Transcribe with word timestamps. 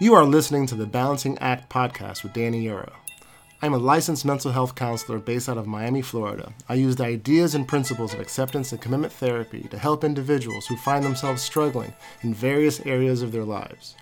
You 0.00 0.14
are 0.14 0.24
listening 0.24 0.64
to 0.68 0.76
the 0.76 0.86
Balancing 0.86 1.36
Act 1.38 1.68
podcast 1.68 2.22
with 2.22 2.32
Danny 2.32 2.60
Euro. 2.60 2.92
I'm 3.60 3.74
a 3.74 3.78
licensed 3.78 4.24
mental 4.24 4.52
health 4.52 4.76
counselor 4.76 5.18
based 5.18 5.48
out 5.48 5.58
of 5.58 5.66
Miami, 5.66 6.02
Florida. 6.02 6.52
I 6.68 6.74
use 6.74 6.94
the 6.94 7.06
ideas 7.06 7.56
and 7.56 7.66
principles 7.66 8.14
of 8.14 8.20
acceptance 8.20 8.70
and 8.70 8.80
commitment 8.80 9.12
therapy 9.12 9.62
to 9.62 9.76
help 9.76 10.04
individuals 10.04 10.68
who 10.68 10.76
find 10.76 11.04
themselves 11.04 11.42
struggling 11.42 11.92
in 12.22 12.32
various 12.32 12.78
areas 12.86 13.22
of 13.22 13.32
their 13.32 13.42
lives. 13.42 13.96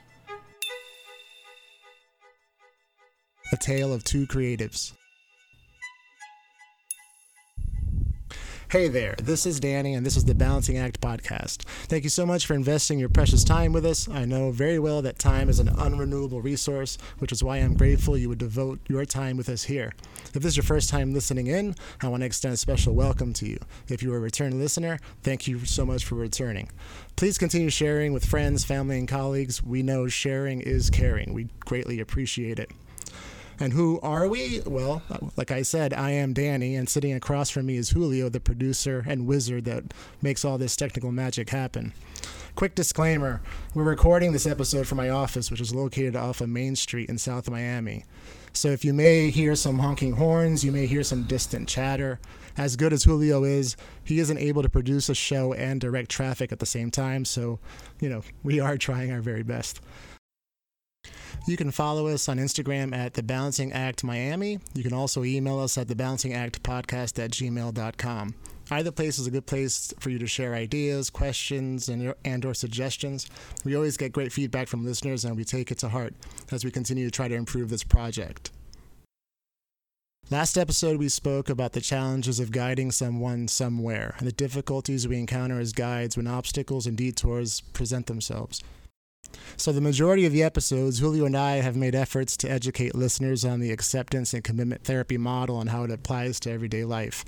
A 3.51 3.57
tale 3.57 3.95
of 3.95 4.05
two 4.05 4.27
creatives. 4.27 4.93
Hey 8.69 8.89
there, 8.89 9.15
this 9.23 9.47
is 9.47 9.61
Danny, 9.61 9.95
and 9.95 10.05
this 10.05 10.17
is 10.17 10.25
the 10.25 10.35
Balancing 10.35 10.77
Act 10.77 11.01
podcast. 11.01 11.63
Thank 11.87 12.03
you 12.03 12.11
so 12.11 12.27
much 12.27 12.47
for 12.47 12.55
investing 12.55 12.99
your 12.99 13.09
precious 13.09 13.45
time 13.45 13.73
with 13.73 13.87
us. 13.87 14.09
I 14.09 14.25
know 14.25 14.51
very 14.51 14.81
well 14.81 15.03
that 15.03 15.21
time 15.21 15.49
is 15.49 15.61
an 15.61 15.69
unrenewable 15.69 16.43
resource, 16.43 16.99
which 17.21 17.31
is 17.31 17.45
why 17.45 17.59
I'm 17.59 17.77
grateful 17.77 18.19
you 18.19 18.29
would 18.29 18.39
devote 18.39 18.81
your 18.89 19.05
time 19.05 19.37
with 19.37 19.49
us 19.49 19.63
here. 19.63 19.93
If 20.35 20.43
this 20.43 20.47
is 20.47 20.57
your 20.57 20.65
first 20.65 20.91
time 20.91 21.15
listening 21.15 21.47
in, 21.47 21.77
I 22.03 22.09
want 22.09 22.23
to 22.23 22.27
extend 22.27 22.55
a 22.55 22.57
special 22.57 22.93
welcome 22.93 23.33
to 23.35 23.47
you. 23.47 23.61
If 23.87 24.03
you 24.03 24.13
are 24.13 24.17
a 24.17 24.21
return 24.21 24.59
listener, 24.59 24.99
thank 25.23 25.47
you 25.47 25.65
so 25.65 25.87
much 25.87 26.05
for 26.05 26.17
returning. 26.17 26.69
Please 27.15 27.39
continue 27.39 27.71
sharing 27.71 28.13
with 28.13 28.27
friends, 28.27 28.65
family, 28.65 28.99
and 28.99 29.07
colleagues. 29.07 29.63
We 29.63 29.85
know 29.85 30.09
sharing 30.09 30.61
is 30.61 30.91
caring. 30.91 31.35
We 31.35 31.51
greatly 31.61 32.01
appreciate 32.01 32.59
it. 32.59 32.73
And 33.59 33.73
who 33.73 33.99
are 34.01 34.29
we? 34.29 34.61
Well, 34.67 35.03
like 35.37 35.51
I 35.51 35.63
said, 35.63 35.95
I 35.95 36.11
am 36.11 36.35
Danny, 36.35 36.75
and 36.77 36.89
sitting 36.89 37.15
across 37.15 37.49
from 37.49 37.67
me 37.67 37.77
is 37.77 37.91
Julio, 37.91 38.29
the 38.29 38.39
producer 38.41 39.05
and 39.09 39.27
wizard 39.27 39.65
that 39.65 39.95
makes 40.21 40.45
all 40.45 40.59
this 40.59 40.77
technical 40.77 41.11
magic 41.11 41.51
happen. 41.51 41.95
Quick 42.55 42.75
disclaimer 42.75 43.43
we're 43.75 43.85
recording 43.85 44.33
this 44.33 44.47
episode 44.47 44.87
from 44.87 44.97
my 44.97 45.11
office, 45.11 45.51
which 45.51 45.61
is 45.61 45.75
located 45.75 46.17
off 46.17 46.41
of 46.41 46.49
Main 46.49 46.77
Street 46.77 47.09
in 47.09 47.19
South 47.19 47.51
Miami. 47.51 48.05
So 48.53 48.69
if 48.69 48.85
you 48.85 48.95
may 48.95 49.31
hear 49.31 49.55
some 49.55 49.79
honking 49.79 50.13
horns, 50.13 50.65
you 50.65 50.73
may 50.73 50.87
hear 50.87 51.03
some 51.03 51.25
distant 51.25 51.69
chatter. 51.69 52.19
As 52.57 52.77
good 52.77 52.95
as 52.95 53.05
Julio 53.05 53.45
is, 53.45 53.77
he 54.03 54.19
isn't 54.19 54.39
able 54.39 54.63
to 54.63 54.71
produce 54.71 55.11
a 55.11 55.15
show 55.15 55.53
and 55.53 55.79
direct 55.79 56.11
traffic 56.11 56.53
at 56.53 56.59
the 56.59 56.67
same 56.67 56.91
time, 56.91 57.27
so, 57.27 57.59
you 58.01 58.09
know, 58.09 58.23
we 58.43 58.61
are 58.61 58.79
trying 58.79 59.13
our 59.13 59.21
very 59.21 59.43
best. 59.43 59.81
You 61.47 61.57
can 61.57 61.71
follow 61.71 62.09
us 62.09 62.29
on 62.29 62.39
Instagram 62.39 62.95
at 62.95 63.15
The 63.15 63.23
Balancing 63.23 63.73
Act 63.73 64.03
Miami. 64.03 64.59
You 64.75 64.83
can 64.83 64.93
also 64.93 65.25
email 65.25 65.61
us 65.61 65.79
at 65.79 65.89
The 65.89 65.95
Balancing 65.95 66.33
Act 66.33 66.63
Podcast 66.63 67.23
at 67.23 67.31
gmail.com. 67.31 68.35
Either 68.69 68.91
place 68.91 69.19
is 69.19 69.29
a 69.29 69.31
good 69.31 69.47
place 69.47 69.95
for 70.01 70.11
you 70.11 70.19
to 70.19 70.27
share 70.27 70.55
ideas, 70.55 71.09
questions, 71.09 71.89
and, 71.89 72.15
and 72.25 72.45
or 72.45 72.53
suggestions. 72.53 73.29
We 73.65 73.77
always 73.77 73.97
get 73.97 74.11
great 74.11 74.33
feedback 74.33 74.67
from 74.67 74.85
listeners, 74.85 75.25
and 75.25 75.37
we 75.37 75.45
take 75.45 75.71
it 75.71 75.79
to 75.79 75.89
heart 75.89 76.15
as 76.51 76.65
we 76.65 76.73
continue 76.73 77.05
to 77.05 77.11
try 77.11 77.29
to 77.29 77.35
improve 77.35 77.71
this 77.71 77.85
project. 77.85 78.51
Last 80.29 80.59
episode, 80.59 80.99
we 80.99 81.09
spoke 81.09 81.49
about 81.49 81.73
the 81.73 81.81
challenges 81.81 82.41
of 82.41 82.51
guiding 82.51 82.91
someone 82.91 83.47
somewhere 83.47 84.17
and 84.19 84.27
the 84.27 84.33
difficulties 84.33 85.07
we 85.07 85.21
encounter 85.21 85.61
as 85.61 85.73
guides 85.73 86.17
when 86.17 86.27
obstacles 86.27 86.85
and 86.85 86.97
detours 86.97 87.61
present 87.61 88.07
themselves. 88.07 88.61
So, 89.57 89.73
the 89.73 89.81
majority 89.81 90.27
of 90.27 90.33
the 90.33 90.43
episodes, 90.43 90.99
Julio 90.99 91.25
and 91.25 91.37
I 91.37 91.57
have 91.57 91.77
made 91.77 91.95
efforts 91.95 92.37
to 92.39 92.51
educate 92.51 92.95
listeners 92.95 93.45
on 93.45 93.61
the 93.61 93.71
acceptance 93.71 94.35
and 94.35 94.45
commitment 94.45 94.85
therapy 94.85 95.19
model 95.19 95.61
and 95.61 95.71
how 95.71 95.85
it 95.85 95.91
applies 95.91 96.39
to 96.41 96.51
everyday 96.51 96.85
life. 96.85 97.25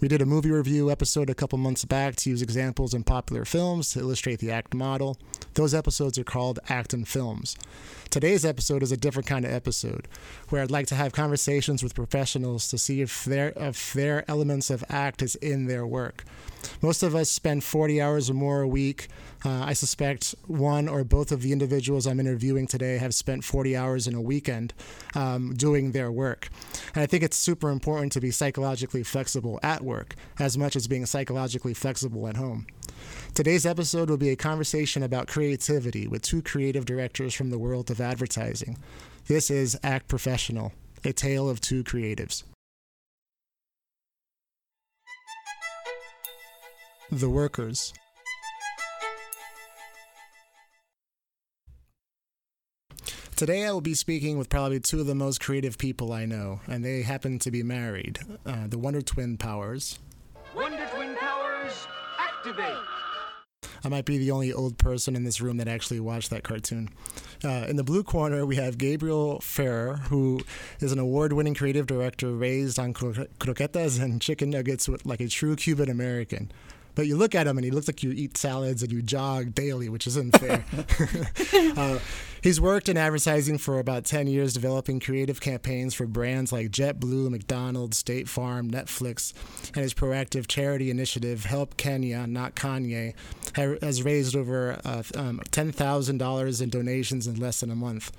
We 0.00 0.06
did 0.06 0.22
a 0.22 0.26
movie 0.26 0.52
review 0.52 0.92
episode 0.92 1.28
a 1.28 1.34
couple 1.34 1.58
months 1.58 1.84
back 1.84 2.14
to 2.16 2.30
use 2.30 2.40
examples 2.40 2.94
in 2.94 3.02
popular 3.02 3.44
films 3.44 3.90
to 3.92 4.00
illustrate 4.00 4.38
the 4.38 4.52
ACT 4.52 4.74
model. 4.74 5.18
Those 5.54 5.74
episodes 5.74 6.18
are 6.18 6.24
called 6.24 6.60
ACT 6.68 6.94
and 6.94 7.08
Films. 7.08 7.56
Today's 8.10 8.46
episode 8.46 8.82
is 8.82 8.90
a 8.90 8.96
different 8.96 9.26
kind 9.26 9.44
of 9.44 9.52
episode 9.52 10.08
where 10.48 10.62
I'd 10.62 10.70
like 10.70 10.86
to 10.86 10.94
have 10.94 11.12
conversations 11.12 11.82
with 11.82 11.94
professionals 11.94 12.68
to 12.68 12.78
see 12.78 13.02
if 13.02 13.26
their, 13.26 13.52
if 13.54 13.92
their 13.92 14.24
elements 14.30 14.70
of 14.70 14.82
ACT 14.88 15.20
is 15.20 15.34
in 15.36 15.66
their 15.66 15.86
work. 15.86 16.24
Most 16.80 17.02
of 17.02 17.14
us 17.14 17.30
spend 17.30 17.64
40 17.64 18.00
hours 18.00 18.30
or 18.30 18.34
more 18.34 18.62
a 18.62 18.68
week. 18.68 19.08
Uh, 19.44 19.62
I 19.62 19.74
suspect 19.74 20.34
one 20.46 20.88
or 20.88 21.04
both 21.04 21.30
of 21.30 21.42
the 21.42 21.52
individuals 21.52 22.06
I'm 22.06 22.18
interviewing 22.18 22.66
today 22.66 22.96
have 22.96 23.14
spent 23.14 23.44
40 23.44 23.76
hours 23.76 24.06
in 24.06 24.14
a 24.14 24.22
weekend 24.22 24.72
um, 25.14 25.52
doing 25.52 25.92
their 25.92 26.10
work. 26.10 26.48
And 26.94 27.02
I 27.02 27.06
think 27.06 27.22
it's 27.22 27.36
super 27.36 27.68
important 27.68 28.12
to 28.12 28.22
be 28.22 28.30
psychologically 28.30 29.02
flexible 29.02 29.60
at 29.62 29.82
work 29.82 30.14
as 30.38 30.56
much 30.56 30.76
as 30.76 30.88
being 30.88 31.04
psychologically 31.04 31.74
flexible 31.74 32.26
at 32.26 32.36
home. 32.38 32.66
Today's 33.34 33.66
episode 33.66 34.10
will 34.10 34.16
be 34.16 34.30
a 34.30 34.36
conversation 34.36 35.02
about 35.02 35.28
creativity 35.28 36.08
with 36.08 36.22
two 36.22 36.42
creative 36.42 36.84
directors 36.84 37.34
from 37.34 37.50
the 37.50 37.58
world 37.58 37.90
of 37.90 38.00
advertising. 38.00 38.78
This 39.26 39.50
is 39.50 39.78
Act 39.82 40.08
Professional, 40.08 40.72
a 41.04 41.12
tale 41.12 41.48
of 41.48 41.60
two 41.60 41.84
creatives. 41.84 42.42
The 47.10 47.30
Workers. 47.30 47.92
Today, 53.36 53.66
I 53.66 53.70
will 53.70 53.80
be 53.80 53.94
speaking 53.94 54.36
with 54.36 54.48
probably 54.48 54.80
two 54.80 54.98
of 54.98 55.06
the 55.06 55.14
most 55.14 55.40
creative 55.40 55.78
people 55.78 56.12
I 56.12 56.26
know, 56.26 56.60
and 56.66 56.84
they 56.84 57.02
happen 57.02 57.38
to 57.38 57.52
be 57.52 57.62
married. 57.62 58.18
Uh, 58.44 58.66
the 58.66 58.78
Wonder 58.78 59.00
Twin 59.00 59.36
Powers. 59.38 60.00
I 63.84 63.88
might 63.88 64.04
be 64.04 64.18
the 64.18 64.30
only 64.30 64.52
old 64.52 64.78
person 64.78 65.14
in 65.14 65.24
this 65.24 65.40
room 65.40 65.56
that 65.58 65.68
actually 65.68 66.00
watched 66.00 66.30
that 66.30 66.42
cartoon. 66.42 66.90
Uh, 67.44 67.66
in 67.68 67.76
the 67.76 67.84
blue 67.84 68.02
corner, 68.02 68.44
we 68.44 68.56
have 68.56 68.78
Gabriel 68.78 69.40
Ferrer, 69.40 69.96
who 70.08 70.40
is 70.80 70.92
an 70.92 70.98
award 70.98 71.32
winning 71.32 71.54
creative 71.54 71.86
director 71.86 72.32
raised 72.32 72.78
on 72.78 72.92
cro- 72.92 73.26
croquetas 73.38 74.00
and 74.00 74.20
chicken 74.20 74.50
nuggets 74.50 74.88
with, 74.88 75.06
like 75.06 75.20
a 75.20 75.28
true 75.28 75.56
Cuban 75.56 75.90
American. 75.90 76.50
But 76.98 77.06
you 77.06 77.16
look 77.16 77.36
at 77.36 77.46
him 77.46 77.56
and 77.56 77.64
he 77.64 77.70
looks 77.70 77.86
like 77.86 78.02
you 78.02 78.10
eat 78.10 78.36
salads 78.36 78.82
and 78.82 78.90
you 78.90 79.02
jog 79.02 79.54
daily, 79.54 79.88
which 79.88 80.08
isn't 80.08 80.36
fair. 80.36 80.64
uh, 81.76 82.00
he's 82.42 82.60
worked 82.60 82.88
in 82.88 82.96
advertising 82.96 83.56
for 83.56 83.78
about 83.78 84.04
10 84.04 84.26
years, 84.26 84.52
developing 84.52 84.98
creative 84.98 85.40
campaigns 85.40 85.94
for 85.94 86.08
brands 86.08 86.50
like 86.50 86.72
JetBlue, 86.72 87.30
McDonald's, 87.30 87.98
State 87.98 88.28
Farm, 88.28 88.68
Netflix, 88.68 89.32
and 89.76 89.84
his 89.84 89.94
proactive 89.94 90.48
charity 90.48 90.90
initiative, 90.90 91.44
Help 91.44 91.76
Kenya, 91.76 92.26
Not 92.26 92.56
Kanye, 92.56 93.14
has 93.54 94.02
raised 94.02 94.34
over 94.34 94.80
uh, 94.84 95.04
um, 95.14 95.40
$10,000 95.52 96.62
in 96.62 96.68
donations 96.68 97.28
in 97.28 97.36
less 97.36 97.60
than 97.60 97.70
a 97.70 97.76
month. 97.76 98.10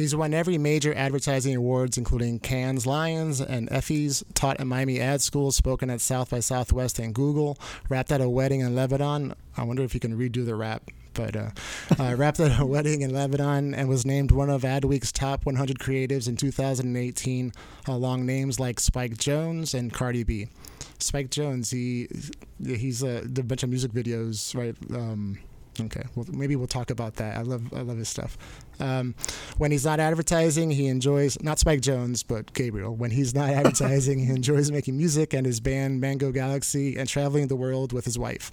He's 0.00 0.16
won 0.16 0.32
every 0.32 0.56
major 0.56 0.94
advertising 0.94 1.54
awards, 1.54 1.98
including 1.98 2.38
Cannes 2.38 2.86
Lions 2.86 3.38
and 3.38 3.68
Effies, 3.68 4.24
taught 4.32 4.58
at 4.58 4.66
Miami 4.66 4.98
Ad 4.98 5.20
School, 5.20 5.52
spoken 5.52 5.90
at 5.90 6.00
South 6.00 6.30
by 6.30 6.40
Southwest 6.40 6.98
and 6.98 7.14
Google, 7.14 7.58
rapped 7.90 8.10
at 8.10 8.22
a 8.22 8.28
wedding 8.30 8.60
in 8.60 8.74
Lebanon. 8.74 9.34
I 9.58 9.62
wonder 9.62 9.82
if 9.82 9.92
you 9.92 10.00
can 10.00 10.18
redo 10.18 10.46
the 10.46 10.54
rap. 10.54 10.90
But 11.12 11.36
uh, 11.36 11.50
uh, 11.98 12.14
rapped 12.16 12.40
at 12.40 12.58
a 12.58 12.64
wedding 12.64 13.02
in 13.02 13.12
Lebanon 13.12 13.74
and 13.74 13.90
was 13.90 14.06
named 14.06 14.30
one 14.30 14.48
of 14.48 14.62
Adweek's 14.62 15.12
top 15.12 15.44
100 15.44 15.78
creatives 15.78 16.26
in 16.28 16.34
2018, 16.34 17.52
along 17.86 18.24
names 18.24 18.58
like 18.58 18.80
Spike 18.80 19.18
Jonze 19.18 19.74
and 19.74 19.92
Cardi 19.92 20.24
B. 20.24 20.48
Spike 20.98 21.28
Jonze, 21.28 21.72
he 21.72 22.08
he's 22.74 23.04
uh, 23.04 23.22
a 23.24 23.42
bunch 23.42 23.62
of 23.62 23.68
music 23.68 23.92
videos, 23.92 24.56
right? 24.56 24.76
Um, 24.98 25.40
Okay, 25.86 26.04
well 26.14 26.26
maybe 26.32 26.56
we'll 26.56 26.66
talk 26.66 26.90
about 26.90 27.16
that. 27.16 27.36
I 27.36 27.42
love 27.42 27.72
I 27.74 27.80
love 27.80 27.98
his 27.98 28.08
stuff. 28.08 28.36
Um, 28.78 29.14
when 29.58 29.70
he's 29.70 29.84
not 29.84 30.00
advertising, 30.00 30.70
he 30.70 30.86
enjoys 30.86 31.40
not 31.42 31.58
Spike 31.58 31.80
Jonze 31.80 32.24
but 32.26 32.52
Gabriel. 32.54 32.94
When 32.94 33.10
he's 33.10 33.34
not 33.34 33.50
advertising, 33.60 34.18
he 34.20 34.30
enjoys 34.32 34.70
making 34.70 34.96
music 34.96 35.34
and 35.34 35.46
his 35.46 35.60
band 35.60 36.00
Mango 36.00 36.32
Galaxy 36.32 36.96
and 36.96 37.08
traveling 37.08 37.48
the 37.48 37.56
world 37.56 37.92
with 37.92 38.04
his 38.04 38.18
wife. 38.18 38.52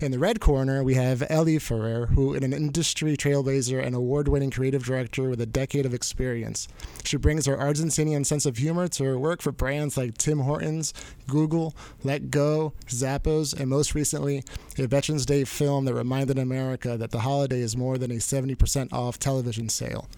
In 0.00 0.12
the 0.12 0.18
red 0.18 0.40
corner, 0.40 0.84
we 0.84 0.94
have 0.94 1.24
Ellie 1.28 1.58
Ferrer, 1.58 2.06
who 2.06 2.34
is 2.34 2.42
an 2.44 2.52
industry 2.52 3.16
trailblazer 3.16 3.84
and 3.84 3.96
award-winning 3.96 4.52
creative 4.52 4.84
director 4.84 5.28
with 5.28 5.40
a 5.40 5.46
decade 5.46 5.84
of 5.84 5.92
experience. 5.92 6.68
She 7.04 7.16
brings 7.16 7.46
her 7.46 7.56
Argentinian 7.56 8.24
sense 8.24 8.46
of 8.46 8.58
humor 8.58 8.86
to 8.86 9.04
her 9.04 9.18
work 9.18 9.42
for 9.42 9.50
brands 9.50 9.96
like 9.96 10.16
Tim 10.16 10.40
Hortons, 10.40 10.94
Google, 11.26 11.74
letgo, 12.04 12.72
Zappos, 12.86 13.58
and 13.58 13.68
most 13.68 13.94
recently, 13.94 14.44
a 14.78 14.86
Veterans 14.86 15.26
Day 15.26 15.42
film 15.44 15.84
that 15.86 15.94
reminded 15.94 16.38
America 16.38 16.96
that 16.96 17.10
the 17.10 17.20
holiday 17.20 17.60
is 17.60 17.76
more 17.76 17.98
than 17.98 18.12
a 18.12 18.16
70% 18.16 18.92
off 18.92 19.18
television 19.18 19.68
sale. 19.68 20.08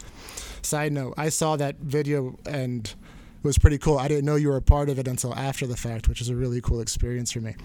Side 0.61 0.93
note, 0.93 1.15
I 1.17 1.31
saw 1.31 1.57
that 1.57 1.77
video 1.79 2.39
and 2.45 2.95
it 3.41 3.47
was 3.47 3.57
pretty 3.57 3.79
cool. 3.79 3.99
I 3.99 4.07
didn't 4.07 4.27
know 4.27 4.37
you 4.37 4.49
were 4.49 4.59
a 4.59 4.63
part 4.63 4.91
of 4.91 4.99
it 4.99 5.09
until 5.09 5.35
after 5.35 5.67
the 5.67 5.77
fact, 5.77 6.09
which 6.09 6.21
is 6.21 6.29
a 6.29 6.37
really 6.37 6.61
cool 6.61 6.81
experience 6.81 7.33
for 7.33 7.41
me. 7.41 7.57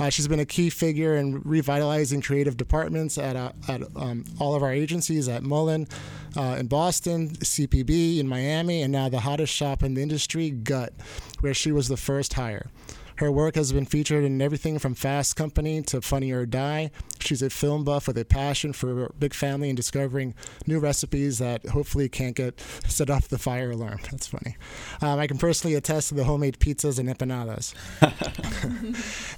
Uh, 0.00 0.10
she's 0.10 0.26
been 0.26 0.40
a 0.40 0.44
key 0.44 0.68
figure 0.68 1.14
in 1.14 1.40
revitalizing 1.42 2.22
creative 2.22 2.56
departments 2.56 3.18
at, 3.18 3.36
uh, 3.36 3.52
at 3.68 3.82
um, 3.94 4.24
all 4.40 4.56
of 4.56 4.64
our 4.64 4.72
agencies 4.72 5.28
at 5.28 5.44
Mullen 5.44 5.86
uh, 6.36 6.56
in 6.58 6.66
Boston, 6.66 7.30
CPB 7.30 8.18
in 8.18 8.26
Miami, 8.26 8.82
and 8.82 8.90
now 8.90 9.08
the 9.08 9.20
hottest 9.20 9.54
shop 9.54 9.84
in 9.84 9.94
the 9.94 10.02
industry, 10.02 10.50
Gut, 10.50 10.92
where 11.38 11.54
she 11.54 11.70
was 11.70 11.86
the 11.86 11.96
first 11.96 12.34
hire. 12.34 12.66
Her 13.16 13.30
work 13.30 13.54
has 13.54 13.72
been 13.72 13.86
featured 13.86 14.24
in 14.24 14.42
everything 14.42 14.80
from 14.80 14.94
Fast 14.94 15.36
Company 15.36 15.82
to 15.82 16.00
Funny 16.00 16.32
or 16.32 16.46
Die. 16.46 16.90
She's 17.22 17.42
a 17.42 17.50
film 17.50 17.84
buff 17.84 18.06
with 18.06 18.18
a 18.18 18.24
passion 18.24 18.72
for 18.72 19.12
big 19.18 19.34
family 19.34 19.68
and 19.68 19.76
discovering 19.76 20.34
new 20.66 20.78
recipes 20.78 21.38
that 21.38 21.66
hopefully 21.68 22.08
can't 22.08 22.36
get 22.36 22.60
set 22.88 23.10
off 23.10 23.28
the 23.28 23.38
fire 23.38 23.70
alarm. 23.70 24.00
That's 24.10 24.26
funny. 24.28 24.56
Um, 25.00 25.18
I 25.18 25.26
can 25.26 25.38
personally 25.38 25.74
attest 25.74 26.08
to 26.10 26.14
the 26.14 26.24
homemade 26.24 26.58
pizzas 26.58 26.98
and 26.98 27.08
empanadas. 27.08 27.74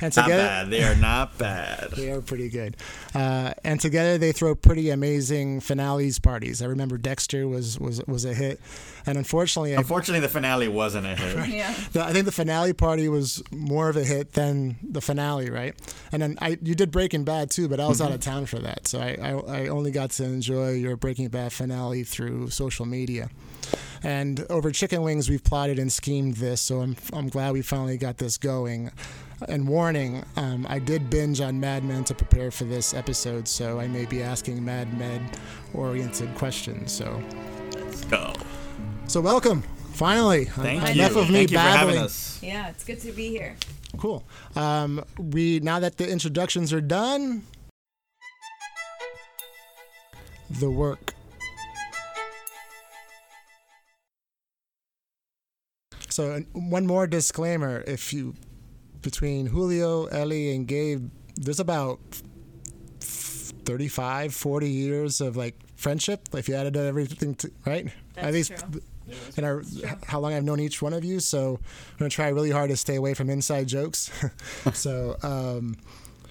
and 0.00 0.16
Not 0.16 0.24
together, 0.24 0.42
bad. 0.42 0.70
They 0.70 0.82
are 0.84 0.96
not 0.96 1.38
bad. 1.38 1.90
they 1.96 2.10
are 2.10 2.20
pretty 2.20 2.48
good. 2.48 2.76
Uh, 3.14 3.52
and 3.64 3.80
together 3.80 4.18
they 4.18 4.32
throw 4.32 4.54
pretty 4.54 4.90
amazing 4.90 5.60
finales 5.60 6.18
parties. 6.18 6.62
I 6.62 6.66
remember 6.66 6.98
Dexter 6.98 7.46
was 7.48 7.78
was 7.78 8.02
was 8.06 8.24
a 8.24 8.34
hit, 8.34 8.60
and 9.06 9.18
unfortunately, 9.18 9.74
I, 9.74 9.78
Unfortunately, 9.78 10.20
the 10.20 10.28
finale 10.28 10.68
wasn't 10.68 11.06
a 11.06 11.14
hit. 11.14 11.48
Yeah. 11.48 11.74
the, 11.92 12.04
I 12.04 12.12
think 12.12 12.24
the 12.24 12.32
finale 12.32 12.72
party 12.72 13.08
was 13.08 13.42
more 13.50 13.88
of 13.88 13.96
a 13.96 14.04
hit 14.04 14.32
than 14.32 14.76
the 14.82 15.00
finale, 15.00 15.50
right? 15.50 15.74
And 16.12 16.22
then 16.22 16.38
I 16.40 16.58
you 16.62 16.74
did 16.74 16.90
Breaking 16.90 17.24
Bad 17.24 17.50
too, 17.50 17.68
but 17.76 17.82
I 17.82 17.88
was 17.88 18.00
out 18.00 18.12
of 18.12 18.20
town 18.20 18.46
for 18.46 18.60
that, 18.60 18.86
so 18.86 19.00
I, 19.00 19.18
I 19.20 19.62
I 19.62 19.66
only 19.66 19.90
got 19.90 20.10
to 20.12 20.22
enjoy 20.22 20.74
your 20.74 20.96
Breaking 20.96 21.26
Bad 21.26 21.52
finale 21.52 22.04
through 22.04 22.50
social 22.50 22.86
media. 22.86 23.30
And 24.04 24.46
over 24.48 24.70
chicken 24.70 25.02
wings, 25.02 25.28
we've 25.28 25.42
plotted 25.42 25.80
and 25.80 25.92
schemed 25.92 26.34
this, 26.36 26.60
so 26.60 26.82
I'm 26.82 26.94
I'm 27.12 27.28
glad 27.28 27.52
we 27.52 27.62
finally 27.62 27.96
got 27.96 28.18
this 28.18 28.38
going. 28.38 28.92
And 29.48 29.66
warning, 29.66 30.24
um, 30.36 30.68
I 30.70 30.78
did 30.78 31.10
binge 31.10 31.40
on 31.40 31.58
Mad 31.58 31.82
Men 31.82 32.04
to 32.04 32.14
prepare 32.14 32.52
for 32.52 32.62
this 32.62 32.94
episode, 32.94 33.48
so 33.48 33.80
I 33.80 33.88
may 33.88 34.04
be 34.04 34.22
asking 34.22 34.64
Mad 34.64 34.96
Men 34.96 35.28
oriented 35.74 36.32
questions. 36.36 36.92
So 36.92 37.20
Let's 37.74 38.04
go. 38.04 38.34
so 39.08 39.20
welcome, 39.20 39.62
finally. 39.94 40.44
Thank 40.44 40.90
Enough 40.90 41.14
you. 41.14 41.18
of 41.22 41.28
me 41.28 41.34
Thank 41.38 41.50
you 41.50 41.56
babbling. 41.56 41.96
having 41.96 42.04
us. 42.04 42.38
Yeah, 42.40 42.68
it's 42.68 42.84
good 42.84 43.00
to 43.00 43.10
be 43.10 43.30
here. 43.30 43.56
Cool. 43.98 44.22
Um, 44.54 45.04
we 45.18 45.58
now 45.60 45.80
that 45.80 45.96
the 45.96 46.08
introductions 46.08 46.72
are 46.72 46.80
done, 46.80 47.42
the 50.50 50.70
work. 50.70 51.14
So 56.08 56.38
one 56.52 56.86
more 56.86 57.06
disclaimer: 57.06 57.82
if 57.86 58.12
you 58.12 58.34
between 59.02 59.46
Julio, 59.46 60.06
Ellie, 60.06 60.54
and 60.54 60.66
Gabe, 60.66 61.10
there's 61.36 61.60
about 61.60 62.00
35, 63.00 64.34
40 64.34 64.70
years 64.70 65.20
of 65.20 65.36
like 65.36 65.56
friendship. 65.76 66.28
If 66.32 66.48
you 66.48 66.54
added 66.54 66.76
everything, 66.76 67.34
to, 67.36 67.50
right? 67.66 67.86
At 68.16 68.32
That's 68.32 68.32
least 68.32 68.56
true. 68.56 68.80
in 69.36 69.44
our 69.44 69.62
how 70.06 70.20
long 70.20 70.34
I've 70.34 70.44
known 70.44 70.60
each 70.60 70.80
one 70.80 70.92
of 70.92 71.04
you. 71.04 71.20
So 71.20 71.60
I'm 71.92 71.98
gonna 71.98 72.10
try 72.10 72.28
really 72.28 72.50
hard 72.50 72.70
to 72.70 72.76
stay 72.76 72.96
away 72.96 73.14
from 73.14 73.30
inside 73.30 73.66
jokes. 73.66 74.10
so 74.72 75.16
um, 75.22 75.76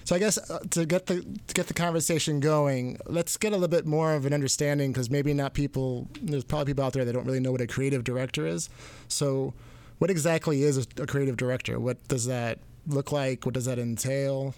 so 0.04 0.14
I 0.14 0.18
guess 0.18 0.38
uh, 0.50 0.60
to 0.70 0.84
get 0.84 1.06
the 1.06 1.22
to 1.22 1.54
get 1.54 1.66
the 1.66 1.74
conversation 1.74 2.38
going, 2.38 2.98
let's 3.06 3.36
get 3.38 3.52
a 3.52 3.56
little 3.56 3.68
bit 3.68 3.86
more 3.86 4.14
of 4.14 4.26
an 4.26 4.34
understanding 4.34 4.92
because 4.92 5.10
maybe 5.10 5.32
not 5.32 5.54
people. 5.54 6.08
There's 6.20 6.44
probably 6.44 6.66
people 6.66 6.84
out 6.84 6.92
there 6.92 7.06
that 7.06 7.12
don't 7.12 7.24
really 7.24 7.40
know 7.40 7.52
what 7.52 7.62
a 7.62 7.66
creative 7.66 8.04
director 8.04 8.46
is. 8.46 8.68
So 9.08 9.54
what 9.98 10.10
exactly 10.10 10.62
is 10.62 10.76
a, 10.76 11.02
a 11.02 11.06
creative 11.06 11.38
director? 11.38 11.80
What 11.80 12.06
does 12.06 12.26
that 12.26 12.58
look 12.86 13.12
like? 13.12 13.46
What 13.46 13.54
does 13.54 13.64
that 13.64 13.78
entail? 13.78 14.54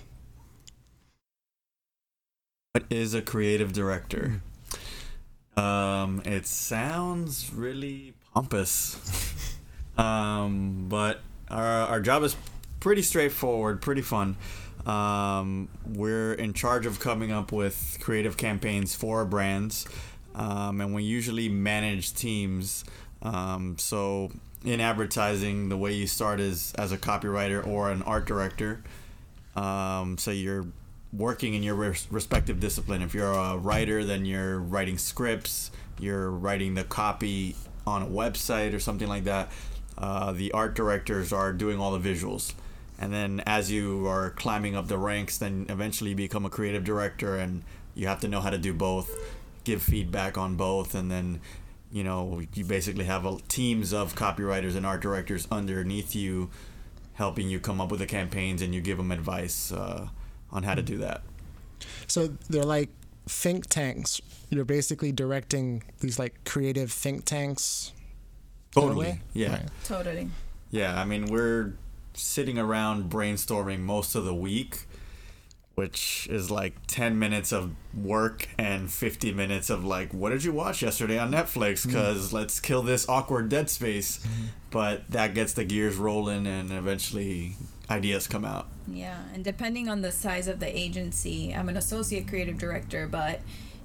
What 2.73 2.85
is 2.91 3.15
a 3.15 3.23
creative 3.23 3.73
director? 3.73 4.43
Um, 5.57 6.23
it 6.25 6.47
sounds 6.47 7.53
really 7.55 8.15
pompous, 8.35 9.57
um, 9.97 10.87
but 10.89 11.21
our 11.49 11.65
our 11.65 12.01
job 12.01 12.25
is 12.25 12.37
pretty 12.81 13.03
straightforward, 13.03 13.81
pretty 13.81 14.03
fun. 14.03 14.37
Um, 14.87 15.69
we're 15.85 16.35
in 16.35 16.53
charge 16.53 16.87
of 16.87 17.01
coming 17.01 17.33
up 17.33 17.51
with 17.53 17.99
creative 18.01 18.37
campaigns 18.37 18.95
for 18.95 19.25
brands, 19.25 19.87
um, 20.35 20.81
and 20.81 20.95
we 20.95 21.03
usually 21.03 21.49
manage 21.49 22.15
teams. 22.15 22.85
Um, 23.23 23.77
so 23.79 24.31
in 24.65 24.81
advertising, 24.81 25.69
the 25.69 25.77
way 25.77 25.93
you 25.93 26.07
start 26.07 26.39
is 26.39 26.73
as 26.77 26.93
a 26.93 26.97
copywriter 26.97 27.67
or 27.67 27.91
an 27.91 28.03
art 28.03 28.27
director. 28.27 28.83
Um, 29.57 30.19
so 30.19 30.31
you're 30.31 30.67
working 31.13 31.55
in 31.55 31.63
your 31.63 31.75
res- 31.75 32.07
respective 32.11 32.61
discipline. 32.61 33.03
If 33.03 33.15
you're 33.15 33.33
a 33.33 33.57
writer, 33.57 34.05
then 34.05 34.25
you're 34.25 34.59
writing 34.59 34.99
scripts, 34.99 35.71
you're 35.99 36.31
writing 36.31 36.75
the 36.75 36.85
copy 36.85 37.57
on 37.87 38.03
a 38.03 38.07
website 38.07 38.75
or 38.75 38.79
something 38.79 39.09
like 39.09 39.25
that. 39.25 39.51
Uh, 39.99 40.33
the 40.33 40.53
art 40.53 40.75
directors 40.75 41.33
are 41.33 41.53
doing 41.53 41.81
all 41.81 41.97
the 41.97 42.15
visuals. 42.15 42.53
And 42.99 43.13
then 43.13 43.43
as 43.47 43.71
you 43.71 44.07
are 44.07 44.31
climbing 44.31 44.75
up 44.75 44.89
the 44.89 44.97
ranks, 44.99 45.39
then 45.39 45.67
eventually 45.69 46.11
you 46.11 46.17
become 46.17 46.47
a 46.47 46.51
creative 46.51 46.83
director 46.85 47.37
and 47.37 47.63
you 47.95 48.07
have 48.07 48.21
to 48.21 48.29
know 48.29 48.41
how 48.41 48.51
to 48.51 48.59
do 48.59 48.73
both, 48.73 49.11
give 49.65 49.83
feedback 49.83 50.39
on 50.39 50.57
both, 50.57 50.95
and 50.95 51.11
then 51.11 51.41
you 51.93 52.03
know 52.03 52.43
you 52.55 52.65
basically 52.65 53.05
have 53.05 53.25
a, 53.25 53.37
teams 53.49 53.93
of 53.93 54.15
copywriters 54.15 54.75
and 54.77 54.85
art 54.85 55.01
directors 55.01 55.47
underneath 55.53 56.15
you 56.17 56.51
helping 57.15 57.49
you 57.49 57.59
come 57.61 57.81
up 57.81 57.91
with 57.91 58.01
the 58.01 58.07
campaigns 58.07 58.61
and 58.61 58.75
you 58.75 58.81
give 58.81 58.97
them 58.99 59.11
advice 59.13 59.73
uh, 59.73 60.09
on 60.51 60.63
how 60.65 60.75
to 60.75 60.83
do 60.83 60.99
that 60.99 61.23
So 62.09 62.29
they're 62.51 62.65
like 62.65 62.91
think 63.27 63.67
tanks. 63.69 64.21
You're 64.51 64.65
basically 64.65 65.13
directing 65.13 65.83
these 66.01 66.19
like 66.19 66.45
creative 66.45 66.91
think 66.93 67.25
tanks. 67.25 67.93
totally 68.73 69.21
yeah 69.33 69.53
Right. 69.53 69.63
Totally. 69.85 70.29
yeah 70.71 71.01
i 71.01 71.05
mean 71.05 71.27
we're 71.27 71.73
sitting 72.19 72.59
around 72.59 73.11
brainstorming 73.11 73.81
most 73.81 74.15
of 74.15 74.25
the 74.25 74.35
week 74.35 74.87
which 75.77 76.27
is 76.31 76.51
like 76.51 76.75
10 76.87 77.19
minutes 77.19 77.53
of 77.53 77.71
work 77.95 78.49
and 78.59 78.91
50 78.91 79.33
minutes 79.35 79.69
of 79.69 79.85
like 79.85 80.13
what 80.13 80.31
did 80.31 80.43
you 80.43 80.51
watch 80.51 80.83
yesterday 80.83 81.19
on 81.19 81.31
netflix? 81.31 81.85
Mm. 81.85 81.89
Because 81.89 82.33
let's 82.33 82.59
kill 82.61 82.83
this 82.83 83.07
awkward 83.09 83.51
dead 83.51 83.69
space. 83.69 84.19
Mm-hmm. 84.19 84.45
But 84.71 85.11
that 85.11 85.35
gets 85.35 85.53
the 85.53 85.65
gears 85.65 85.97
rolling 85.97 86.47
and 86.47 86.73
eventually 86.73 87.57
ideas 87.91 88.27
come 88.27 88.45
out. 88.45 88.69
Yeah, 88.89 89.19
and 89.35 89.45
depending 89.45 89.89
on 89.89 90.01
the 90.01 90.13
size 90.13 90.49
of 90.49 90.61
the 90.61 90.79
agency, 90.79 91.55
I'm 91.55 91.69
an 91.69 91.77
associate 91.77 92.27
creative 92.27 92.59
director, 92.59 93.07
but 93.07 93.41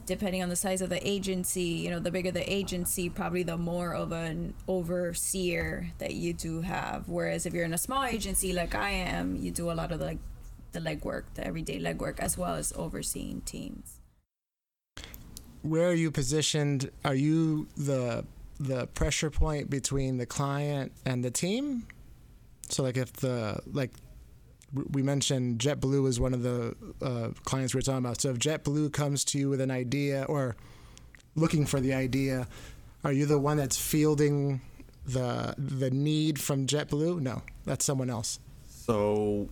depending 0.06 0.44
on 0.44 0.50
the 0.50 0.56
size 0.56 0.82
of 0.82 0.90
the 0.90 1.08
agency, 1.08 1.64
you 1.64 1.90
know, 1.90 2.00
the 2.00 2.12
bigger 2.12 2.32
the 2.32 2.52
agency, 2.52 3.10
probably 3.10 3.44
the 3.44 3.58
more 3.58 3.94
of 3.94 4.12
an 4.12 4.54
overseer 4.68 5.92
that 6.00 6.14
you 6.14 6.34
do 6.34 6.62
have. 6.62 7.08
Whereas 7.08 7.46
if 7.46 7.54
you're 7.54 7.66
in 7.66 7.74
a 7.74 7.78
small 7.78 8.04
agency 8.04 8.54
like 8.54 8.76
I 8.76 8.92
am, 8.92 9.36
you 9.36 9.52
do 9.52 9.72
a 9.72 9.74
lot 9.74 9.92
of 9.92 10.00
the, 10.00 10.06
like 10.06 10.20
the 10.72 10.80
legwork, 10.80 11.24
the 11.36 11.46
everyday 11.46 11.80
legwork, 11.80 12.20
as 12.20 12.38
well 12.38 12.56
as 12.56 12.74
overseeing 12.76 13.42
teams. 13.42 14.00
Where 15.62 15.90
are 15.90 15.94
you 15.94 16.12
positioned? 16.12 16.90
Are 17.06 17.16
you 17.16 17.68
the 17.78 18.26
the 18.60 18.86
pressure 18.88 19.32
point 19.32 19.70
between 19.70 20.18
the 20.18 20.26
client 20.26 20.92
and 21.06 21.24
the 21.24 21.32
team? 21.32 21.88
So 22.70 22.84
like 22.84 22.98
if 22.98 23.14
the 23.14 23.60
like 23.72 23.92
we 24.74 25.04
mentioned 25.04 25.60
JetBlue 25.60 26.08
is 26.08 26.20
one 26.20 26.34
of 26.34 26.44
the 26.44 26.76
uh, 27.02 27.30
clients 27.44 27.74
we 27.74 27.80
were 27.80 27.82
talking 27.82 28.06
about. 28.06 28.22
So 28.22 28.30
if 28.30 28.38
JetBlue 28.40 28.94
comes 28.94 29.24
to 29.26 29.38
you 29.38 29.50
with 29.50 29.62
an 29.62 29.72
idea 29.72 30.26
or 30.30 30.56
looking 31.36 31.66
for 31.66 31.80
the 31.80 31.94
idea, 31.94 32.48
are 33.04 33.12
you 33.12 33.26
the 33.26 33.40
one 33.40 33.58
that's 33.58 33.78
fielding 33.78 34.62
the 35.06 35.56
the 35.58 35.90
need 35.92 36.40
from 36.40 36.68
JetBlue? 36.68 37.20
No, 37.22 37.42
that's 37.66 37.86
someone 37.86 38.10
else. 38.10 38.40
so 38.68 39.50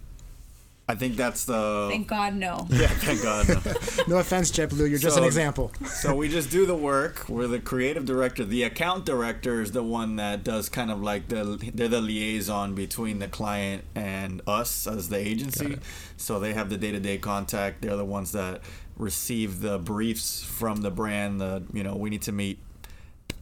i 0.89 0.96
think 0.96 1.15
that's 1.15 1.46
the 1.46 1.88
Thank 1.89 2.08
God, 2.08 2.34
no. 2.34 2.67
yeah 2.72 2.88
thank 2.88 3.22
god 3.24 3.48
No 3.48 4.15
no 4.15 4.17
offense, 4.17 4.51
JetBlue. 4.51 4.89
You're 4.89 4.98
just 5.00 5.17
an 5.17 5.24
example. 5.24 5.72
so 5.86 6.15
we 6.15 6.27
just 6.29 6.50
do 6.50 6.65
the 6.65 6.75
work. 6.75 7.29
We're 7.29 7.48
the 7.48 7.60
creative 7.60 8.05
director. 8.05 8.43
The 8.43 8.63
account 8.63 9.05
director 9.05 9.62
is 9.62 9.72
the 9.72 9.84
one 9.84 10.15
that 10.17 10.43
does 10.43 10.67
kind 10.67 10.89
of 10.91 11.01
like 11.01 11.27
the 11.29 11.43
they're 11.74 11.88
the 11.88 12.01
liaison 12.01 12.74
between 12.75 13.19
the 13.19 13.27
client 13.27 13.84
and 13.96 14.41
us 14.48 14.88
as 14.88 15.10
the 15.10 15.17
agency. 15.17 15.77
So 16.17 16.39
they 16.39 16.53
have 16.53 16.69
the 16.69 16.77
day 16.77 16.91
to 16.91 17.00
day 17.00 17.17
contact. 17.19 17.84
They're 17.84 17.96
the 17.96 18.03
ones 18.05 18.31
that 18.31 18.62
receive 18.98 19.62
the 19.62 19.77
briefs 19.77 20.43
from 20.43 20.81
the 20.81 20.91
brand. 20.91 21.39
The 21.39 21.63
you 21.72 21.84
know 21.84 21.96
we 21.96 22.10
need 22.10 22.24
to 22.24 22.31
meet 22.31 22.58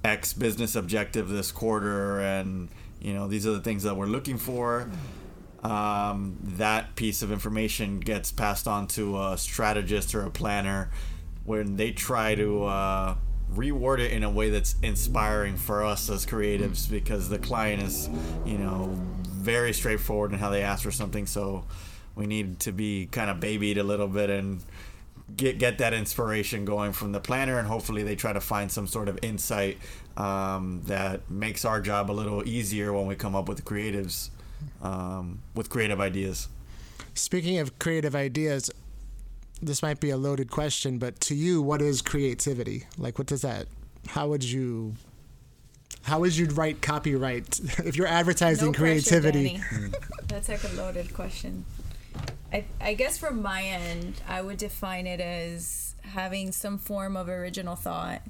X 0.03 0.33
business 0.33 0.75
objective 0.75 1.29
this 1.29 1.51
quarter, 1.51 2.19
and 2.19 2.67
you 3.01 3.13
know 3.13 3.27
these 3.27 3.47
are 3.47 3.51
the 3.51 3.61
things 3.61 3.83
that 3.83 3.95
we're 3.95 4.05
looking 4.17 4.37
for. 4.37 4.89
Um, 5.67 6.37
that 6.41 6.95
piece 6.95 7.21
of 7.21 7.29
information 7.29 7.99
gets 7.99 8.31
passed 8.31 8.69
on 8.69 8.87
to 8.87 9.21
a 9.21 9.37
strategist 9.37 10.15
or 10.15 10.23
a 10.23 10.29
planner 10.29 10.89
when 11.43 11.75
they 11.75 11.91
try 11.91 12.35
to 12.35 12.63
uh, 12.63 13.15
reword 13.53 13.99
it 13.99 14.13
in 14.13 14.23
a 14.23 14.29
way 14.29 14.49
that's 14.49 14.77
inspiring 14.81 15.57
for 15.57 15.83
us 15.83 16.09
as 16.09 16.25
creatives 16.25 16.89
because 16.89 17.27
the 17.27 17.37
client 17.37 17.83
is, 17.83 18.09
you 18.45 18.57
know, 18.57 18.91
very 19.27 19.73
straightforward 19.73 20.31
in 20.31 20.39
how 20.39 20.49
they 20.49 20.61
ask 20.61 20.83
for 20.83 20.91
something. 20.91 21.25
So 21.25 21.65
we 22.15 22.27
need 22.27 22.61
to 22.61 22.71
be 22.71 23.07
kind 23.07 23.29
of 23.29 23.41
babied 23.41 23.77
a 23.77 23.83
little 23.83 24.07
bit 24.07 24.29
and 24.29 24.63
get 25.35 25.59
get 25.59 25.79
that 25.79 25.93
inspiration 25.93 26.63
going 26.63 26.93
from 26.93 27.11
the 27.11 27.19
planner, 27.19 27.59
and 27.59 27.67
hopefully 27.67 28.03
they 28.03 28.15
try 28.15 28.31
to 28.31 28.39
find 28.39 28.71
some 28.71 28.87
sort 28.87 29.09
of 29.09 29.19
insight 29.21 29.79
um, 30.15 30.81
that 30.85 31.29
makes 31.29 31.65
our 31.65 31.81
job 31.81 32.09
a 32.09 32.13
little 32.13 32.47
easier 32.47 32.93
when 32.93 33.05
we 33.05 33.15
come 33.15 33.35
up 33.35 33.49
with 33.49 33.65
creatives 33.65 34.29
um, 34.81 35.41
with 35.55 35.69
creative 35.69 35.99
ideas. 35.99 36.47
Speaking 37.13 37.59
of 37.59 37.79
creative 37.79 38.15
ideas, 38.15 38.69
this 39.61 39.81
might 39.81 39.99
be 39.99 40.09
a 40.09 40.17
loaded 40.17 40.51
question, 40.51 40.99
but 40.99 41.19
to 41.21 41.35
you, 41.35 41.61
what 41.61 41.81
is 41.81 42.01
creativity? 42.01 42.85
Like, 42.97 43.17
what 43.17 43.27
does 43.27 43.41
that? 43.41 43.67
How 44.07 44.27
would 44.27 44.43
you? 44.43 44.95
How 46.03 46.19
would 46.19 46.37
you 46.37 46.45
write 46.47 46.81
copyright 46.81 47.59
if 47.79 47.95
you're 47.95 48.07
advertising 48.07 48.71
No 48.71 48.77
creativity? 48.77 49.61
Danny. 49.71 49.91
That's 50.27 50.47
like 50.47 50.63
a 50.63 50.73
loaded 50.75 51.13
question. 51.13 51.65
I, 52.51 52.65
I 52.79 52.93
guess 52.93 53.17
from 53.17 53.41
my 53.41 53.63
end, 53.63 54.21
I 54.27 54.41
would 54.41 54.57
define 54.57 55.05
it 55.05 55.19
as 55.19 55.95
having 56.01 56.51
some 56.51 56.77
form 56.77 57.17
of 57.17 57.27
original 57.27 57.75
thought 57.75 58.21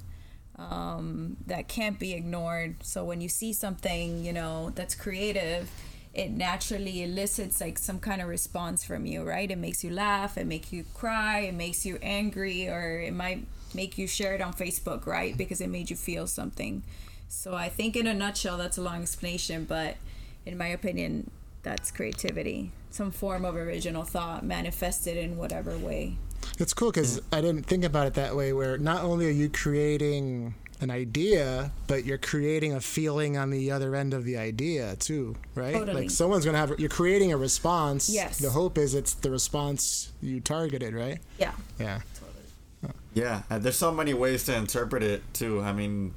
um, 0.58 1.36
that 1.46 1.68
can't 1.68 1.98
be 1.98 2.14
ignored. 2.14 2.76
So 2.82 3.04
when 3.04 3.20
you 3.20 3.28
see 3.28 3.52
something, 3.52 4.24
you 4.24 4.32
know, 4.32 4.72
that's 4.74 4.94
creative, 4.94 5.70
it 6.18 6.32
naturally 6.32 7.04
elicits 7.04 7.60
like 7.60 7.78
some 7.78 8.00
kind 8.00 8.20
of 8.20 8.26
response 8.26 8.84
from 8.84 9.06
you, 9.06 9.22
right? 9.22 9.48
It 9.48 9.56
makes 9.56 9.84
you 9.84 9.90
laugh, 9.90 10.36
it 10.36 10.48
makes 10.48 10.72
you 10.72 10.84
cry, 10.92 11.40
it 11.42 11.54
makes 11.54 11.86
you 11.86 11.96
angry, 12.02 12.68
or 12.68 13.00
it 13.00 13.14
might 13.14 13.46
make 13.72 13.96
you 13.96 14.08
share 14.08 14.34
it 14.34 14.40
on 14.40 14.52
Facebook, 14.52 15.06
right? 15.06 15.36
Because 15.38 15.60
it 15.60 15.68
made 15.68 15.90
you 15.90 15.96
feel 15.96 16.26
something. 16.26 16.82
So 17.28 17.54
I 17.54 17.68
think 17.68 17.94
in 17.94 18.08
a 18.08 18.14
nutshell, 18.14 18.58
that's 18.58 18.76
a 18.76 18.82
long 18.82 19.02
explanation, 19.02 19.64
but 19.64 19.96
in 20.44 20.58
my 20.58 20.66
opinion, 20.66 21.30
that's 21.62 21.92
creativity. 21.92 22.72
Some 22.90 23.12
form 23.12 23.44
of 23.44 23.54
original 23.54 24.02
thought 24.02 24.44
manifested 24.44 25.16
in 25.16 25.36
whatever 25.36 25.78
way. 25.78 26.16
It's 26.58 26.74
cool 26.74 26.90
because 26.90 27.20
I 27.32 27.40
didn't 27.40 27.66
think 27.66 27.84
about 27.84 28.08
it 28.08 28.14
that 28.14 28.34
way. 28.34 28.52
Where 28.52 28.76
not 28.76 29.04
only 29.04 29.28
are 29.28 29.30
you 29.30 29.48
creating 29.48 30.56
an 30.80 30.90
idea, 30.90 31.72
but 31.86 32.04
you're 32.04 32.18
creating 32.18 32.74
a 32.74 32.80
feeling 32.80 33.36
on 33.36 33.50
the 33.50 33.70
other 33.70 33.94
end 33.94 34.14
of 34.14 34.24
the 34.24 34.36
idea 34.36 34.96
too, 34.96 35.36
right? 35.54 35.74
Totally. 35.74 36.02
Like 36.02 36.10
someone's 36.10 36.44
gonna 36.44 36.58
have. 36.58 36.78
You're 36.78 36.88
creating 36.88 37.32
a 37.32 37.36
response. 37.36 38.08
Yes. 38.08 38.38
The 38.38 38.50
hope 38.50 38.78
is 38.78 38.94
it's 38.94 39.14
the 39.14 39.30
response 39.30 40.12
you 40.20 40.40
targeted, 40.40 40.94
right? 40.94 41.18
Yeah. 41.38 41.52
Yeah. 41.78 42.00
Totally. 42.14 42.94
Yeah, 43.14 43.42
and 43.50 43.62
there's 43.62 43.76
so 43.76 43.90
many 43.90 44.14
ways 44.14 44.44
to 44.44 44.54
interpret 44.54 45.02
it 45.02 45.22
too. 45.34 45.60
I 45.60 45.72
mean, 45.72 46.14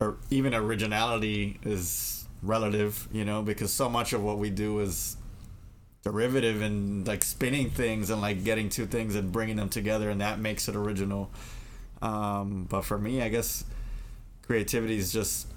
or 0.00 0.16
even 0.30 0.54
originality 0.54 1.58
is 1.64 2.26
relative, 2.42 3.08
you 3.10 3.24
know, 3.24 3.42
because 3.42 3.72
so 3.72 3.88
much 3.88 4.12
of 4.12 4.22
what 4.22 4.38
we 4.38 4.50
do 4.50 4.78
is 4.80 5.16
derivative 6.02 6.60
and 6.60 7.06
like 7.06 7.24
spinning 7.24 7.70
things 7.70 8.10
and 8.10 8.20
like 8.20 8.44
getting 8.44 8.68
two 8.68 8.86
things 8.86 9.14
and 9.14 9.32
bringing 9.32 9.56
them 9.56 9.68
together, 9.68 10.10
and 10.10 10.20
that 10.20 10.38
makes 10.38 10.68
it 10.68 10.76
original. 10.76 11.30
Um, 12.04 12.66
but 12.68 12.82
for 12.82 12.98
me, 12.98 13.22
I 13.22 13.30
guess 13.30 13.64
creativity 14.42 14.98
is 14.98 15.12
just 15.12 15.48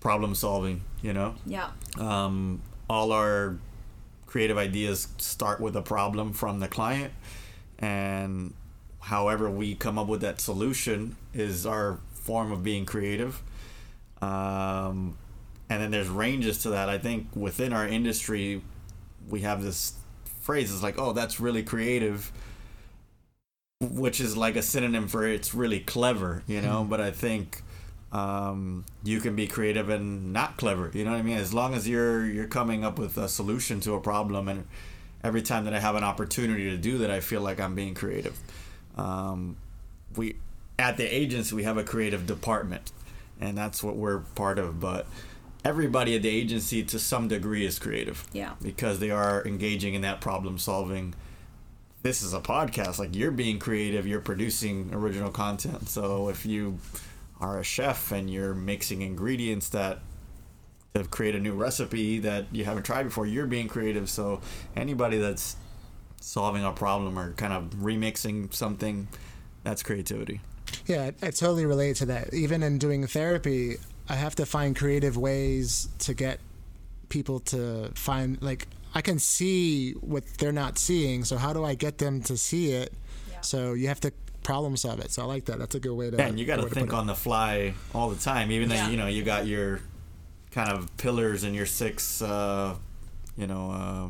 problem 0.00 0.34
solving, 0.34 0.82
you 1.02 1.12
know. 1.12 1.34
Yeah. 1.46 1.70
Um, 1.98 2.60
all 2.88 3.12
our 3.12 3.56
creative 4.26 4.58
ideas 4.58 5.08
start 5.18 5.60
with 5.60 5.74
a 5.74 5.82
problem 5.82 6.32
from 6.32 6.60
the 6.60 6.68
client, 6.68 7.12
and 7.78 8.52
however 9.00 9.50
we 9.50 9.74
come 9.74 9.98
up 9.98 10.06
with 10.06 10.20
that 10.20 10.40
solution 10.40 11.16
is 11.32 11.64
our 11.64 11.98
form 12.12 12.52
of 12.52 12.62
being 12.62 12.84
creative. 12.84 13.42
Um, 14.20 15.16
and 15.70 15.80
then 15.82 15.90
there's 15.90 16.08
ranges 16.08 16.62
to 16.64 16.70
that. 16.70 16.90
I 16.90 16.98
think 16.98 17.28
within 17.34 17.72
our 17.72 17.86
industry, 17.86 18.60
we 19.28 19.40
have 19.40 19.62
this 19.62 19.94
phrase 20.42 20.72
it's 20.72 20.82
like, 20.82 20.98
oh, 20.98 21.12
that's 21.12 21.40
really 21.40 21.62
creative, 21.62 22.30
which 23.80 24.20
is 24.20 24.36
like 24.36 24.56
a 24.56 24.62
synonym 24.62 25.08
for 25.08 25.26
it's 25.26 25.54
really 25.54 25.80
clever, 25.80 26.42
you 26.46 26.60
know. 26.60 26.84
But 26.84 27.00
I 27.00 27.10
think 27.10 27.62
um, 28.12 28.84
you 29.02 29.20
can 29.20 29.34
be 29.34 29.46
creative 29.46 29.88
and 29.88 30.32
not 30.32 30.58
clever. 30.58 30.90
You 30.92 31.04
know 31.04 31.12
what 31.12 31.18
I 31.18 31.22
mean? 31.22 31.38
As 31.38 31.54
long 31.54 31.74
as 31.74 31.88
you're 31.88 32.26
you're 32.26 32.46
coming 32.46 32.84
up 32.84 32.98
with 32.98 33.16
a 33.16 33.28
solution 33.28 33.80
to 33.80 33.94
a 33.94 34.00
problem, 34.00 34.48
and 34.48 34.66
every 35.24 35.42
time 35.42 35.64
that 35.64 35.74
I 35.74 35.80
have 35.80 35.96
an 35.96 36.04
opportunity 36.04 36.70
to 36.70 36.76
do 36.76 36.98
that, 36.98 37.10
I 37.10 37.20
feel 37.20 37.40
like 37.40 37.58
I'm 37.58 37.74
being 37.74 37.94
creative. 37.94 38.38
Um, 38.96 39.56
we 40.14 40.36
at 40.78 40.96
the 40.98 41.04
agency 41.04 41.54
we 41.54 41.62
have 41.62 41.78
a 41.78 41.84
creative 41.84 42.26
department, 42.26 42.92
and 43.40 43.56
that's 43.56 43.82
what 43.82 43.96
we're 43.96 44.18
part 44.18 44.58
of. 44.58 44.78
But 44.78 45.06
everybody 45.64 46.14
at 46.16 46.20
the 46.20 46.28
agency, 46.28 46.82
to 46.84 46.98
some 46.98 47.28
degree, 47.28 47.64
is 47.64 47.78
creative. 47.78 48.26
Yeah. 48.34 48.56
Because 48.60 48.98
they 48.98 49.10
are 49.10 49.42
engaging 49.46 49.94
in 49.94 50.02
that 50.02 50.20
problem 50.20 50.58
solving. 50.58 51.14
This 52.02 52.22
is 52.22 52.32
a 52.32 52.40
podcast. 52.40 52.98
Like 52.98 53.14
you're 53.14 53.30
being 53.30 53.58
creative, 53.58 54.06
you're 54.06 54.20
producing 54.20 54.90
original 54.94 55.30
content. 55.30 55.88
So 55.88 56.28
if 56.28 56.46
you 56.46 56.78
are 57.40 57.58
a 57.58 57.64
chef 57.64 58.12
and 58.12 58.30
you're 58.30 58.54
mixing 58.54 59.02
ingredients 59.02 59.68
that 59.70 60.00
to 60.94 61.04
create 61.04 61.34
a 61.34 61.38
new 61.38 61.54
recipe 61.54 62.18
that 62.20 62.46
you 62.52 62.64
haven't 62.64 62.84
tried 62.84 63.04
before, 63.04 63.26
you're 63.26 63.46
being 63.46 63.68
creative. 63.68 64.08
So 64.10 64.40
anybody 64.74 65.18
that's 65.18 65.56
solving 66.20 66.64
a 66.64 66.72
problem 66.72 67.18
or 67.18 67.32
kind 67.32 67.52
of 67.52 67.70
remixing 67.76 68.52
something, 68.52 69.08
that's 69.62 69.82
creativity. 69.82 70.40
Yeah, 70.86 71.10
I, 71.22 71.30
totally 71.30 71.66
relate 71.66 71.96
to 71.96 72.06
that. 72.06 72.32
Even 72.34 72.62
in 72.62 72.78
doing 72.78 73.06
therapy, 73.06 73.76
I 74.08 74.14
have 74.14 74.34
to 74.36 74.46
find 74.46 74.76
creative 74.76 75.16
ways 75.16 75.88
to 76.00 76.14
get 76.14 76.40
people 77.08 77.40
to 77.40 77.90
find 77.94 78.40
like 78.42 78.66
I 78.94 79.00
can 79.02 79.18
see 79.18 79.92
what 79.92 80.24
they're 80.38 80.52
not 80.52 80.78
seeing. 80.78 81.24
So 81.24 81.36
how 81.36 81.52
do 81.52 81.64
I 81.64 81.74
get 81.74 81.98
them 81.98 82.22
to 82.22 82.36
see 82.36 82.72
it? 82.72 82.92
Yeah. 83.30 83.40
So 83.42 83.72
you 83.74 83.88
have 83.88 84.00
to 84.00 84.12
problem 84.42 84.76
solve 84.76 85.00
it. 85.00 85.10
So 85.12 85.22
I 85.22 85.26
like 85.26 85.44
that. 85.46 85.58
That's 85.58 85.74
a 85.74 85.80
good 85.80 85.94
way 85.94 86.10
to. 86.10 86.16
Yeah, 86.16 86.26
and 86.26 86.38
you 86.40 86.46
got 86.46 86.56
to 86.56 86.62
way 86.62 86.68
put 86.68 86.74
think 86.74 86.88
it. 86.88 86.94
on 86.94 87.06
the 87.06 87.14
fly 87.14 87.74
all 87.94 88.10
the 88.10 88.16
time. 88.20 88.50
Even 88.50 88.70
Yeah. 88.70 88.84
though 88.86 88.90
you 88.90 88.96
know 88.96 89.06
you 89.06 89.22
got 89.22 89.46
your 89.46 89.80
kind 90.50 90.70
of 90.70 90.94
pillars 90.96 91.44
and 91.44 91.54
your 91.54 91.66
six, 91.66 92.20
uh, 92.22 92.74
you 93.36 93.46
know, 93.46 93.70
uh, 93.70 94.08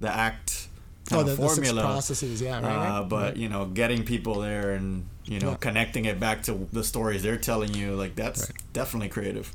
the 0.00 0.08
act 0.14 0.68
Oh, 1.12 1.16
kind 1.16 1.28
the, 1.28 1.32
of 1.32 1.38
the 1.38 1.48
six 1.48 1.54
formula. 1.68 1.82
processes. 1.82 2.40
Yeah, 2.42 2.54
right. 2.54 2.64
right. 2.64 2.88
Uh, 2.98 3.02
but 3.04 3.36
you 3.36 3.48
know, 3.48 3.66
getting 3.66 4.02
people 4.04 4.40
there 4.40 4.72
and 4.72 5.06
you 5.26 5.38
know 5.40 5.50
Yeah. 5.50 5.56
connecting 5.56 6.04
it 6.06 6.18
back 6.18 6.42
to 6.44 6.66
the 6.72 6.82
stories 6.82 7.22
they're 7.22 7.36
telling 7.36 7.74
you, 7.74 7.94
like 7.94 8.16
that's 8.16 8.50
definitely 8.72 9.08
creative. 9.10 9.54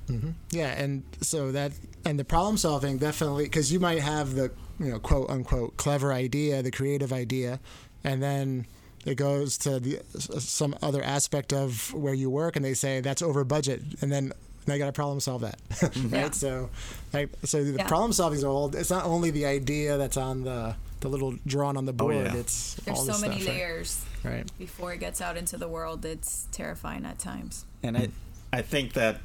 Yeah, 0.51 0.67
and 0.67 1.03
so 1.21 1.51
that 1.51 1.71
and 2.05 2.19
the 2.19 2.25
problem 2.25 2.57
solving 2.57 2.97
definitely 2.97 3.45
because 3.45 3.71
you 3.71 3.79
might 3.79 3.99
have 3.99 4.35
the 4.35 4.51
you 4.79 4.91
know 4.91 4.99
quote 4.99 5.29
unquote 5.29 5.77
clever 5.77 6.11
idea, 6.13 6.61
the 6.61 6.71
creative 6.71 7.13
idea, 7.13 7.59
and 8.03 8.21
then 8.21 8.65
it 9.05 9.15
goes 9.15 9.57
to 9.59 9.79
the 9.79 9.99
some 10.39 10.75
other 10.81 11.03
aspect 11.03 11.53
of 11.53 11.93
where 11.93 12.13
you 12.13 12.29
work, 12.29 12.55
and 12.55 12.63
they 12.63 12.73
say 12.73 12.99
that's 12.99 13.21
over 13.21 13.43
budget, 13.43 13.81
and 14.01 14.11
then 14.11 14.33
now 14.67 14.75
you 14.75 14.79
got 14.79 14.85
to 14.85 14.91
problem 14.91 15.19
solve 15.19 15.41
that, 15.41 15.59
mm-hmm. 15.69 16.09
right? 16.09 16.21
Yeah. 16.21 16.29
So, 16.31 16.69
like, 17.13 17.29
so 17.43 17.63
the 17.63 17.77
Yeah. 17.77 17.87
problem 17.87 18.13
solving 18.13 18.37
is 18.37 18.43
all. 18.43 18.75
It's 18.75 18.91
not 18.91 19.05
only 19.05 19.31
the 19.31 19.45
idea 19.45 19.97
that's 19.97 20.17
on 20.17 20.43
the 20.43 20.75
the 20.99 21.09
little 21.09 21.35
drawn 21.47 21.77
on 21.77 21.85
the 21.85 21.91
oh, 21.91 21.95
board. 21.95 22.15
Oh, 22.15 22.21
yeah. 22.21 22.35
It's 22.35 22.75
There's 22.75 22.99
all 22.99 23.05
so 23.05 23.27
many 23.27 23.41
stuff, 23.41 23.47
right? 23.47 23.57
layers 23.57 24.05
right? 24.23 24.57
before 24.59 24.93
it 24.93 24.99
gets 24.99 25.19
out 25.19 25.35
into 25.35 25.57
the 25.57 25.67
world. 25.67 26.05
It's 26.05 26.47
terrifying 26.51 27.05
at 27.05 27.17
times. 27.17 27.65
And 27.81 27.97
I, 27.97 28.09
I 28.53 28.61
think 28.61 28.93
that 28.93 29.19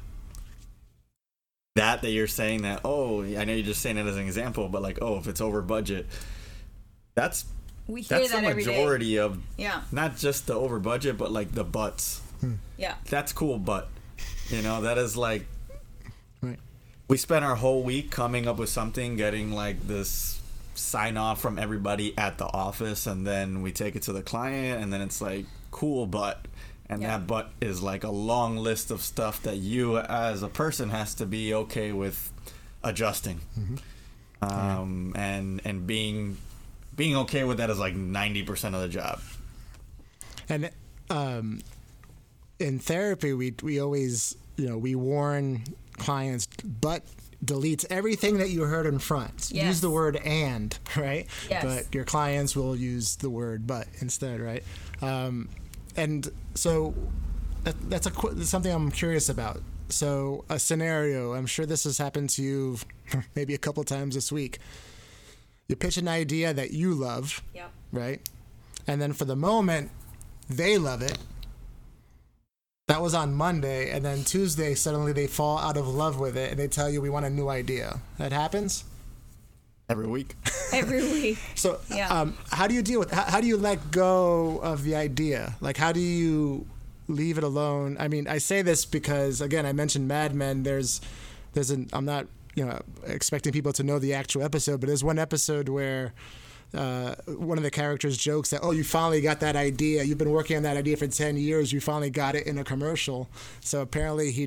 that 1.77 2.01
that 2.01 2.11
you're 2.11 2.27
saying 2.27 2.61
that 2.63 2.81
oh 2.85 3.23
I 3.23 3.45
know 3.45 3.53
you're 3.53 3.65
just 3.65 3.81
saying 3.81 3.97
it 3.97 4.05
as 4.05 4.15
an 4.17 4.23
example, 4.23 4.69
but 4.69 4.81
like 4.81 4.99
oh 5.01 5.17
if 5.17 5.27
it's 5.27 5.41
over 5.41 5.61
budget, 5.61 6.05
that's 7.15 7.45
We 7.87 8.01
hear 8.01 8.19
that's 8.19 8.31
the 8.31 8.41
that 8.41 8.43
every 8.49 8.63
day. 8.63 8.71
majority 8.77 9.17
of 9.17 9.39
Yeah. 9.57 9.81
not 9.91 10.17
just 10.17 10.47
the 10.47 10.53
over 10.53 10.79
budget, 10.79 11.17
but 11.17 11.31
like 11.31 11.53
the 11.53 11.63
butts. 11.63 12.21
Hmm. 12.41 12.55
Yeah. 12.77 12.95
That's 13.09 13.33
cool, 13.33 13.57
but 13.57 13.89
you 14.49 14.61
know 14.61 14.81
that 14.81 14.97
is 14.97 15.15
like 15.17 15.45
Right. 16.41 16.59
we 17.07 17.17
spent 17.17 17.43
our 17.43 17.55
whole 17.55 17.81
week 17.83 18.11
coming 18.11 18.47
up 18.47 18.57
with 18.57 18.69
something, 18.69 19.15
getting 19.17 19.51
like 19.51 19.87
this 19.87 20.39
sign 20.75 21.17
off 21.17 21.41
from 21.41 21.57
everybody 21.57 22.15
at 22.17 22.37
the 22.37 22.45
office, 22.45 23.07
and 23.07 23.25
then 23.25 23.61
we 23.63 23.71
take 23.71 23.95
it 23.95 24.03
to 24.03 24.13
the 24.13 24.21
client, 24.21 24.81
and 24.83 24.93
then 24.93 25.01
it's 25.01 25.21
like 25.21 25.45
cool, 25.71 26.05
but. 26.05 26.45
And 26.89 27.01
Yeah. 27.01 27.17
that 27.17 27.27
but 27.27 27.51
is 27.61 27.81
like 27.81 28.03
a 28.03 28.09
long 28.11 28.57
list 28.57 28.91
of 28.91 29.01
stuff 29.01 29.41
that 29.43 29.57
you 29.57 29.97
as 29.97 30.41
a 30.41 30.47
person 30.47 30.89
has 30.89 31.13
to 31.15 31.25
be 31.25 31.53
okay 31.53 31.91
with 31.91 32.31
adjusting. 32.83 33.41
Um, 34.41 35.13
and 35.15 35.61
and 35.65 35.85
being 35.87 36.37
being 36.95 37.15
okay 37.17 37.43
with 37.43 37.57
that 37.57 37.69
is 37.69 37.77
like 37.79 37.95
90% 37.95 38.73
of 38.73 38.81
the 38.81 38.87
job. 38.87 39.19
And 40.49 40.69
um, 41.09 41.61
in 42.59 42.79
therapy, 42.79 43.33
we 43.33 43.53
we 43.61 43.79
always 43.79 44.35
you 44.55 44.67
know 44.69 44.77
we 44.77 44.95
warn 44.95 45.63
clients, 45.97 46.47
but 46.63 47.03
deletes 47.43 47.85
everything 47.89 48.37
that 48.39 48.49
you 48.49 48.63
heard 48.63 48.85
in 48.85 48.97
front. 48.99 49.51
Use 49.51 49.79
the 49.81 49.89
word 49.91 50.15
and, 50.17 50.77
right? 50.97 51.27
Yes. 51.49 51.63
But 51.63 51.93
your 51.93 52.03
clients 52.05 52.55
will 52.55 52.75
use 52.75 53.15
the 53.17 53.29
word 53.29 53.67
but 53.67 53.87
instead, 53.99 54.39
right? 54.39 54.63
Um, 55.01 55.49
and 55.97 56.29
so 56.53 56.93
that, 57.63 57.75
that's 57.89 58.07
a 58.07 58.11
that's 58.33 58.49
something 58.49 58.71
I'm 58.71 58.91
curious 58.91 59.27
about. 59.29 59.61
So 59.89 60.45
a 60.49 60.59
scenario, 60.59 61.33
I'm 61.33 61.45
sure 61.45 61.65
this 61.65 61.83
has 61.85 61.97
happened 61.97 62.29
to 62.31 62.41
you 62.43 62.77
maybe 63.35 63.53
a 63.53 63.57
couple 63.57 63.83
times 63.83 64.15
this 64.15 64.31
week. 64.31 64.59
You 65.67 65.75
pitch 65.75 65.97
an 65.97 66.07
idea 66.07 66.53
that 66.53 66.71
you 66.71 66.93
love, 66.93 67.41
Yep. 67.53 67.71
right? 67.91 68.21
And 68.87 69.01
then 69.01 69.11
for 69.13 69.25
the 69.25 69.35
moment, 69.35 69.91
they 70.49 70.77
love 70.77 71.01
it. 71.01 71.17
That 72.87 73.01
was 73.01 73.13
on 73.13 73.33
Monday, 73.33 73.91
and 73.91 74.05
then 74.05 74.23
Tuesday, 74.23 74.73
suddenly 74.73 75.11
they 75.11 75.27
fall 75.27 75.57
out 75.57 75.75
of 75.75 75.87
love 75.89 76.21
with 76.21 76.37
it 76.37 76.51
and 76.51 76.59
they 76.59 76.69
tell 76.69 76.89
you 76.89 77.01
we 77.01 77.09
want 77.09 77.25
a 77.25 77.29
new 77.29 77.49
idea. 77.49 77.99
That 78.17 78.31
happens? 78.31 78.85
Every 79.89 80.07
week. 80.07 80.35
every 80.73 81.01
week. 81.13 81.37
So, 81.55 81.79
Yeah. 81.89 82.09
um, 82.09 82.37
how 82.51 82.67
do 82.67 82.73
you 82.75 82.81
deal 82.81 82.99
with? 82.99 83.11
How, 83.11 83.23
how 83.23 83.41
do 83.41 83.47
you 83.47 83.57
let 83.57 83.91
go 83.91 84.59
of 84.59 84.83
the 84.83 84.95
idea? 84.95 85.55
Like, 85.61 85.77
how 85.77 85.91
do 85.91 85.99
you 85.99 86.65
leave 87.07 87.37
it 87.37 87.43
alone? 87.43 87.97
I 87.99 88.07
mean, 88.07 88.27
I 88.27 88.37
say 88.37 88.61
this 88.61 88.85
because 88.85 89.41
again, 89.41 89.65
I 89.65 89.73
mentioned 89.73 90.07
Mad 90.07 90.33
Men. 90.35 90.63
There's, 90.63 91.01
there's 91.53 91.71
an. 91.71 91.87
I'm 91.93 92.05
not, 92.05 92.27
you 92.55 92.65
know, 92.65 92.81
expecting 93.05 93.53
people 93.53 93.73
to 93.73 93.83
know 93.83 93.99
the 93.99 94.13
actual 94.13 94.43
episode, 94.43 94.79
but 94.81 94.87
there's 94.87 95.03
one 95.03 95.19
episode 95.19 95.69
where. 95.69 96.13
Uh, 96.73 97.15
one 97.27 97.57
of 97.57 97.63
the 97.63 97.71
characters 97.71 98.17
jokes 98.17 98.49
that, 98.49 98.59
oh, 98.61 98.71
you 98.71 98.83
finally 98.83 99.21
got 99.21 99.39
that 99.39 99.55
idea. 99.55 100.03
You've 100.03 100.17
been 100.17 100.31
working 100.31 100.57
on 100.57 100.63
that 100.63 100.75
idea 100.77 100.97
for 100.97 101.07
10 101.07 101.37
years. 101.37 101.71
You 101.71 101.79
finally 101.79 102.09
got 102.09 102.35
it 102.35 102.45
in 102.45 102.57
a 102.57 102.63
commercial. 102.63 103.29
So 103.61 103.81
apparently, 103.81 104.31
he, 104.31 104.45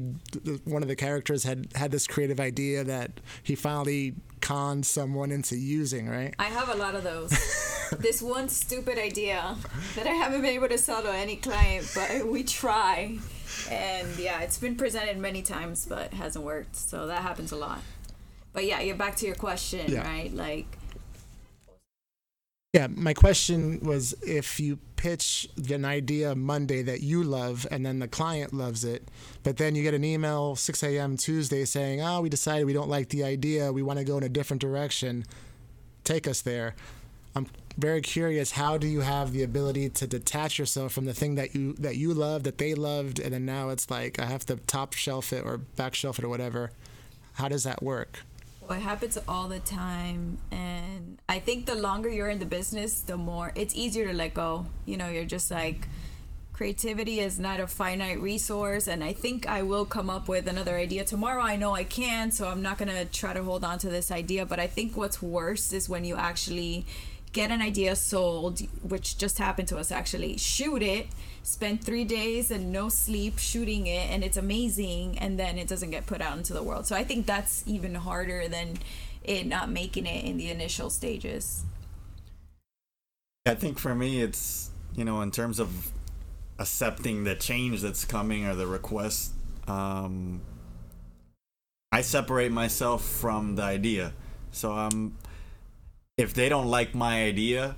one 0.65 0.83
of 0.83 0.89
the 0.89 0.97
characters 0.97 1.45
had 1.45 1.69
had 1.75 1.91
this 1.91 2.07
creative 2.07 2.39
idea 2.39 2.85
that 2.85 3.11
he 3.43 3.55
finally 3.55 4.15
conned 4.41 4.85
someone 4.87 5.33
into 5.33 5.57
using, 5.57 6.09
right? 6.09 6.35
I 6.39 6.45
have 6.45 6.69
a 6.69 6.75
lot 6.75 6.95
of 6.95 7.03
those. 7.05 7.31
this 7.99 8.21
one 8.23 8.49
stupid 8.49 8.99
idea 8.99 9.57
that 9.97 10.07
I 10.07 10.11
haven't 10.13 10.43
been 10.43 10.51
able 10.51 10.69
to 10.69 10.79
sell 10.79 11.03
to 11.03 11.13
any 11.13 11.37
client, 11.37 11.91
but 11.95 12.27
we 12.27 12.43
try. 12.45 13.17
And 13.71 14.09
yeah, 14.19 14.41
it's 14.41 14.59
been 14.59 14.77
presented 14.77 15.19
many 15.19 15.43
times, 15.43 15.87
but 15.87 16.13
hasn't 16.15 16.45
worked. 16.45 16.77
So 16.77 17.07
that 17.07 17.23
happens 17.23 17.51
a 17.53 17.57
lot. 17.57 17.81
But 18.53 18.65
yeah, 18.65 18.81
you're 18.81 18.97
back 18.97 19.17
to 19.17 19.27
your 19.27 19.35
question, 19.37 19.91
Yeah. 19.93 20.03
right? 20.07 20.33
Like, 20.35 20.67
Yeah, 22.73 22.87
my 22.87 23.15
question 23.15 23.81
was 23.81 24.15
if 24.25 24.61
you 24.61 24.79
pitch 24.95 25.49
an 25.71 25.85
idea 25.85 26.37
Monday 26.37 26.83
that 26.83 27.01
you 27.01 27.25
love 27.25 27.67
and 27.69 27.85
then 27.85 27.99
the 27.99 28.07
client 28.07 28.53
loves 28.53 28.85
it, 28.85 29.09
but 29.43 29.57
then 29.57 29.75
you 29.75 29.83
get 29.83 29.93
an 29.93 30.05
email 30.05 30.55
6 30.55 30.83
a.m. 30.85 31.17
Tuesday 31.17 31.65
saying, 31.65 32.01
oh, 32.01 32.21
we 32.21 32.29
decided 32.29 32.67
we 32.67 32.73
don't 32.73 32.89
like 32.89 33.09
the 33.09 33.25
idea, 33.25 33.73
we 33.73 33.83
want 33.83 33.99
to 33.99 34.05
go 34.05 34.19
in 34.19 34.23
a 34.23 34.29
different 34.29 34.61
direction, 34.61 35.25
take 36.05 36.29
us 36.29 36.43
there. 36.43 36.77
I'm 37.35 37.49
very 37.77 38.03
curious 38.03 38.53
how 38.53 38.79
do 38.79 38.87
you 38.87 39.01
have 39.01 39.33
the 39.33 39.43
ability 39.43 39.89
to 39.89 40.07
detach 40.07 40.57
yourself 40.57 40.93
from 40.93 41.07
the 41.07 41.15
thing 41.15 41.35
that 41.37 41.57
you 41.57 41.73
that 41.75 41.97
you 41.97 42.15
love 42.15 42.45
that 42.45 42.59
they 42.59 42.75
loved 42.75 43.19
and 43.19 43.33
then 43.33 43.45
now 43.45 43.69
it's 43.71 43.91
like 43.91 44.21
I 44.21 44.27
have 44.27 44.45
to 44.47 44.57
top 44.57 44.93
shelf 44.95 45.33
it 45.33 45.45
or 45.45 45.59
back 45.59 45.95
shelf 45.95 46.19
it 46.19 46.25
or 46.25 46.29
whatever. 46.29 46.71
How 47.35 47.49
does 47.49 47.65
that 47.65 47.83
work? 47.83 48.21
It 48.71 48.83
happens 48.83 49.19
all 49.27 49.49
the 49.49 49.59
time, 49.59 50.39
and 50.51 51.19
I 51.29 51.39
think 51.41 51.67
the 51.67 51.75
longer 51.75 52.09
you're 52.09 52.29
in 52.29 52.39
the 52.39 52.47
business, 52.47 53.01
the 53.01 53.17
more 53.17 53.53
it's 53.55 53.75
easier 53.75 54.07
to 54.07 54.13
let 54.13 54.35
go. 54.35 54.67
You 54.87 54.97
know, 54.97 55.09
you're 55.09 55.25
just 55.25 55.51
like, 55.51 55.89
creativity 56.53 57.21
is 57.21 57.39
not 57.39 57.59
a 57.59 57.67
finite 57.67 58.21
resource, 58.21 58.87
and 58.87 59.03
I 59.03 59.13
think 59.13 59.47
I 59.49 59.63
will 59.63 59.85
come 59.85 60.09
up 60.09 60.29
with 60.29 60.47
another 60.47 60.77
idea 60.77 61.05
tomorrow. 61.05 61.43
I 61.43 61.57
know 61.57 61.75
I 61.75 61.85
can, 61.85 62.31
so 62.31 62.49
I'm 62.49 62.63
not 62.63 62.79
gonna 62.79 63.07
try 63.07 63.33
to 63.33 63.43
hold 63.43 63.65
on 63.65 63.79
to 63.81 63.89
this 63.89 64.11
idea. 64.11 64.47
But 64.47 64.61
I 64.61 64.67
think 64.67 64.97
what's 64.97 65.21
worse 65.21 65.73
is 65.73 65.89
when 65.89 66.05
you 66.05 66.17
actually 66.17 66.87
get 67.33 67.51
an 67.51 67.63
idea 67.63 67.97
sold, 67.97 68.61
which 68.83 69.17
just 69.19 69.39
happened 69.39 69.69
to 69.69 69.79
us 69.79 69.91
actually, 69.91 70.37
shoot 70.37 70.83
it, 70.83 71.07
spend 71.43 71.85
three 71.85 72.05
days 72.05 72.51
and 72.51 72.73
no 72.73 72.89
sleep 72.89 73.39
shooting 73.39 73.87
it, 73.87 74.11
and 74.11 74.23
it's 74.23 74.37
amazing, 74.37 75.19
and 75.19 75.39
then 75.39 75.59
it 75.59 75.69
doesn't 75.69 75.91
get 75.91 76.07
put 76.07 76.21
out 76.21 76.37
into 76.37 76.53
the 76.53 76.63
world. 76.63 76.87
So 76.87 76.97
I 76.97 77.05
think 77.05 77.27
that's 77.27 77.63
even 77.67 77.95
harder 77.95 78.49
than 78.49 78.79
it 79.23 79.47
not 79.47 79.71
making 79.71 80.07
it 80.07 80.25
in 80.25 80.37
the 80.37 80.51
initial 80.51 80.91
stages. 80.91 81.65
I 83.47 83.55
think 83.55 83.79
for 83.79 83.95
me, 83.95 84.21
it's 84.21 84.71
you 84.97 85.05
know, 85.05 85.21
in 85.21 85.31
terms 85.31 85.59
of 85.59 85.91
accepting 86.59 87.25
the 87.25 87.35
change 87.35 87.81
that's 87.81 88.05
coming 88.05 88.47
or 88.47 88.55
the 88.55 88.67
request, 88.67 89.33
um, 89.67 90.41
I 91.93 92.03
separate 92.03 92.53
myself 92.53 93.05
from 93.05 93.57
the 93.57 93.63
idea. 93.63 94.13
So 94.53 94.73
I'm, 94.73 95.17
if 96.17 96.35
they 96.35 96.49
don't 96.49 96.67
like 96.67 96.95
my 96.95 97.25
idea, 97.25 97.77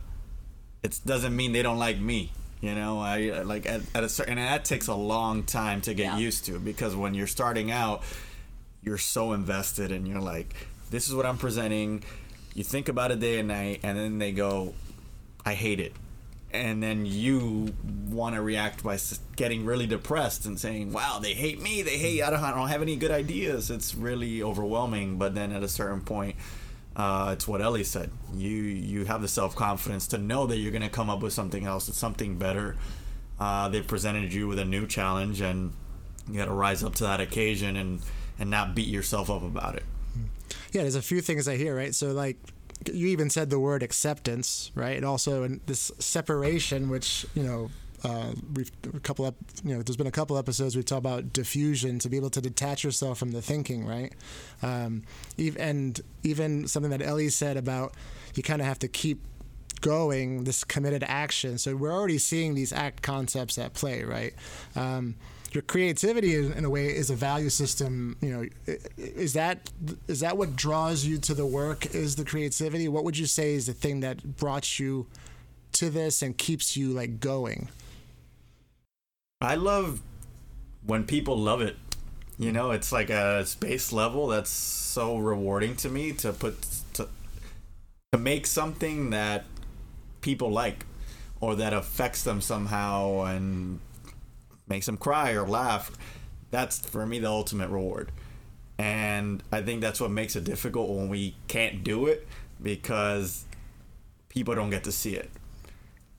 it 0.83 0.99
doesn't 1.05 1.35
mean 1.35 1.53
they 1.53 1.63
don't 1.63 1.79
like 1.79 1.99
me. 1.99 2.33
You 2.63 2.77
know, 2.77 3.01
I 3.01 3.29
uh, 3.31 3.45
like 3.45 3.67
at, 3.67 3.81
at 3.93 4.05
a 4.05 4.09
certain, 4.09 4.39
and 4.39 4.47
that 4.47 4.65
takes 4.65 4.87
a 4.87 4.95
long 4.95 5.43
time 5.43 5.81
to 5.83 5.95
get 5.95 6.05
Yeah. 6.05 6.19
used 6.19 6.45
to 6.47 6.59
because 6.61 6.95
when 6.95 7.13
you're 7.13 7.27
starting 7.27 7.73
out, 7.73 8.03
you're 8.83 8.99
so 8.99 9.33
invested 9.33 9.91
and 9.91 10.07
you're 10.07 10.21
like, 10.21 10.55
this 10.91 11.09
is 11.09 11.15
what 11.15 11.27
I'm 11.27 11.39
presenting. 11.39 12.05
You 12.55 12.63
think 12.63 12.89
about 12.89 13.11
it 13.11 13.19
day 13.19 13.41
and 13.41 13.49
night, 13.49 13.81
and 13.83 13.99
then 13.99 14.19
they 14.19 14.31
go, 14.31 14.75
I 15.45 15.55
hate 15.55 15.81
it. 15.81 15.93
And 16.53 16.83
then 16.83 17.05
you 17.07 17.75
want 18.09 18.37
to 18.37 18.43
react 18.43 18.85
by 18.85 18.99
getting 19.37 19.65
really 19.65 19.87
depressed 19.87 20.45
and 20.45 20.61
saying, 20.61 20.93
"Wow, 20.93 21.19
they 21.19 21.33
hate 21.33 21.61
me. 21.63 21.81
They 21.83 21.97
hate. 21.97 22.23
I 22.23 22.29
don't, 22.31 22.41
I 22.45 22.55
don't 22.55 22.69
have 22.69 22.83
any 22.83 22.95
good 22.95 23.11
ideas." 23.11 23.71
It's 23.71 23.95
really 23.95 24.43
overwhelming. 24.43 25.17
But 25.17 25.35
then 25.35 25.51
at 25.51 25.63
a 25.63 25.69
certain 25.69 26.03
point, 26.03 26.37
uh, 26.97 27.31
it's 27.33 27.49
what 27.49 27.63
Ellie 27.63 27.85
said. 27.85 28.11
You 28.35 28.51
you 28.51 29.05
have 29.07 29.23
the 29.23 29.29
self 29.29 29.57
confidence 29.57 30.07
to 30.09 30.19
know 30.19 30.47
that 30.47 30.59
you're 30.59 30.73
to 30.79 30.89
come 30.89 31.09
up 31.09 31.21
with 31.21 31.33
something 31.33 31.67
else. 31.67 31.85
Something 31.97 32.37
better. 32.37 32.77
Uh, 33.41 33.69
they 33.69 33.81
presented 33.81 34.33
you 34.33 34.47
with 34.47 34.59
a 34.59 34.65
new 34.65 34.87
challenge, 34.87 35.41
and 35.41 35.73
you 36.29 36.39
got 36.39 36.45
to 36.47 36.53
rise 36.53 36.85
up 36.85 36.95
to 36.97 37.05
that 37.05 37.21
occasion 37.21 37.77
and 37.77 38.01
and 38.39 38.51
not 38.51 38.75
beat 38.75 38.89
yourself 38.89 39.31
up 39.31 39.43
about 39.43 39.77
it. 39.77 39.85
Yeah, 40.73 40.83
there's 40.83 40.95
a 40.95 41.03
few 41.03 41.21
things 41.21 41.49
I 41.49 41.57
hear, 41.57 41.77
right? 41.77 41.95
So 41.95 42.13
like 42.13 42.37
you 42.93 43.09
even 43.09 43.31
said 43.31 43.51
the 43.51 43.59
word 43.59 43.83
acceptance, 43.83 44.71
right? 44.75 44.97
And 44.97 45.05
also 45.05 45.47
this 45.67 45.93
separation, 45.99 46.91
which 46.91 47.27
you 47.35 47.43
know, 47.43 47.71
uh, 48.05 48.33
we've 48.55 48.71
a 48.95 49.01
couple 49.01 49.25
up, 49.25 49.35
you 49.65 49.75
know, 49.75 49.83
there's 49.83 49.97
been 49.97 50.07
a 50.07 50.13
couple 50.13 50.37
episodes 50.37 50.75
we've 50.75 50.85
talked 50.85 51.01
about 51.01 51.33
defusion 51.33 52.01
to 52.01 52.09
be 52.09 52.17
able 52.17 52.31
to 52.31 52.41
detach 52.41 52.83
yourself 52.83 53.19
from 53.19 53.31
the 53.31 53.43
thinking, 53.43 53.87
right? 53.87 54.13
Um, 54.63 55.05
and 55.59 56.01
even 56.23 56.67
something 56.67 56.91
that 56.91 57.03
Ellie 57.03 57.29
said 57.29 57.57
about 57.57 57.95
you 58.35 58.43
kind 58.43 58.61
of 58.61 58.67
have 58.67 58.79
to 58.81 58.89
keep 58.89 59.21
going 59.81 60.45
this 60.45 60.65
committed 60.65 61.05
action. 61.07 61.59
So 61.59 61.77
we're 61.77 61.93
already 61.93 62.19
seeing 62.19 62.55
these 62.55 62.73
act 62.73 63.03
concepts 63.03 63.59
at 63.59 63.75
play, 63.75 64.05
right? 64.05 64.33
Um, 64.75 65.17
your 65.53 65.63
creativity, 65.63 66.35
in 66.35 66.65
a 66.65 66.71
way, 66.71 66.87
is 66.87 67.11
a 67.11 67.15
value 67.15 67.51
system. 67.51 68.17
You 68.23 68.31
know, 68.33 68.75
is 68.97 69.35
that 69.35 69.71
is 70.09 70.21
that 70.21 70.39
what 70.39 70.57
draws 70.57 71.05
you 71.05 71.19
to 71.19 71.35
the 71.35 71.45
work? 71.45 71.95
Is 71.95 72.17
the 72.17 72.25
creativity? 72.25 72.89
What 72.89 73.05
would 73.05 73.19
you 73.19 73.27
say 73.27 73.53
is 73.53 73.67
the 73.67 73.75
thing 73.75 74.01
that 74.01 74.37
brought 74.39 74.79
you 74.79 75.07
to 75.73 75.91
this 75.91 76.23
and 76.23 76.39
keeps 76.39 76.75
you 76.75 76.93
like 76.93 77.21
going? 77.21 77.69
I 79.43 79.57
love 79.57 80.01
when 80.87 81.05
people 81.05 81.37
love 81.37 81.61
it. 81.61 81.77
You 82.39 82.53
know, 82.53 82.71
it's 82.71 82.93
like 82.93 83.11
a 83.11 83.45
space 83.45 83.93
level 83.93 84.29
that's 84.29 84.51
so 84.51 85.17
rewarding 85.19 85.77
to 85.77 85.89
me 85.89 86.13
to 86.13 86.33
put 86.33 86.63
to 86.95 87.09
to 88.13 88.19
make 88.19 88.47
something 88.47 89.11
that 89.11 89.45
people 90.21 90.51
like 90.51 90.87
or 91.41 91.57
that 91.57 91.73
affects 91.73 92.23
them 92.23 92.41
somehow 92.41 93.23
and 93.23 93.81
makes 94.69 94.87
them 94.87 94.97
cry 94.97 95.33
or 95.33 95.47
laugh. 95.47 95.91
That's 96.51 96.79
for 96.79 97.05
me 97.05 97.19
the 97.19 97.29
ultimate 97.29 97.69
reward. 97.69 98.13
And 98.79 99.43
I 99.51 99.61
think 99.63 99.81
that's 99.81 100.01
what 100.01 100.11
makes 100.11 100.37
it 100.37 100.45
difficult 100.45 100.91
when 100.91 101.09
we 101.09 101.35
can't 101.49 101.83
do 101.83 102.07
it 102.07 102.27
because 102.63 103.45
people 104.29 104.55
don't 104.55 104.71
get 104.71 104.85
to 104.85 104.93
see 104.93 105.15
it 105.15 105.31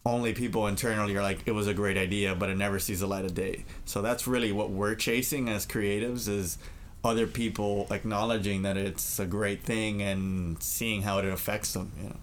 only 0.05 0.33
people 0.33 0.67
internally 0.67 1.15
are 1.15 1.21
like 1.21 1.39
it 1.45 1.51
was 1.51 1.67
a 1.67 1.73
great 1.73 1.97
idea 1.97 2.35
but 2.35 2.49
it 2.49 2.57
never 2.57 2.77
sees 2.79 2.99
the 2.99 3.07
light 3.07 3.23
of 3.25 3.33
day 3.33 3.63
so 3.85 4.01
that's 4.01 4.27
really 4.27 4.51
what 4.51 4.69
we're 4.69 4.95
chasing 4.95 5.47
as 5.47 5.65
creatives 5.65 6.27
is 6.27 6.57
other 7.05 7.25
people 7.27 7.87
acknowledging 7.91 8.63
that 8.63 8.75
it's 8.77 9.17
a 9.19 9.25
great 9.25 9.61
thing 9.63 10.01
and 10.01 10.61
seeing 10.61 11.01
how 11.03 11.19
it 11.19 11.25
affects 11.25 11.73
them 11.73 11.91
you 12.01 12.09
know 12.09 12.15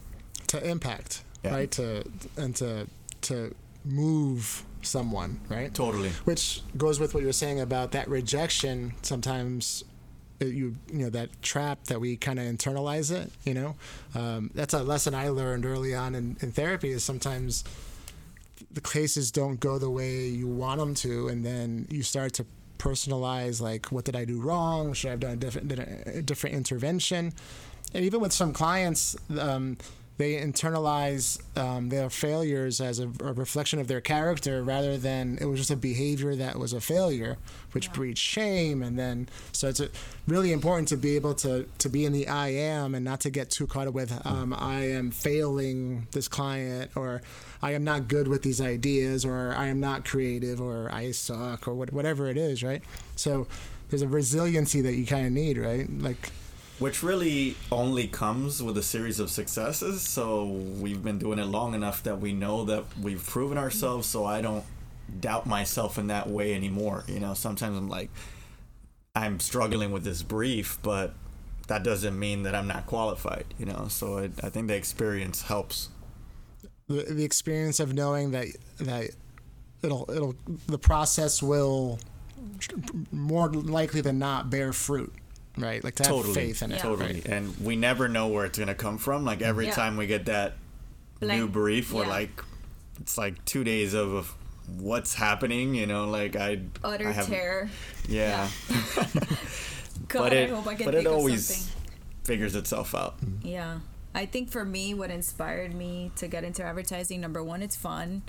To 0.48 0.68
impact, 0.68 1.22
Yeah. 1.44 1.54
right? 1.54 1.70
To 1.72 2.04
and 2.36 2.54
to 2.56 2.86
to 3.22 3.54
move 3.84 4.64
someone, 4.82 5.40
right? 5.48 5.72
totally 5.74 6.10
which 6.24 6.62
goes 6.76 6.98
with 7.00 7.14
what 7.14 7.22
you're 7.22 7.32
saying 7.32 7.60
about 7.60 7.92
that 7.92 8.08
rejection 8.08 8.92
sometimes 9.02 9.84
you 10.40 10.74
you 10.92 10.98
know 10.98 11.11
that 11.11 11.42
trap 11.42 11.85
that 11.85 12.00
we 12.00 12.16
kind 12.16 12.38
of 12.38 12.44
internalize 12.46 13.11
it 13.12 13.31
you 13.44 13.55
know? 13.55 13.76
Um, 14.14 14.50
that's 14.55 14.74
a 14.74 14.83
lesson 14.83 15.14
i 15.14 15.29
learned 15.29 15.64
early 15.66 15.94
on 15.94 16.14
in, 16.14 16.37
in 16.40 16.53
therapy 16.53 16.90
is 16.90 17.05
sometimes 17.05 17.64
the 18.72 18.81
cases 18.81 19.31
don't 19.31 19.59
go 19.59 19.79
the 19.79 19.90
way 19.90 20.29
you 20.29 20.46
want 20.46 20.79
them 20.79 20.94
to 20.94 21.29
and 21.29 21.44
then 21.44 21.87
you 21.90 22.03
start 22.03 22.33
to 22.35 22.46
personalize 22.79 23.61
like 23.61 23.92
what 23.92 24.05
did 24.05 24.16
i 24.16 24.24
do 24.24 24.40
wrong? 24.40 24.92
Should 24.94 25.09
i 25.09 25.11
have 25.11 25.20
done 25.20 25.33
a 25.33 25.37
different, 25.37 25.72
a- 25.72 26.22
different 26.22 26.57
intervention? 26.57 27.33
And 27.92 28.05
even 28.05 28.20
with 28.20 28.33
some 28.33 28.53
clients 28.53 29.16
um, 29.38 29.76
they 30.20 30.35
internalize 30.35 31.40
um, 31.59 31.88
their 31.88 32.11
failures 32.11 32.78
as 32.78 32.98
a, 32.98 33.09
a 33.24 33.33
reflection 33.33 33.78
of 33.78 33.88
their 33.88 34.02
character 34.02 34.62
rather 34.62 34.98
than 34.98 35.38
it 35.40 35.46
was 35.46 35.59
just 35.59 35.70
a 35.70 35.76
behavior 35.76 36.37
that 36.37 36.59
was 36.59 36.74
a 36.74 36.80
failure 36.80 37.38
which 37.72 37.90
breeds 37.92 38.20
shame. 38.20 38.83
And 38.83 38.98
then 38.98 39.28
so 39.52 39.68
it's 39.68 39.80
a, 39.80 39.88
really 40.26 40.52
important 40.52 40.88
to 40.88 40.96
be 40.96 41.16
able 41.16 41.35
to 41.35 41.66
to 41.78 41.88
be 41.88 42.04
in 42.04 42.12
the 42.12 42.28
i 42.28 42.48
am 42.48 42.94
and 42.94 43.04
not 43.04 43.20
to 43.20 43.30
get 43.30 43.50
too 43.50 43.66
caught 43.66 43.88
up 43.88 43.94
with 43.94 44.24
um, 44.24 44.54
i 44.54 44.83
am 44.83 45.11
failing 45.11 46.06
this 46.12 46.28
client 46.28 46.90
or 46.94 47.20
i 47.62 47.72
am 47.72 47.83
not 47.83 48.06
good 48.06 48.28
with 48.28 48.42
these 48.42 48.61
ideas 48.61 49.24
or 49.24 49.52
i 49.56 49.66
am 49.66 49.80
not 49.80 50.04
creative 50.04 50.61
or 50.61 50.88
i 50.92 51.11
suck 51.11 51.66
or 51.66 51.74
what, 51.74 51.92
whatever 51.92 52.28
it 52.28 52.37
is 52.37 52.62
right? 52.62 52.83
So 53.16 53.48
there's 53.88 54.02
a 54.02 54.09
resiliency 54.09 54.80
that 54.83 54.94
you 54.94 55.04
kind 55.04 55.26
of 55.26 55.33
need 55.33 55.59
right? 55.59 55.88
Like 55.98 56.30
which 56.80 57.02
really 57.02 57.54
only 57.70 58.08
comes 58.08 58.62
with 58.62 58.76
a 58.76 58.82
series 58.82 59.20
of 59.20 59.30
successes. 59.30 60.02
So 60.02 60.46
we've 60.46 61.04
been 61.04 61.18
doing 61.18 61.38
it 61.38 61.44
long 61.44 61.74
enough 61.74 62.02
that 62.04 62.20
we 62.20 62.32
know 62.32 62.64
that 62.64 62.84
we've 63.00 63.24
proven 63.24 63.58
ourselves. 63.58 64.08
So 64.08 64.24
I 64.24 64.40
don't 64.40 64.64
doubt 65.20 65.46
myself 65.46 65.98
in 65.98 66.08
that 66.08 66.28
way 66.28 66.54
anymore. 66.54 67.04
You 67.06 67.20
know, 67.20 67.34
sometimes 67.34 67.76
I'm 67.76 67.88
like, 67.88 68.10
I'm 69.14 69.40
struggling 69.40 69.92
with 69.92 70.04
this 70.04 70.22
brief, 70.22 70.78
but 70.82 71.12
that 71.68 71.84
doesn't 71.84 72.18
mean 72.18 72.44
that 72.44 72.54
I'm 72.54 72.66
not 72.66 72.86
qualified. 72.86 73.44
You 73.58 73.66
know, 73.66 73.86
so 73.88 74.16
it, 74.16 74.32
I 74.42 74.48
think 74.48 74.68
the 74.68 74.76
experience 74.76 75.42
helps. 75.42 75.90
The, 76.88 77.02
the 77.02 77.24
experience 77.24 77.78
of 77.78 77.92
knowing 77.92 78.30
that 78.30 78.46
that 78.78 79.10
it'll 79.82 80.10
it'll 80.10 80.34
the 80.66 80.78
process 80.78 81.42
will 81.42 81.98
more 83.12 83.48
likely 83.48 84.00
than 84.00 84.18
not 84.18 84.50
bear 84.50 84.72
fruit, 84.72 85.12
right? 85.56 85.82
Like 85.82 85.94
to 85.96 86.02
have 86.04 86.12
totally, 86.12 86.34
faith 86.34 86.62
in 86.62 86.72
it. 86.72 86.78
Totally. 86.80 87.14
right? 87.14 87.26
And 87.26 87.56
we 87.58 87.76
never 87.76 88.08
know 88.08 88.28
where 88.28 88.44
it's 88.44 88.58
gonna 88.58 88.74
come 88.74 88.98
from. 88.98 89.24
Like 89.24 89.42
every 89.42 89.66
Yeah. 89.66 89.74
time 89.74 89.96
we 89.96 90.06
get 90.06 90.26
that 90.26 90.54
new 91.20 91.48
brief, 91.48 91.92
we're 91.92 92.02
yeah. 92.04 92.08
like, 92.10 92.44
it's 93.00 93.16
like 93.18 93.44
two 93.44 93.64
days 93.64 93.94
of, 93.94 94.12
of 94.14 94.34
what's 94.78 95.14
happening. 95.14 95.74
You 95.74 95.86
know, 95.86 96.06
like 96.08 96.36
I 96.36 96.60
Utter 96.84 97.08
I 97.08 97.12
have- 97.12 97.26
terror. 97.26 97.68
Yeah, 98.08 98.48
God, 100.08 100.22
but 100.24 100.32
it 100.32 100.50
I 100.50 100.54
hope 100.54 100.66
I 100.66 100.74
can 100.74 100.84
but 100.86 100.94
think 100.94 101.06
it 101.06 101.10
of 101.10 101.14
always 101.14 101.46
something. 101.46 101.82
figures 102.24 102.54
itself 102.56 102.94
out. 102.94 103.16
Yeah. 103.42 103.80
I 104.12 104.26
think 104.26 104.50
for 104.50 104.64
me, 104.64 104.92
what 104.92 105.10
inspired 105.10 105.72
me 105.72 106.10
to 106.16 106.26
get 106.26 106.42
into 106.42 106.64
advertising, 106.64 107.20
number 107.20 107.44
one, 107.44 107.62
it's 107.62 107.76
fun 107.76 108.22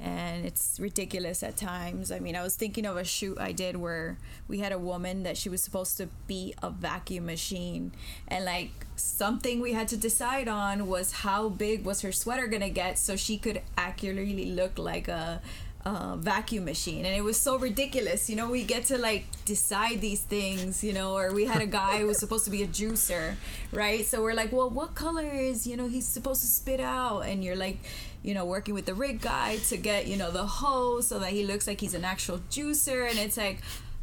and 0.00 0.46
it's 0.46 0.78
ridiculous 0.78 1.42
at 1.42 1.56
times. 1.56 2.12
I 2.12 2.20
mean, 2.20 2.36
I 2.36 2.42
was 2.42 2.54
thinking 2.54 2.86
of 2.86 2.96
a 2.96 3.04
shoot 3.04 3.38
I 3.38 3.52
did 3.52 3.76
where 3.76 4.16
we 4.46 4.60
had 4.60 4.70
a 4.70 4.78
woman 4.78 5.24
that 5.24 5.36
she 5.36 5.48
was 5.48 5.60
supposed 5.62 5.96
to 5.96 6.08
be 6.26 6.54
a 6.62 6.70
vacuum 6.70 7.26
machine. 7.26 7.92
And 8.28 8.44
like 8.44 8.86
something 8.94 9.60
we 9.60 9.72
had 9.72 9.88
to 9.88 9.96
decide 9.96 10.46
on 10.46 10.86
was 10.86 11.12
how 11.12 11.48
big 11.48 11.84
was 11.84 12.02
her 12.02 12.12
sweater 12.12 12.48
to 12.48 12.70
get 12.70 12.98
so 12.98 13.16
she 13.16 13.38
could 13.38 13.60
accurately 13.76 14.46
look 14.52 14.78
like 14.78 15.08
a 15.08 15.40
uh, 15.84 16.16
vacuum 16.16 16.64
machine. 16.64 17.06
And 17.06 17.14
it 17.14 17.22
was 17.22 17.40
so 17.40 17.58
ridiculous. 17.58 18.28
You 18.28 18.36
know 18.36 18.50
we 18.50 18.64
get 18.64 18.84
to 18.86 18.98
like 18.98 19.26
decide 19.44 20.00
these 20.00 20.20
things 20.20 20.82
you 20.84 20.92
know 20.92 21.16
or 21.16 21.32
we 21.32 21.46
had 21.46 21.62
a 21.62 21.66
guy 21.66 21.98
who 21.98 22.06
was 22.06 22.18
supposed 22.18 22.44
to 22.44 22.50
be 22.50 22.62
a 22.62 22.66
juicer 22.66 23.34
right? 23.72 24.04
So 24.04 24.22
we're 24.22 24.34
like 24.34 24.52
well 24.52 24.70
what 24.70 24.94
color 24.94 25.26
is 25.26 25.66
you 25.66 25.76
know 25.76 25.88
he's 25.88 26.06
supposed 26.06 26.40
to 26.42 26.46
spit 26.46 26.80
out? 26.80 27.20
And 27.20 27.44
you're 27.44 27.56
like 27.56 27.78
you 28.22 28.34
know 28.34 28.44
working 28.44 28.74
with 28.74 28.86
the 28.86 28.94
rig 28.94 29.20
guy 29.20 29.56
to 29.68 29.76
get 29.76 30.06
you 30.06 30.16
know 30.16 30.30
the 30.30 30.46
hose 30.46 31.08
so 31.08 31.18
that 31.20 31.30
he 31.30 31.44
looks 31.44 31.66
like 31.66 31.80
he's 31.80 31.94
an 31.94 32.04
actual 32.04 32.38
juicer. 32.50 33.08
And 33.08 33.18
it's 33.18 33.36
like 33.36 33.58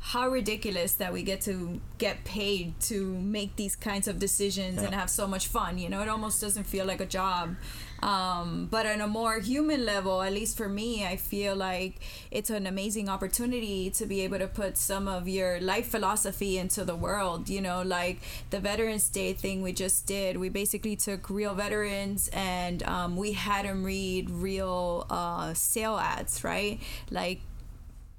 how 0.10 0.30
ridiculous 0.30 0.94
that 0.94 1.12
we 1.12 1.24
get 1.24 1.42
to 1.42 1.82
get 1.98 2.24
paid 2.26 2.80
to 2.80 3.08
make 3.18 3.56
these 3.56 3.76
kinds 3.76 4.08
of 4.08 4.20
decisions 4.20 4.80
and 4.80 4.94
have 4.94 5.10
so 5.10 5.26
much 5.26 5.48
fun 5.48 5.80
you 5.80 5.90
know? 5.90 6.00
It 6.00 6.08
almost 6.08 6.40
doesn't 6.40 6.66
feel 6.66 6.86
like 6.86 7.02
a 7.02 7.08
job. 7.08 7.56
Um, 8.04 8.68
but 8.70 8.86
on 8.86 9.02
a 9.02 9.08
more 9.08 9.40
human 9.40 9.84
level 9.84 10.22
at 10.22 10.32
least 10.32 10.58
for 10.58 10.70
me 10.70 11.06
i 11.08 11.16
feel 11.16 11.56
like 11.56 12.02
it's 12.30 12.52
an 12.52 12.68
amazing 12.68 13.10
opportunity 13.10 13.90
to 13.92 14.06
be 14.06 14.22
able 14.22 14.38
to 14.38 14.48
put 14.48 14.78
some 14.78 15.08
of 15.08 15.28
your 15.28 15.60
life 15.60 15.88
philosophy 15.88 16.60
into 16.60 16.86
the 16.86 16.96
world 16.96 17.50
you 17.50 17.62
know? 17.62 17.82
Like 17.82 18.20
the 18.52 18.60
veterans 18.60 19.10
day 19.10 19.34
thing 19.34 19.64
we 19.64 19.74
just 19.74 20.06
did 20.06 20.38
we 20.38 20.50
basically 20.50 20.96
took 20.96 21.32
real 21.32 21.56
veterans 21.56 22.30
and 22.32 22.84
um, 22.84 23.18
we 23.18 23.32
had 23.32 23.66
them 23.66 23.84
read 23.84 24.30
real 24.30 25.08
uh, 25.10 25.56
sale 25.56 25.98
ads 25.98 26.44
right? 26.44 26.80
Like 27.10 27.42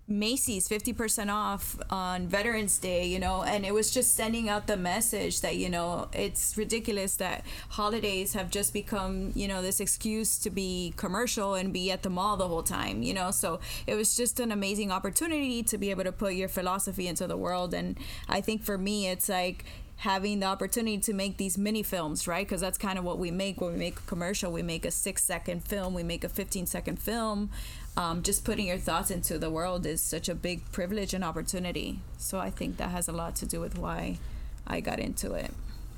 Macy's 0.08 0.68
50% 0.68 1.32
off 1.32 1.76
on 1.90 2.28
Veterans 2.28 2.78
Day, 2.78 3.06
you 3.06 3.18
know, 3.18 3.42
and 3.42 3.66
it 3.66 3.74
was 3.74 3.90
just 3.90 4.14
sending 4.14 4.48
out 4.48 4.68
the 4.68 4.76
message 4.76 5.40
that, 5.40 5.56
you 5.56 5.68
know, 5.68 6.08
it's 6.12 6.56
ridiculous 6.56 7.16
that 7.16 7.44
holidays 7.70 8.34
have 8.34 8.48
just 8.48 8.72
become, 8.72 9.32
you 9.34 9.48
know, 9.48 9.62
this 9.62 9.80
excuse 9.80 10.38
to 10.38 10.50
be 10.50 10.94
commercial 10.96 11.54
and 11.54 11.72
be 11.72 11.90
at 11.90 12.04
the 12.04 12.10
mall 12.10 12.36
the 12.36 12.46
whole 12.46 12.62
time, 12.62 13.02
you 13.02 13.12
know. 13.12 13.32
So 13.32 13.58
it 13.88 13.96
was 13.96 14.16
just 14.16 14.38
an 14.38 14.52
amazing 14.52 14.92
opportunity 14.92 15.64
to 15.64 15.76
be 15.76 15.90
able 15.90 16.04
to 16.04 16.12
put 16.12 16.34
your 16.34 16.48
philosophy 16.48 17.08
into 17.08 17.26
the 17.26 17.36
world. 17.36 17.74
And 17.74 17.98
I 18.28 18.40
think 18.40 18.62
for 18.62 18.78
me, 18.78 19.08
it's 19.08 19.28
like, 19.28 19.64
having 20.00 20.40
the 20.40 20.46
opportunity 20.46 20.98
to 20.98 21.14
make 21.14 21.38
these 21.38 21.56
mini 21.56 21.82
films, 21.82 22.28
right? 22.28 22.46
Because 22.46 22.60
that's 22.60 22.76
kind 22.76 22.98
of 22.98 23.04
what 23.04 23.18
we 23.18 23.30
make 23.30 23.60
when 23.60 23.72
we 23.72 23.78
make 23.78 23.98
a 23.98 24.02
commercial. 24.02 24.52
We 24.52 24.62
make 24.62 24.84
a 24.84 24.90
six 24.90 25.24
second 25.24 25.64
film, 25.64 25.94
we 25.94 26.02
make 26.02 26.22
a 26.22 26.28
15 26.28 26.66
second 26.66 27.00
film. 27.00 27.50
Um, 27.96 28.22
just 28.22 28.44
putting 28.44 28.66
your 28.66 28.76
thoughts 28.76 29.10
into 29.10 29.38
the 29.38 29.48
world 29.50 29.86
is 29.86 30.02
such 30.02 30.28
a 30.28 30.34
big 30.34 30.70
privilege 30.70 31.14
and 31.14 31.24
opportunity. 31.24 32.00
So 32.18 32.38
I 32.38 32.50
think 32.50 32.76
that 32.76 32.90
has 32.90 33.08
a 33.08 33.12
lot 33.12 33.36
to 33.36 33.46
do 33.46 33.60
with 33.60 33.78
why 33.78 34.18
I 34.66 34.80
got 34.80 34.98
into 34.98 35.32
it. 35.32 35.52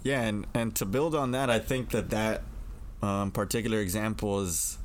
Yeah, 0.04 0.22
and 0.22 0.46
and 0.54 0.74
to 0.76 0.84
build 0.84 1.14
on 1.14 1.32
that, 1.32 1.50
I 1.50 1.58
think 1.58 1.90
that 1.90 2.11
that 2.11 2.42
um, 3.02 3.30
particular 3.32 3.80
example 3.80 4.40
is 4.40 4.78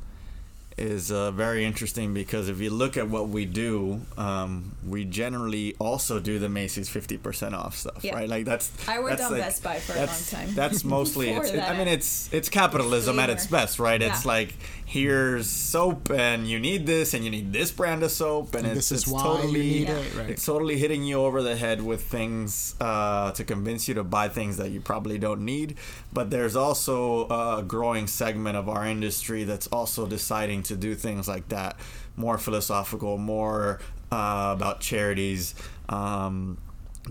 is 0.78 1.12
uh, 1.12 1.32
very 1.32 1.64
interesting 1.66 2.14
because 2.14 2.50
if 2.50 2.60
you 2.60 2.70
look 2.70 2.98
at 2.98 3.08
what 3.10 3.30
we 3.30 3.46
do, 3.46 4.02
um, 4.18 4.72
we 4.88 5.06
generally 5.06 5.76
also 5.80 6.20
do 6.20 6.40
the 6.40 6.50
Macy's 6.50 6.90
fifty 6.90 7.18
percent 7.18 7.54
off 7.56 7.76
stuff, 7.76 8.04
Yeah. 8.04 8.16
right? 8.16 8.28
Like 8.30 8.46
that's 8.46 8.72
I 8.88 9.00
worked 9.00 9.18
that's 9.18 9.24
on 9.26 9.32
like- 9.34 9.42
Best 9.42 9.64
Buy 9.64 9.80
for 9.80 9.94
a 9.94 9.98
long 9.98 10.08
time. 10.30 10.54
That's 10.56 10.84
mostly. 10.98 11.28
Before 11.28 11.44
it's, 11.46 11.54
it- 11.54 11.60
I 11.64 11.78
mean, 11.78 11.88
it's 11.88 12.32
it's 12.34 12.50
capitalism 12.50 13.20
at 13.20 13.30
its 13.30 13.46
best, 13.48 13.80
right? 13.80 14.02
It's 14.02 14.26
like 14.26 14.56
here's 14.86 15.50
soap, 15.50 16.10
and 16.12 16.48
you 16.48 16.60
need 16.60 16.86
this, 16.86 17.14
and 17.14 17.24
you 17.24 17.32
need 17.32 17.52
this 17.54 17.72
brand 17.72 18.04
of 18.04 18.12
soap, 18.12 18.54
and, 18.54 18.68
And 18.68 18.78
it's, 18.78 18.90
this 18.90 18.92
is 19.00 19.04
it's 19.04 19.12
why 19.12 19.20
you 19.24 19.36
totally 19.38 19.60
need 19.62 19.88
Yeah. 19.88 19.96
it, 19.98 20.16
right? 20.16 20.30
it's 20.30 20.46
totally 20.46 20.78
hitting 20.78 21.04
you 21.04 21.16
over 21.18 21.42
the 21.42 21.56
head 21.56 21.82
with 21.82 22.04
things 22.04 22.76
uh, 22.80 23.32
to 23.32 23.44
convince 23.44 23.88
you 23.88 23.94
to 23.96 24.04
buy 24.04 24.28
things 24.30 24.58
that 24.58 24.70
you 24.72 24.82
probably 24.82 25.18
don't 25.18 25.42
need. 25.46 25.78
But 26.12 26.30
there's 26.30 26.56
also 26.56 27.28
a 27.30 27.64
growing 27.64 28.06
segment 28.08 28.56
of 28.58 28.70
our 28.70 28.86
industry 28.86 29.44
that's 29.46 29.68
also 29.68 30.06
deciding 30.06 30.63
to 30.66 30.76
do 30.76 30.96
things 30.96 31.28
like 31.28 31.50
that, 31.50 31.78
more 32.16 32.38
philosophical, 32.38 33.18
more 33.18 33.80
uh, 34.12 34.54
about 34.56 34.80
charities. 34.82 35.56
Um, 35.90 36.58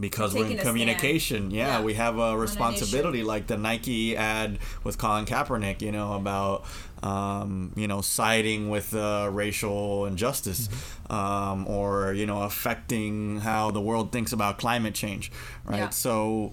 because 0.00 0.32
we're 0.32 0.40
in 0.40 0.44
Taking 0.44 0.58
a 0.58 0.60
stand. 0.62 0.72
communication, 0.74 1.50
yeah, 1.50 1.66
Yeah. 1.78 1.82
we 1.84 1.92
have 1.94 2.18
a 2.18 2.34
responsibility. 2.34 3.22
Like 3.22 3.46
the 3.46 3.58
Nike 3.58 4.16
ad 4.16 4.58
with 4.84 4.96
Colin 4.96 5.26
Kaepernick, 5.26 5.82
you 5.82 5.92
know, 5.92 6.14
about 6.14 6.64
um, 7.02 7.72
you 7.76 7.86
know 7.86 8.00
siding 8.00 8.70
with 8.70 8.94
uh, 8.94 9.28
racial 9.30 10.06
injustice, 10.06 10.70
um, 11.10 11.68
or 11.68 12.14
you 12.14 12.24
know 12.24 12.40
affecting 12.40 13.40
how 13.40 13.70
the 13.70 13.82
world 13.82 14.12
thinks 14.12 14.32
about 14.32 14.56
climate 14.56 14.94
change, 14.94 15.30
right? 15.66 15.76
Yeah. 15.78 15.88
So, 15.90 16.52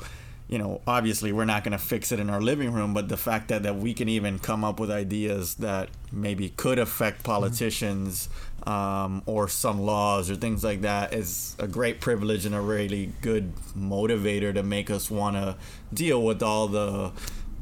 you 0.49 0.57
know, 0.57 0.81
obviously 0.87 1.31
we're 1.31 1.45
not 1.45 1.63
going 1.63 1.73
to 1.73 1.77
fix 1.77 2.11
it 2.11 2.19
in 2.19 2.29
our 2.29 2.41
living 2.41 2.73
room, 2.73 2.93
but 2.93 3.07
the 3.07 3.17
fact 3.17 3.49
that 3.49 3.63
that 3.63 3.75
we 3.77 3.93
can 3.93 4.09
even 4.09 4.39
come 4.39 4.63
up 4.63 4.79
with 4.79 4.89
ideas 4.89 5.55
that 5.55 5.89
maybe 6.11 6.49
could 6.49 6.79
affect 6.79 7.23
politicians. 7.23 8.29
Um, 8.67 9.23
or 9.25 9.47
some 9.47 9.81
laws 9.81 10.29
or 10.29 10.35
things 10.35 10.65
like 10.65 10.81
that 10.81 11.13
is 11.13 11.55
a 11.59 11.65
great 11.67 12.01
privilege 12.01 12.45
and 12.45 12.53
a 12.53 12.59
really 12.59 13.13
good 13.21 13.53
motivator 13.73 14.53
to 14.53 14.63
make 14.63 14.91
us 14.91 15.09
want 15.09 15.37
to 15.37 15.55
deal 15.93 16.21
with 16.21 16.43
all 16.43 16.67
the 16.67 17.13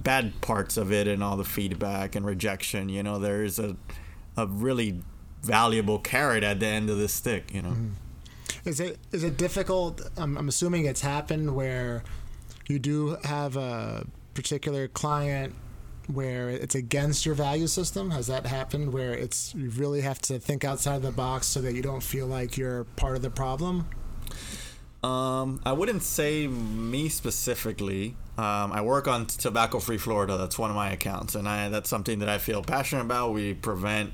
bad 0.02 0.41
parts 0.41 0.76
of 0.76 0.91
it 0.91 1.08
and 1.08 1.23
all 1.23 1.38
the 1.38 1.45
feedback 1.45 2.15
and 2.15 2.26
rejection. 2.26 2.89
You 2.89 3.04
know, 3.04 3.19
there's 3.19 3.60
a 3.60 3.76
a 4.36 4.47
really 4.47 5.04
valuable 5.43 6.00
carrot 6.00 6.43
at 6.43 6.60
the 6.60 6.65
end 6.65 6.89
of 6.89 6.97
the 6.97 7.08
stick. 7.08 7.54
You 7.54 7.62
know, 7.62 7.78
Is 8.65 8.80
it 8.80 8.97
is 9.12 9.23
it 9.23 9.38
difficult? 9.38 10.02
I'm, 10.17 10.36
I'm 10.36 10.47
assuming 10.47 10.86
it's 10.86 11.02
happened 11.02 11.56
where 11.56 12.04
you 12.67 12.80
do 12.80 13.17
have 13.23 13.58
a 13.58 14.06
particular 14.34 14.88
client 14.88 15.56
where 16.08 16.49
it's 16.49 16.75
against 16.75 17.25
your 17.25 17.36
value 17.36 17.67
system. 17.67 18.12
Has 18.12 18.27
that 18.27 18.45
happened 18.45 18.93
where 18.93 19.13
it's 19.13 19.53
you 19.53 19.69
really 19.71 20.01
have 20.01 20.19
to 20.23 20.39
think 20.39 20.63
outside 20.63 20.95
of 20.95 21.01
the 21.01 21.12
box 21.12 21.47
so 21.47 21.62
that 21.62 21.73
you 21.73 21.82
don't 21.82 22.03
feel 22.03 22.27
like 22.27 22.58
you're 22.58 22.86
part 22.95 23.15
of 23.15 23.21
the 23.21 23.30
problem? 23.30 23.88
Um, 25.03 25.62
I 25.65 25.73
wouldn't 25.73 26.03
say 26.03 26.47
me 26.47 27.10
specifically. 27.10 28.15
Um, 28.38 28.71
I 28.71 28.82
work 28.82 29.08
on 29.08 29.25
Tobacco 29.25 29.80
Free 29.80 29.97
Florida. 29.97 30.38
That's 30.38 30.58
one 30.58 30.69
of 30.69 30.75
my 30.75 30.91
accounts, 30.91 31.36
and 31.36 31.47
I, 31.47 31.69
that's 31.69 31.89
something 31.89 32.19
that 32.19 32.30
I 32.30 32.38
feel 32.38 32.63
passionate 32.63 33.01
about. 33.01 33.34
We 33.34 33.53
prevent 33.53 34.12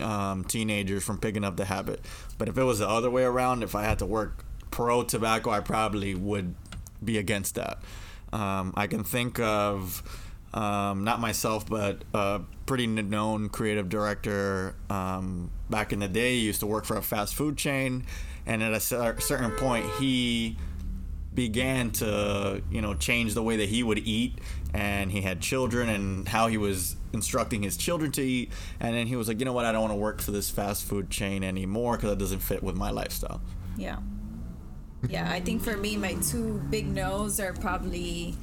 um, 0.00 0.44
teenagers 0.44 1.04
from 1.04 1.18
picking 1.18 1.44
up 1.44 1.56
the 1.56 1.64
habit. 1.64 2.00
But 2.38 2.48
if 2.48 2.58
it 2.58 2.64
was 2.64 2.78
the 2.78 2.88
other 2.88 3.10
way 3.10 3.24
around, 3.24 3.62
if 3.62 3.74
I 3.74 3.84
had 3.84 3.98
to 4.00 4.06
work 4.06 4.44
pro 4.70 5.02
tobacco, 5.02 5.50
I 5.50 5.60
probably 5.60 6.14
would 6.14 6.54
be 7.04 7.18
against 7.18 7.54
that. 7.56 7.78
Um, 8.32 8.72
I 8.76 8.86
can 8.86 9.04
think 9.04 9.38
of 9.40 10.02
um, 10.52 11.04
not 11.04 11.20
myself, 11.20 11.68
but 11.68 12.02
a 12.14 12.40
pretty 12.66 12.86
known 12.86 13.48
creative 13.48 13.88
director 13.88 14.74
um, 14.90 15.50
back 15.70 15.92
in 15.92 16.00
the 16.00 16.08
day. 16.08 16.36
He 16.36 16.42
used 16.42 16.60
to 16.60 16.66
work 16.66 16.84
for 16.84 16.96
a 16.96 17.02
fast 17.02 17.34
food 17.34 17.56
chain, 17.56 18.06
and 18.46 18.62
at 18.62 18.72
a 18.72 18.80
certain 18.80 19.50
point, 19.52 19.86
he 19.98 20.56
began 21.34 21.90
to 21.90 22.62
you 22.70 22.80
know 22.80 22.94
change 22.94 23.34
the 23.34 23.42
way 23.42 23.58
that 23.58 23.68
he 23.68 23.82
would 23.82 23.98
eat 23.98 24.38
and 24.72 25.12
he 25.12 25.20
had 25.20 25.38
children 25.38 25.90
and 25.90 26.26
how 26.26 26.46
he 26.46 26.56
was 26.56 26.96
instructing 27.12 27.62
his 27.62 27.76
children 27.76 28.10
to 28.10 28.22
eat 28.22 28.50
and 28.80 28.96
then 28.96 29.06
he 29.06 29.14
was 29.16 29.28
like 29.28 29.38
you 29.38 29.44
know 29.44 29.52
what 29.52 29.66
i 29.66 29.70
don't 29.70 29.82
want 29.82 29.92
to 29.92 29.96
work 29.96 30.22
for 30.22 30.30
this 30.30 30.48
fast 30.48 30.84
food 30.84 31.10
chain 31.10 31.44
anymore 31.44 31.96
because 31.96 32.08
that 32.08 32.18
doesn't 32.18 32.38
fit 32.40 32.62
with 32.62 32.74
my 32.74 32.88
lifestyle 32.90 33.42
Yeah. 33.76 33.98
Yeah, 35.08 35.30
I 35.30 35.40
think 35.40 35.62
for 35.62 35.76
me, 35.76 35.96
my 35.96 36.14
two 36.14 36.60
big 36.70 36.86
no's 36.86 37.38
are 37.38 37.52
probably 37.52 38.34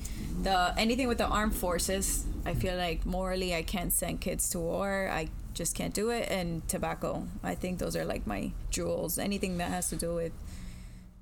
the 0.41 0.73
anything 0.77 1.07
with 1.07 1.17
the 1.17 1.27
armed 1.27 1.55
forces. 1.55 2.25
I 2.45 2.53
feel 2.53 2.75
like 2.75 3.05
morally, 3.05 3.55
I 3.55 3.63
can't 3.63 3.91
send 3.91 4.21
kids 4.21 4.49
to 4.51 4.59
war. 4.59 5.09
I 5.11 5.29
just 5.53 5.75
can't 5.75 5.93
do 5.93 6.09
it. 6.09 6.29
And 6.29 6.67
tobacco. 6.67 7.27
I 7.43 7.55
think 7.55 7.79
those 7.79 7.95
are 7.95 8.05
like 8.05 8.27
my 8.27 8.51
jewels. 8.69 9.17
Anything 9.17 9.57
that 9.57 9.69
has 9.69 9.89
to 9.89 9.95
do 9.95 10.15
with 10.15 10.31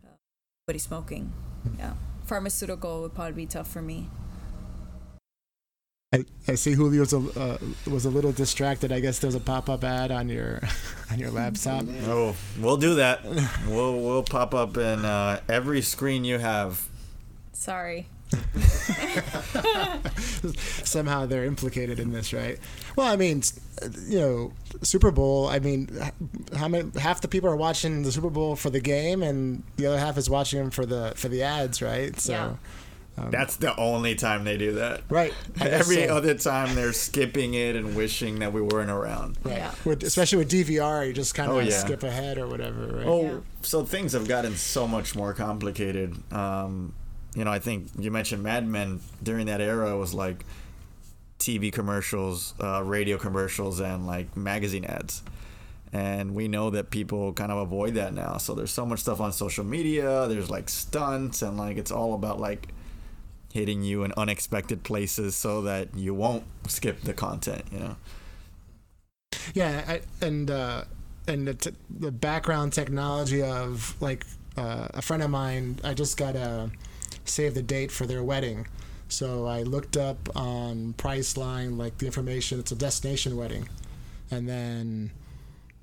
uh, 0.06 0.78
smoking. 0.78 1.32
Yeah. 1.78 1.94
Pharmaceutical 2.26 3.02
would 3.02 3.14
probably 3.14 3.34
be 3.34 3.46
tough 3.46 3.68
for 3.68 3.82
me. 3.82 4.10
I, 6.14 6.26
I 6.46 6.56
see 6.56 6.74
Julio 6.74 7.00
was 7.00 7.14
a, 7.14 7.20
uh, 7.40 7.58
was 7.90 8.04
a 8.06 8.10
little 8.10 8.34
distracted. 8.34 8.92
I 8.92 9.00
guess 9.00 9.20
there's 9.20 9.36
a 9.36 9.40
pop 9.40 9.70
up 9.70 9.86
ad 9.86 10.12
on 10.12 10.28
your 10.28 10.60
on 11.12 11.20
your 11.20 11.32
laptop. 11.32 11.86
Oh, 12.04 12.36
we'll 12.60 12.76
do 12.76 12.96
that. 12.96 13.24
we'll 13.66 13.98
we'll 14.02 14.24
pop 14.24 14.54
up 14.54 14.76
in 14.76 15.06
uh, 15.06 15.40
every 15.48 15.82
screen 15.82 16.26
you 16.26 16.38
have. 16.38 16.86
Sorry. 17.54 18.08
Somehow 20.84 21.28
they're 21.28 21.46
implicated 21.46 21.98
in 22.00 22.12
this, 22.12 22.34
right? 22.34 22.60
Well, 22.98 23.08
I 23.08 23.16
mean, 23.16 23.44
you 24.08 24.20
know, 24.20 24.54
Super 24.82 25.12
Bowl. 25.12 25.48
I 25.48 25.60
mean, 25.60 25.90
how 26.58 26.68
many 26.68 26.92
half 27.00 27.22
the 27.22 27.30
people 27.30 27.50
are 27.50 27.56
watching 27.56 28.04
the 28.04 28.12
Super 28.12 28.30
Bowl 28.30 28.58
for 28.58 28.70
the 28.70 28.82
game, 28.82 29.24
and 29.24 29.64
the 29.78 29.86
other 29.86 30.00
half 30.00 30.18
is 30.18 30.30
watching 30.30 30.60
them 30.60 30.72
for 30.72 30.86
the 30.86 31.14
for 31.16 31.30
the 31.30 31.44
ads, 31.44 31.82
right? 31.82 32.20
So. 32.20 32.34
Yeah. 32.34 32.56
That's 33.18 33.58
the 33.58 33.76
only 33.78 34.16
time 34.16 34.46
they 34.46 34.58
do 34.58 34.74
that. 34.74 35.02
Right. 35.10 35.34
Every 35.62 36.08
so. 36.08 36.16
other 36.18 36.34
time 36.34 36.74
they're 36.76 36.94
skipping 36.94 37.54
it 37.54 37.76
and 37.76 37.96
wishing 37.96 38.40
that 38.40 38.52
we 38.52 38.62
weren't 38.62 38.90
around. 38.90 39.38
Right. 39.44 39.58
Yeah. 39.58 39.72
With, 39.86 40.02
especially 40.04 40.40
with 40.40 40.50
DVR, 40.50 41.06
you 41.06 41.14
just 41.14 41.36
kind 41.36 41.52
of 41.52 41.58
Oh, 41.58 41.60
yeah. 41.60 41.70
skip 41.78 42.02
ahead 42.04 42.38
or 42.40 42.48
whatever, 42.48 42.88
right? 42.88 43.06
Oh, 43.06 43.22
Yeah. 43.24 43.38
so 43.62 43.84
things 43.86 44.14
have 44.14 44.28
gotten 44.28 44.56
so 44.56 44.88
much 44.88 45.16
more 45.16 45.34
complicated. 45.34 46.16
Um, 46.34 46.94
you 47.36 47.44
know, 47.46 47.52
I 47.52 47.60
think 47.60 47.90
you 48.00 48.10
mentioned 48.12 48.42
Mad 48.44 48.68
Men 48.68 49.02
during 49.22 49.46
that 49.46 49.62
era 49.62 49.96
was 49.98 50.14
like 50.16 50.44
TV 51.38 51.72
commercials, 51.72 52.54
uh, 52.60 52.82
radio 52.84 53.18
commercials, 53.18 53.80
and 53.80 54.08
like 54.08 54.36
magazine 54.36 54.86
ads. 54.86 55.22
And 55.94 56.34
we 56.34 56.48
know 56.48 56.70
that 56.70 56.90
people 56.90 57.34
kind 57.34 57.52
of 57.52 57.58
avoid 57.60 57.96
that 57.96 58.14
now. 58.14 58.38
So 58.38 58.56
there's 58.56 58.72
so 58.72 58.86
much 58.86 59.00
stuff 59.02 59.20
on 59.20 59.32
social 59.34 59.66
media. 59.66 60.28
There's 60.28 60.50
like 60.50 60.70
stunts, 60.70 61.42
and 61.42 61.58
like 61.58 61.78
it's 61.78 61.92
all 61.92 62.14
about 62.14 62.40
like 62.40 62.70
hitting 63.52 63.84
you 63.84 64.04
in 64.04 64.14
unexpected 64.18 64.84
places 64.84 65.36
so 65.36 65.62
that 65.62 65.90
you 65.96 66.14
won't 66.14 66.44
skip 66.68 67.02
the 67.02 67.14
content. 67.14 67.64
You 67.72 67.80
know. 67.80 67.96
Yeah, 69.54 69.84
I, 69.88 70.02
and 70.26 70.50
uh, 70.50 70.84
and 71.28 71.48
the, 71.48 71.54
t- 71.54 71.76
the 71.90 72.12
background 72.12 72.74
technology 72.74 73.42
of 73.42 73.96
like 74.02 74.26
uh, 74.58 74.88
a 74.94 75.02
friend 75.02 75.24
of 75.24 75.30
mine, 75.30 75.80
I 75.84 75.94
just 75.94 76.18
got 76.18 76.34
to 76.34 76.72
save 77.26 77.54
the 77.54 77.62
date 77.62 77.92
for 77.92 78.06
their 78.06 78.24
wedding. 78.24 78.68
So 79.08 79.46
I 79.46 79.64
looked 79.64 79.98
up 79.98 80.30
on 80.36 80.94
Priceline 80.98 81.78
like 81.78 81.98
the 81.98 82.06
information. 82.06 82.60
It's 82.60 82.72
a 82.72 82.76
destination 82.76 83.36
wedding, 83.36 83.68
and 84.30 84.48
then 84.48 85.12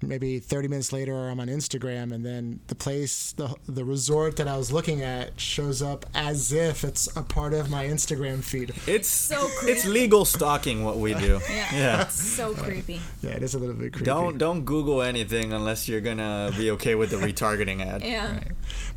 maybe 0.02 0.38
30 0.38 0.68
minutes 0.68 0.92
later 0.92 1.28
I'm 1.28 1.40
on 1.40 1.48
Instagram, 1.48 2.12
and 2.12 2.24
then 2.24 2.60
the 2.68 2.74
place, 2.74 3.32
the 3.32 3.54
the 3.66 3.84
resort 3.84 4.36
that 4.36 4.46
I 4.48 4.56
was 4.56 4.70
looking 4.72 5.02
at 5.02 5.40
shows 5.40 5.82
up 5.82 6.06
as 6.14 6.52
if 6.52 6.84
it's 6.84 7.08
a 7.16 7.22
part 7.22 7.52
of 7.54 7.70
my 7.70 7.84
Instagram 7.86 8.42
feed. 8.42 8.72
It's 8.86 9.08
So 9.08 9.48
creepy. 9.58 9.72
it's 9.72 9.84
legal 9.86 10.24
stalking 10.24 10.84
what 10.84 10.98
we 10.98 11.14
do. 11.14 11.40
Yeah. 11.50 11.74
Yeah. 11.74 12.02
It's 12.08 12.14
so 12.22 12.54
creepy. 12.54 13.00
Yeah, 13.22 13.30
it 13.30 13.42
is 13.42 13.54
a 13.54 13.58
little 13.58 13.74
bit 13.74 13.92
creepy. 13.92 14.04
Don't 14.04 14.38
don't 14.38 14.64
Google 14.64 15.02
anything 15.02 15.52
unless 15.52 15.88
you're 15.88 16.00
gonna 16.00 16.52
be 16.56 16.70
okay 16.72 16.94
with 16.94 17.10
the 17.10 17.16
retargeting 17.26 17.84
ad. 17.84 18.02
Yeah. 18.02 18.40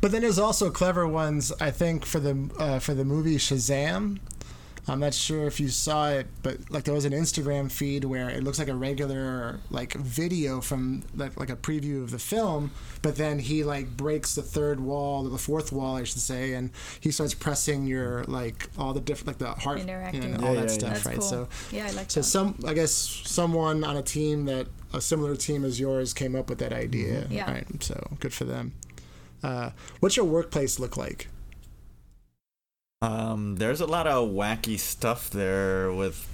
But 0.00 0.12
then 0.12 0.22
there's 0.22 0.38
also 0.38 0.70
clever 0.70 1.06
ones. 1.06 1.52
I 1.60 1.70
think 1.70 2.04
for 2.06 2.20
the 2.20 2.50
uh, 2.58 2.78
for 2.78 2.94
the 2.94 3.04
movie 3.04 3.36
Shazam. 3.36 4.18
I'm 4.88 4.98
not 4.98 5.14
sure 5.14 5.46
if 5.46 5.60
you 5.60 5.68
saw 5.68 6.08
it, 6.10 6.26
but 6.42 6.68
like 6.70 6.82
there 6.82 6.92
was 6.94 7.04
an 7.04 7.12
Instagram 7.12 7.70
feed 7.70 8.04
where 8.04 8.28
it 8.28 8.42
looks 8.42 8.58
like 8.58 8.66
a 8.66 8.74
regular 8.74 9.60
like 9.70 9.92
video 9.94 10.60
from 10.60 11.04
like, 11.14 11.38
like 11.38 11.50
a 11.50 11.56
preview 11.56 12.02
of 12.02 12.10
the 12.10 12.18
film, 12.18 12.72
but 13.00 13.14
then 13.14 13.38
he 13.38 13.62
like 13.62 13.96
breaks 13.96 14.34
the 14.34 14.42
third 14.42 14.80
wall 14.80 15.24
or 15.26 15.30
the 15.30 15.38
fourth 15.38 15.70
wall, 15.70 15.96
I 15.96 16.02
should 16.02 16.20
say, 16.20 16.54
and 16.54 16.70
he 16.98 17.12
starts 17.12 17.32
pressing 17.32 17.86
your 17.86 18.24
like 18.24 18.68
all 18.76 18.92
the 18.92 19.00
different 19.00 19.28
like 19.28 19.38
the 19.38 19.52
heart, 19.62 19.78
you 19.78 19.84
Interacting. 19.84 20.32
know, 20.32 20.48
all 20.48 20.54
Yeah, 20.54 20.60
that 20.62 20.68
yeah, 20.68 20.74
stuff, 20.74 20.92
That's 20.94 21.06
right? 21.06 21.18
cool. 21.18 21.28
So 21.28 21.48
yeah, 21.70 21.86
I 21.86 21.90
like 21.92 22.10
so 22.10 22.18
that. 22.20 22.24
some, 22.24 22.58
I 22.66 22.74
guess, 22.74 22.90
someone 22.92 23.84
on 23.84 23.96
a 23.96 24.02
team 24.02 24.46
that 24.46 24.66
a 24.92 25.00
similar 25.00 25.36
team 25.36 25.64
as 25.64 25.78
yours 25.78 26.12
came 26.12 26.34
up 26.34 26.48
with 26.50 26.58
that 26.58 26.72
idea. 26.72 27.26
Yeah. 27.30 27.48
Right. 27.48 27.82
So 27.84 28.16
good 28.18 28.32
for 28.34 28.44
them. 28.44 28.72
Uh, 29.44 29.70
what's 30.00 30.16
your 30.16 30.26
workplace 30.26 30.80
look 30.80 30.96
like? 30.96 31.28
Um, 33.02 33.56
there's 33.56 33.80
a 33.80 33.86
lot 33.86 34.06
of 34.06 34.30
wacky 34.30 34.78
stuff 34.78 35.28
there 35.28 35.92
with 35.92 36.28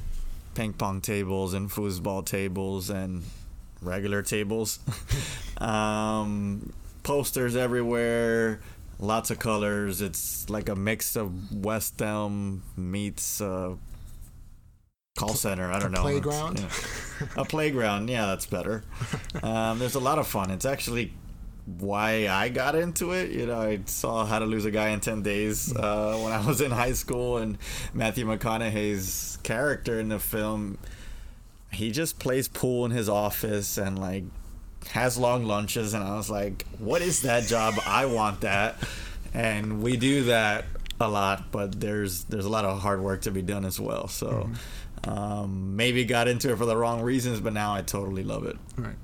ping 0.54 0.74
pong 0.74 1.00
tables 1.00 1.54
and 1.54 1.70
foosball 1.70 2.24
tables 2.26 2.90
and 2.90 3.22
regular 3.80 4.22
tables. 4.22 4.78
um, 5.58 6.74
posters 7.02 7.56
everywhere, 7.56 8.60
lots 8.98 9.30
of 9.30 9.38
colors. 9.38 10.02
It's 10.02 10.50
like 10.50 10.68
a 10.68 10.76
mix 10.76 11.16
of 11.16 11.64
West 11.64 12.02
Elm 12.02 12.62
meets 12.76 13.40
uh, 13.40 13.74
call 15.16 15.34
center. 15.34 15.72
I 15.72 15.78
don't 15.78 15.92
know. 15.92 16.02
playground? 16.02 16.60
Yeah. 16.60 17.26
a 17.36 17.44
playground. 17.46 18.08
Yeah, 18.08 18.26
that's 18.26 18.46
better. 18.46 18.84
Um, 19.40 19.78
there's 19.78 19.94
a 19.94 20.00
lot 20.00 20.18
of 20.18 20.26
fun. 20.26 20.50
It's 20.50 20.64
actually 20.64 21.12
why 21.78 22.28
I 22.28 22.48
got 22.48 22.74
into 22.74 23.12
it. 23.12 23.30
You 23.30 23.46
know, 23.46 23.60
I 23.60 23.80
saw 23.84 24.24
How 24.24 24.38
to 24.38 24.46
Lose 24.46 24.64
a 24.64 24.70
Guy 24.70 24.88
in 24.88 25.00
10 25.00 25.22
Days 25.22 25.74
uh, 25.74 26.18
when 26.22 26.32
I 26.32 26.40
was 26.46 26.60
in 26.60 26.70
high 26.70 26.92
school, 26.92 27.36
and 27.36 27.58
Matthew 27.92 28.26
McConaughey's 28.26 29.38
character 29.42 30.00
in 30.00 30.08
the 30.08 30.18
film, 30.18 30.78
he 31.70 31.90
just 31.90 32.18
plays 32.18 32.48
pool 32.48 32.84
in 32.84 32.90
his 32.90 33.08
office 33.08 33.76
and 33.76 33.98
like 33.98 34.24
has 34.90 35.18
long 35.18 35.44
lunches. 35.44 35.94
And 35.94 36.02
I 36.02 36.16
was 36.16 36.30
like, 36.30 36.64
what 36.78 37.02
is 37.02 37.22
that 37.22 37.44
job? 37.44 37.74
I 37.86 38.06
want 38.06 38.40
that. 38.40 38.76
And 39.34 39.82
we 39.82 39.96
do 39.96 40.24
that 40.24 40.64
a 41.00 41.08
lot, 41.08 41.52
but 41.52 41.78
there's 41.80 42.24
there's 42.24 42.46
a 42.46 42.48
lot 42.48 42.64
of 42.64 42.80
hard 42.80 43.00
work 43.00 43.22
to 43.22 43.30
be 43.30 43.42
done 43.42 43.64
as 43.64 43.78
well. 43.78 44.08
So 44.08 44.50
um, 45.04 45.76
maybe 45.76 46.04
got 46.04 46.28
into 46.28 46.50
it 46.50 46.56
for 46.56 46.66
the 46.66 46.76
wrong 46.76 47.02
reasons, 47.02 47.40
but 47.40 47.52
now 47.52 47.74
I 47.74 47.82
totally 47.82 48.24
love 48.24 48.44
it. 48.46 48.56
Right. 48.76 48.96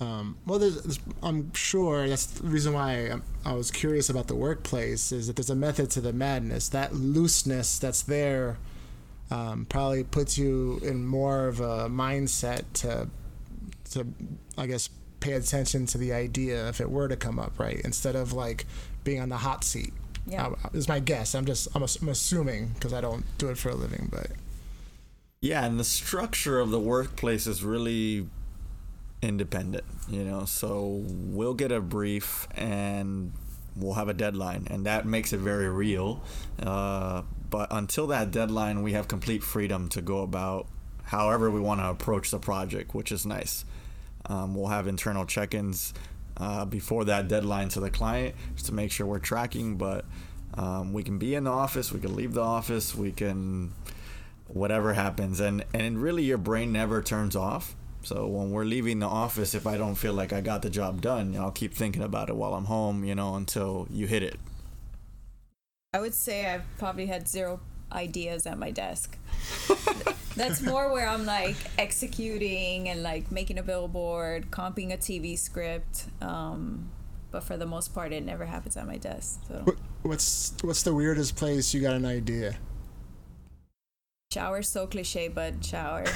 Um, 0.00 0.36
well, 0.46 0.58
there's, 0.58 0.82
there's- 0.82 0.98
I'm 1.22 1.52
sure 1.54 2.08
that's 2.08 2.26
the 2.26 2.48
reason 2.48 2.72
why 2.72 3.10
I, 3.44 3.50
I 3.50 3.52
was 3.54 3.70
curious 3.70 4.08
about 4.10 4.26
the 4.26 4.34
workplace 4.34 5.12
is 5.12 5.26
that 5.28 5.36
there's 5.36 5.50
a 5.50 5.54
method 5.54 5.90
to 5.92 6.00
the 6.00 6.12
madness. 6.12 6.68
That 6.70 6.92
looseness 6.94 7.78
that's 7.78 8.02
there 8.02 8.58
um, 9.30 9.64
probably 9.68 10.02
puts 10.04 10.36
you 10.36 10.80
in 10.82 11.06
more 11.06 11.46
of 11.46 11.60
a 11.60 11.88
mindset 11.88 12.64
to, 12.74 13.08
to 13.92 14.06
I 14.58 14.66
guess, 14.66 14.88
pay 15.20 15.34
attention 15.34 15.86
to 15.86 15.98
the 15.98 16.12
idea 16.12 16.68
if 16.68 16.80
it 16.80 16.90
were 16.90 17.06
to 17.06 17.16
come 17.16 17.38
up, 17.38 17.58
right? 17.58 17.80
Instead 17.84 18.16
of 18.16 18.32
like 18.32 18.66
being 19.04 19.20
on 19.20 19.28
the 19.28 19.36
hot 19.38 19.62
seat. 19.62 19.92
Yeah. 20.26 20.46
Uh, 20.48 20.68
is 20.72 20.88
my 20.88 20.98
guess. 21.00 21.34
I'm 21.34 21.46
just 21.46 21.68
I'm, 21.76 21.82
I'm 21.82 22.08
assuming 22.08 22.68
because 22.74 22.92
I 22.92 23.00
don't 23.00 23.24
do 23.38 23.48
it 23.50 23.58
for 23.58 23.70
a 23.70 23.74
living, 23.74 24.08
but 24.10 24.28
Yeah, 25.40 25.64
and 25.64 25.78
the 25.80 25.84
structure 25.84 26.58
of 26.60 26.70
the 26.70 26.78
workplace 26.80 27.46
is 27.46 27.62
really 27.64 28.28
independent, 29.22 29.84
you 30.08 30.24
know. 30.24 30.44
So 30.44 31.02
we'll 31.06 31.54
get 31.54 31.72
a 31.72 31.80
brief 31.80 32.48
and 32.56 33.32
we'll 33.76 33.94
have 33.94 34.08
a 34.08 34.14
deadline, 34.14 34.66
and 34.70 34.84
that 34.86 35.06
makes 35.06 35.32
it 35.32 35.38
very 35.38 35.68
real. 35.68 36.22
Uh, 36.60 37.22
but 37.48 37.68
until 37.70 38.06
that 38.08 38.30
deadline, 38.30 38.82
we 38.82 38.92
have 38.92 39.08
complete 39.08 39.42
freedom 39.42 39.88
to 39.90 40.02
go 40.02 40.22
about 40.22 40.66
however 41.04 41.50
we 41.50 41.60
want 41.60 41.80
to 41.80 41.88
approach 41.88 42.30
the 42.30 42.38
project, 42.38 42.94
which 42.94 43.12
is 43.12 43.24
nice. 43.24 43.64
Um, 44.26 44.54
we'll 44.54 44.68
have 44.68 44.86
internal 44.86 45.26
check-ins 45.26 45.92
uh, 46.36 46.64
before 46.64 47.04
that 47.04 47.28
deadline 47.28 47.68
to 47.70 47.80
the 47.80 47.90
client 47.90 48.34
just 48.54 48.66
to 48.66 48.74
make 48.74 48.90
sure 48.90 49.06
we're 49.06 49.18
tracking. 49.18 49.76
But 49.76 50.04
um, 50.54 50.92
we 50.92 51.02
can 51.02 51.18
be 51.18 51.34
in 51.34 51.44
the 51.44 51.50
office, 51.50 51.92
we 51.92 52.00
can 52.00 52.16
leave 52.16 52.34
the 52.34 52.42
office, 52.42 52.94
we 52.94 53.12
can 53.12 53.72
whatever 54.48 54.94
happens, 54.94 55.40
and 55.40 55.64
and 55.72 56.02
really 56.02 56.24
your 56.24 56.38
brain 56.38 56.72
never 56.72 57.02
turns 57.02 57.36
off. 57.36 57.74
So 58.02 58.26
when 58.26 58.50
we're 58.50 58.64
leaving 58.64 58.98
the 58.98 59.06
office, 59.06 59.54
if 59.54 59.66
I 59.66 59.76
don't 59.76 59.94
feel 59.94 60.12
like 60.12 60.32
I 60.32 60.40
got 60.40 60.62
the 60.62 60.70
job 60.70 61.00
done, 61.00 61.36
I'll 61.36 61.50
keep 61.50 61.74
thinking 61.74 62.02
about 62.02 62.28
it 62.28 62.36
while 62.36 62.54
I'm 62.54 62.64
home, 62.64 63.04
you 63.04 63.14
know, 63.14 63.34
until 63.34 63.86
you 63.90 64.06
hit 64.06 64.22
it. 64.22 64.38
I 65.94 66.00
would 66.00 66.14
say 66.14 66.46
I've 66.46 66.64
probably 66.78 67.06
had 67.06 67.28
zero 67.28 67.60
ideas 67.92 68.46
at 68.46 68.58
my 68.58 68.70
desk. 68.70 69.18
That's 70.36 70.62
more 70.62 70.90
where 70.90 71.06
I'm 71.06 71.26
like 71.26 71.56
executing 71.78 72.88
and 72.88 73.02
like 73.02 73.30
making 73.30 73.58
a 73.58 73.62
billboard, 73.62 74.50
comping 74.50 74.92
a 74.92 74.96
TV 74.96 75.38
script. 75.38 76.06
Um, 76.22 76.90
but 77.30 77.44
for 77.44 77.56
the 77.56 77.66
most 77.66 77.94
part, 77.94 78.12
it 78.12 78.24
never 78.24 78.46
happens 78.46 78.76
at 78.76 78.86
my 78.86 78.96
desk. 78.96 79.40
So 79.48 79.76
what's 80.02 80.54
what's 80.62 80.82
the 80.82 80.94
weirdest 80.94 81.36
place 81.36 81.74
you 81.74 81.80
got 81.80 81.94
an 81.94 82.06
idea? 82.06 82.56
shower 84.32 84.62
so 84.62 84.86
cliche, 84.86 85.28
but 85.28 85.64
shower. 85.64 86.04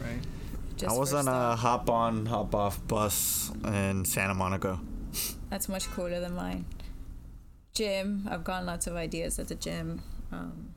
Right. 0.00 0.20
Just 0.76 0.94
I 0.94 0.98
was 0.98 1.14
on 1.14 1.28
a 1.28 1.56
hop 1.56 1.88
on, 1.88 2.26
hop 2.26 2.54
off 2.54 2.86
bus 2.88 3.52
in 3.64 4.04
Santa 4.04 4.34
Monica. 4.34 4.80
That's 5.50 5.68
much 5.68 5.86
cooler 5.90 6.20
than 6.20 6.34
mine. 6.34 6.64
Gym. 7.74 8.26
I've 8.30 8.44
gotten 8.44 8.66
lots 8.66 8.86
of 8.86 8.96
ideas 8.96 9.38
at 9.38 9.48
the 9.48 9.54
gym. 9.54 10.02
Um, 10.32 10.73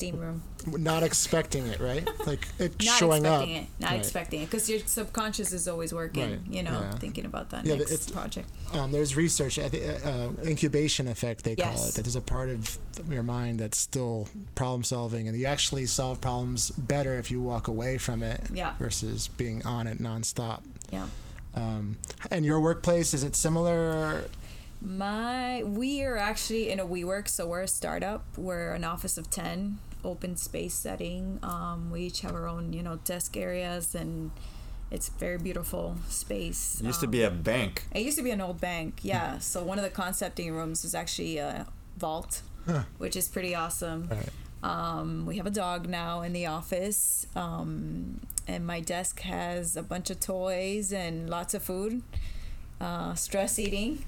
steam 0.00 0.18
room. 0.18 0.42
not 0.66 1.02
expecting 1.02 1.66
it, 1.66 1.78
right? 1.78 2.08
Like 2.26 2.46
it 2.58 2.82
Not 2.82 2.98
showing 2.98 3.26
up. 3.26 3.42
expecting 3.42 3.56
it. 3.62 3.66
Not 3.80 3.90
Right. 3.90 3.98
expecting 3.98 4.40
it, 4.42 4.46
because 4.46 4.68
your 4.70 4.78
subconscious 4.86 5.52
is 5.52 5.68
always 5.68 5.92
working. 5.92 6.30
Right, 6.30 6.40
You 6.48 6.62
know, 6.62 6.72
yeah. 6.80 6.90
thinking 6.92 7.26
about 7.26 7.50
that 7.50 7.66
Yeah, 7.66 7.74
next 7.76 8.12
project. 8.12 8.48
Um, 8.72 8.92
there's 8.92 9.14
research, 9.16 9.58
I 9.58 9.68
think, 9.68 9.84
uh, 10.06 10.28
incubation 10.44 11.06
effect 11.08 11.44
they 11.44 11.56
call 11.56 11.74
it. 11.88 11.94
That 11.94 12.02
there's 12.04 12.16
a 12.16 12.20
part 12.22 12.48
of 12.48 12.78
your 13.10 13.22
mind 13.22 13.60
that's 13.60 13.76
still 13.78 14.28
problem 14.54 14.84
solving, 14.84 15.28
and 15.28 15.38
you 15.38 15.44
actually 15.46 15.84
solve 15.86 16.20
problems 16.22 16.70
better 16.70 17.18
if 17.18 17.30
you 17.30 17.40
walk 17.42 17.68
away 17.68 17.98
from 17.98 18.22
it 18.22 18.40
Yeah. 18.52 18.72
versus 18.78 19.28
being 19.28 19.64
on 19.66 19.86
it 19.86 19.98
nonstop. 20.00 20.60
Yeah. 20.90 21.06
Um, 21.54 21.96
and 22.30 22.44
your 22.44 22.60
workplace 22.60 23.12
is 23.12 23.22
it 23.24 23.34
similar? 23.36 24.24
My 24.82 25.62
we 25.64 26.02
are 26.04 26.16
actually 26.16 26.70
in 26.70 26.80
a 26.80 26.86
WeWork, 26.86 27.28
so 27.28 27.46
we're 27.46 27.62
a 27.62 27.68
startup. 27.68 28.24
We're 28.38 28.72
an 28.72 28.84
office 28.84 29.18
of 29.18 29.28
ten, 29.28 29.78
open 30.04 30.36
space 30.36 30.74
setting. 30.74 31.38
Um, 31.42 31.90
we 31.90 32.02
each 32.02 32.20
have 32.20 32.34
our 32.34 32.48
own, 32.48 32.72
you 32.72 32.82
know, 32.82 32.96
desk 33.04 33.36
areas, 33.36 33.94
and 33.94 34.30
it's 34.90 35.08
very 35.08 35.38
beautiful 35.38 35.96
space. 36.08 36.80
It 36.80 36.86
used 36.86 37.00
to 37.00 37.06
Um, 37.06 37.12
be 37.12 37.22
a 37.22 37.30
bank. 37.30 37.86
It 37.92 38.02
used 38.02 38.18
to 38.18 38.24
be 38.24 38.30
an 38.30 38.40
old 38.40 38.60
bank, 38.60 39.00
yeah. 39.02 39.38
So 39.38 39.62
one 39.62 39.78
of 39.78 39.84
the 39.84 39.90
concepting 39.90 40.52
rooms 40.52 40.84
is 40.84 40.94
actually 40.94 41.38
a 41.38 41.66
vault, 41.96 42.42
which 42.98 43.16
is 43.16 43.28
pretty 43.28 43.54
awesome. 43.54 44.08
Right. 44.08 44.28
Um, 44.62 45.24
we 45.26 45.36
have 45.38 45.46
a 45.46 45.50
dog 45.50 45.88
now 45.88 46.22
in 46.22 46.32
the 46.32 46.46
office, 46.46 47.26
um, 47.34 48.20
and 48.46 48.66
my 48.66 48.80
desk 48.80 49.20
has 49.20 49.76
a 49.76 49.82
bunch 49.82 50.10
of 50.10 50.20
toys 50.20 50.92
and 50.92 51.30
lots 51.30 51.54
of 51.54 51.62
food. 51.62 52.02
Uh, 52.80 53.14
stress 53.14 53.58
eating, 53.58 54.06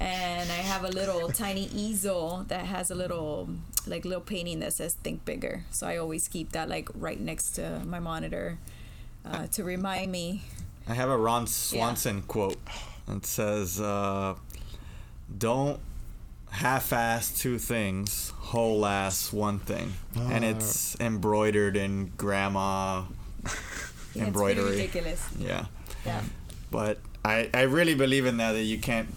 and 0.00 0.50
I 0.50 0.60
have 0.72 0.82
a 0.82 0.88
little 0.88 1.28
tiny 1.28 1.66
easel 1.72 2.44
that 2.48 2.66
has 2.66 2.90
a 2.90 2.94
little 2.96 3.48
like 3.88 4.04
little 4.04 4.20
painting 4.20 4.60
that 4.60 4.72
says 4.72 4.94
"Think 4.94 5.24
Bigger." 5.24 5.64
So 5.70 5.86
I 5.86 5.96
always 5.96 6.28
keep 6.28 6.52
that 6.52 6.68
like 6.68 6.88
right 6.94 7.18
next 7.20 7.52
to 7.52 7.80
my 7.86 7.98
monitor 8.00 8.58
uh, 9.24 9.46
to 9.48 9.64
remind 9.64 10.12
me. 10.12 10.42
I 10.88 10.94
have 10.94 11.08
a 11.10 11.16
Ron 11.16 11.46
Swanson 11.46 12.22
quote. 12.22 12.56
It 13.08 13.26
says, 13.26 13.80
uh, 13.80 14.34
"Don't 15.36 15.80
half-ass 16.50 17.38
two 17.38 17.58
things, 17.58 18.30
whole-ass 18.36 19.32
one 19.32 19.58
thing," 19.58 19.94
and 20.16 20.44
it's 20.44 20.98
embroidered 21.00 21.76
in 21.76 22.12
grandma 22.16 23.04
Yeah, 24.14 24.24
embroidery. 24.24 24.64
It's 24.70 24.76
ridiculous. 24.94 25.28
Yeah, 25.38 25.66
Yeah. 26.06 26.22
but 26.70 26.98
I 27.24 27.50
I 27.52 27.62
really 27.62 27.94
believe 27.94 28.24
in 28.26 28.38
that 28.38 28.52
that 28.52 28.62
you 28.64 28.78
can't 28.78 29.08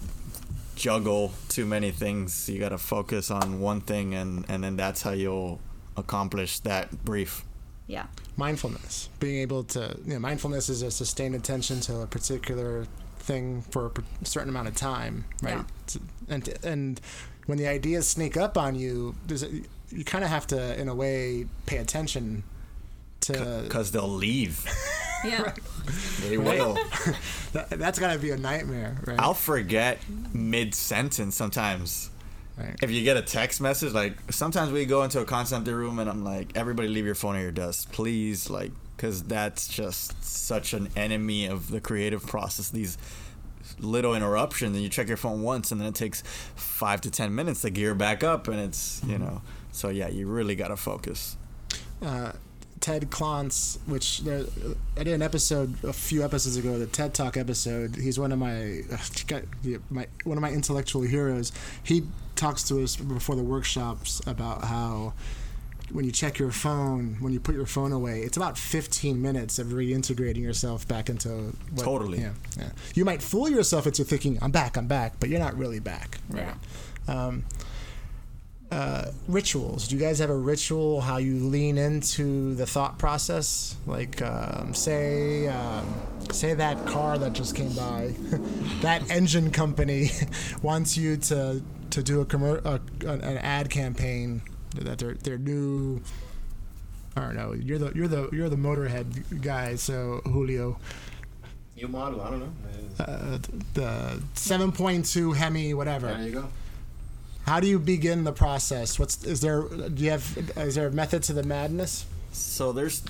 juggle 0.76 1.32
too 1.48 1.66
many 1.66 1.90
things. 1.90 2.48
You 2.48 2.58
got 2.58 2.70
to 2.70 2.78
focus 2.78 3.30
on 3.30 3.60
one 3.60 3.80
thing, 3.80 4.14
and 4.14 4.44
and 4.48 4.64
then 4.64 4.76
that's 4.76 5.02
how 5.02 5.12
you'll 5.12 5.60
accomplish 5.96 6.60
that 6.60 7.04
brief. 7.04 7.44
Yeah. 7.88 8.06
mindfulness 8.36 9.10
being 9.20 9.40
able 9.42 9.64
to 9.64 9.96
you 10.06 10.14
know 10.14 10.18
mindfulness 10.18 10.70
is 10.70 10.80
a 10.82 10.90
sustained 10.90 11.34
attention 11.34 11.80
to 11.80 12.00
a 12.00 12.06
particular 12.06 12.86
thing 13.18 13.62
for 13.70 13.92
a 14.22 14.24
certain 14.24 14.48
amount 14.48 14.68
of 14.68 14.76
time 14.76 15.24
right 15.42 15.64
Yeah. 15.88 16.00
And 16.28 16.58
and 16.64 17.00
when 17.46 17.58
the 17.58 17.66
ideas 17.66 18.08
sneak 18.08 18.36
up 18.36 18.56
on 18.56 18.76
you 18.76 19.16
there's 19.26 19.42
a, 19.42 19.50
you 19.90 20.04
kind 20.04 20.24
of 20.24 20.30
have 20.30 20.46
to 20.46 20.80
in 20.80 20.88
a 20.88 20.94
way 20.94 21.46
pay 21.66 21.78
attention 21.78 22.44
to 23.22 23.60
Because 23.64 23.90
they'll 23.92 24.08
leave. 24.08 24.64
Yeah. 25.24 25.52
They 26.22 26.36
will. 26.36 26.74
that, 27.52 27.70
that's 27.70 28.00
got 28.00 28.12
to 28.12 28.18
be 28.18 28.30
a 28.30 28.36
nightmare 28.36 28.96
right 29.06 29.20
I'll 29.20 29.34
forget 29.34 30.00
mid 30.32 30.74
sentence 30.74 31.36
sometimes. 31.36 32.10
Right. 32.58 32.74
If 32.82 32.90
you 32.90 33.04
get 33.04 33.16
a 33.16 33.22
text 33.22 33.60
message, 33.60 33.92
like 33.92 34.32
sometimes 34.32 34.72
we 34.72 34.84
go 34.84 35.04
into 35.04 35.20
a 35.20 35.24
concept 35.24 35.68
room 35.68 36.00
and 36.00 36.10
I'm 36.10 36.24
like, 36.24 36.56
everybody 36.56 36.88
leave 36.88 37.06
your 37.06 37.14
phone 37.14 37.36
at 37.36 37.42
your 37.42 37.52
desk, 37.52 37.92
please, 37.92 38.50
like, 38.50 38.72
because 38.96 39.22
that's 39.22 39.68
just 39.68 40.24
such 40.24 40.74
an 40.74 40.88
enemy 40.96 41.46
of 41.46 41.70
the 41.70 41.80
creative 41.80 42.26
process. 42.26 42.70
These 42.70 42.98
little 43.78 44.14
interruptions, 44.14 44.74
and 44.74 44.82
you 44.82 44.88
check 44.88 45.08
your 45.08 45.16
phone 45.16 45.42
once, 45.42 45.72
and 45.72 45.80
then 45.80 45.88
it 45.88 45.94
takes 45.94 46.22
five 46.56 47.00
to 47.02 47.10
ten 47.10 47.34
minutes 47.34 47.62
to 47.62 47.70
gear 47.70 47.94
back 47.94 48.22
up, 48.22 48.48
and 48.48 48.60
it's 48.60 49.00
you 49.06 49.18
know, 49.18 49.40
so 49.72 49.88
yeah, 49.88 50.08
you 50.08 50.26
really 50.26 50.54
gotta 50.54 50.76
focus. 50.76 51.36
uh, 52.02 52.32
Ted 52.82 53.10
Klontz, 53.10 53.78
which 53.86 54.20
there, 54.20 54.44
I 54.98 55.04
did 55.04 55.14
an 55.14 55.22
episode 55.22 55.82
a 55.84 55.92
few 55.92 56.24
episodes 56.24 56.56
ago, 56.56 56.78
the 56.78 56.86
TED 56.86 57.14
Talk 57.14 57.36
episode. 57.36 57.94
He's 57.94 58.18
one 58.18 58.32
of 58.32 58.40
my, 58.40 58.82
my 59.90 60.06
one 60.24 60.36
of 60.36 60.42
my 60.42 60.50
intellectual 60.50 61.02
heroes. 61.02 61.52
He 61.82 62.02
talks 62.34 62.64
to 62.64 62.82
us 62.82 62.96
before 62.96 63.36
the 63.36 63.42
workshops 63.44 64.20
about 64.26 64.64
how 64.64 65.14
when 65.92 66.04
you 66.04 66.10
check 66.10 66.40
your 66.40 66.50
phone, 66.50 67.18
when 67.20 67.32
you 67.32 67.38
put 67.38 67.54
your 67.54 67.66
phone 67.66 67.92
away, 67.92 68.22
it's 68.22 68.36
about 68.36 68.58
15 68.58 69.22
minutes 69.22 69.60
of 69.60 69.68
reintegrating 69.68 70.42
yourself 70.42 70.88
back 70.88 71.08
into 71.08 71.52
what, 71.74 71.84
Totally. 71.84 72.18
Yeah, 72.18 72.32
yeah. 72.58 72.70
You 72.94 73.04
might 73.04 73.22
fool 73.22 73.48
yourself 73.48 73.86
into 73.86 74.02
thinking 74.02 74.38
I'm 74.42 74.50
back, 74.50 74.76
I'm 74.76 74.88
back, 74.88 75.20
but 75.20 75.28
you're 75.28 75.38
not 75.38 75.56
really 75.56 75.80
back. 75.80 76.18
Yeah. 76.34 76.54
Um, 77.06 77.44
uh, 78.72 79.10
rituals. 79.28 79.86
Do 79.86 79.96
you 79.96 80.00
guys 80.00 80.18
have 80.18 80.30
a 80.30 80.36
ritual 80.36 81.02
how 81.02 81.18
you 81.18 81.34
lean 81.38 81.76
into 81.76 82.54
the 82.54 82.64
thought 82.66 82.98
process? 82.98 83.76
Like, 83.86 84.22
um, 84.22 84.72
say, 84.72 85.46
um, 85.48 85.86
say 86.30 86.54
that 86.54 86.86
car 86.86 87.18
that 87.18 87.34
just 87.34 87.54
came 87.54 87.72
by, 87.74 88.14
that 88.80 89.10
engine 89.10 89.50
company 89.50 90.10
wants 90.62 90.96
you 90.96 91.18
to 91.18 91.62
to 91.90 92.02
do 92.02 92.22
a 92.22 92.24
commer- 92.24 92.64
uh, 92.64 92.78
an 93.06 93.36
ad 93.38 93.68
campaign 93.68 94.40
that 94.76 94.98
their 94.98 95.14
their 95.14 95.36
new. 95.36 96.00
I 97.14 97.20
don't 97.20 97.36
know. 97.36 97.52
You're 97.52 97.78
the 97.78 97.92
you're 97.94 98.08
the 98.08 98.30
you're 98.32 98.48
the 98.48 98.56
Motorhead 98.56 99.42
guy. 99.42 99.74
So 99.76 100.22
Julio, 100.24 100.78
New 101.76 101.88
model, 101.88 102.22
I 102.22 102.30
don't 102.30 102.40
know. 102.40 103.04
uh, 103.04 103.38
the 103.74 104.22
7.2 104.34 105.36
Hemi, 105.36 105.74
whatever. 105.74 106.06
There 106.06 106.22
you 106.22 106.32
go. 106.32 106.48
How 107.44 107.58
do 107.60 107.66
you 107.66 107.78
begin 107.78 108.24
the 108.24 108.32
process? 108.32 108.98
What's 108.98 109.24
is 109.24 109.40
there? 109.40 109.62
Do 109.62 110.02
you 110.02 110.10
have 110.10 110.52
is 110.56 110.76
there 110.76 110.86
a 110.86 110.92
method 110.92 111.22
to 111.24 111.32
the 111.32 111.42
madness? 111.42 112.06
So 112.32 112.72
there's 112.72 113.02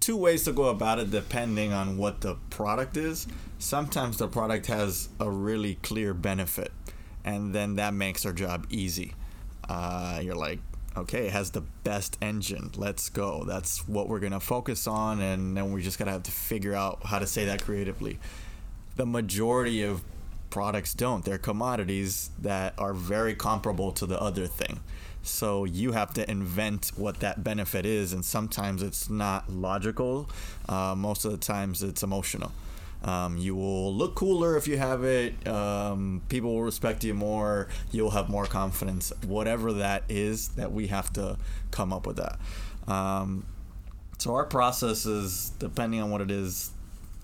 two 0.00 0.16
ways 0.16 0.44
to 0.44 0.52
go 0.52 0.64
about 0.64 0.98
it 0.98 1.10
depending 1.10 1.72
on 1.72 1.98
what 1.98 2.22
the 2.22 2.36
product 2.50 2.96
is. 2.96 3.26
Sometimes 3.58 4.18
the 4.18 4.28
product 4.28 4.66
has 4.66 5.08
a 5.20 5.30
really 5.30 5.76
clear 5.82 6.14
benefit, 6.14 6.72
and 7.24 7.54
then 7.54 7.76
that 7.76 7.92
makes 7.92 8.24
our 8.24 8.32
job 8.32 8.66
easy. 8.70 9.14
Uh, 9.68 10.20
you're 10.22 10.34
like, 10.34 10.60
okay, 10.96 11.26
it 11.26 11.32
has 11.32 11.50
the 11.50 11.62
best 11.84 12.16
engine. 12.22 12.70
Let's 12.76 13.08
go. 13.08 13.44
That's 13.44 13.86
what 13.86 14.08
we're 14.08 14.20
gonna 14.20 14.40
focus 14.40 14.86
on, 14.86 15.20
and 15.20 15.56
then 15.56 15.72
we 15.72 15.82
just 15.82 15.98
gotta 15.98 16.12
have 16.12 16.22
to 16.24 16.30
figure 16.30 16.74
out 16.74 17.04
how 17.04 17.18
to 17.18 17.26
say 17.26 17.44
that 17.46 17.62
creatively. 17.62 18.18
The 18.96 19.06
majority 19.06 19.82
of 19.82 20.02
products 20.50 20.94
don't. 20.94 21.24
They're 21.24 21.38
commodities 21.38 22.30
that 22.40 22.74
are 22.78 22.94
very 22.94 23.34
comparable 23.34 23.92
to 23.92 24.06
the 24.06 24.20
other 24.20 24.46
thing. 24.46 24.80
So 25.22 25.64
you 25.64 25.92
have 25.92 26.14
to 26.14 26.30
invent 26.30 26.92
what 26.96 27.20
that 27.20 27.42
benefit 27.42 27.84
is, 27.84 28.12
and 28.12 28.24
sometimes 28.24 28.82
it's 28.82 29.10
not 29.10 29.50
logical. 29.50 30.30
Uh, 30.68 30.94
most 30.96 31.24
of 31.24 31.32
the 31.32 31.38
times 31.38 31.82
it's 31.82 32.02
emotional. 32.02 32.52
Um, 33.02 33.36
you 33.36 33.54
will 33.54 33.94
look 33.94 34.14
cooler 34.14 34.56
if 34.56 34.66
you 34.66 34.78
have 34.78 35.04
it. 35.04 35.46
Um, 35.46 36.22
people 36.28 36.54
will 36.54 36.62
respect 36.62 37.04
you 37.04 37.14
more. 37.14 37.68
You'll 37.90 38.10
have 38.10 38.28
more 38.28 38.46
confidence. 38.46 39.12
Whatever 39.26 39.72
that 39.74 40.04
is, 40.08 40.48
that 40.50 40.72
we 40.72 40.88
have 40.88 41.12
to 41.14 41.36
come 41.70 41.92
up 41.92 42.06
with 42.06 42.16
that. 42.16 42.38
Um, 42.92 43.44
so 44.18 44.34
our 44.34 44.44
process 44.44 45.06
is 45.06 45.50
depending 45.58 46.00
on 46.00 46.10
what 46.10 46.20
it 46.20 46.30
is, 46.30 46.70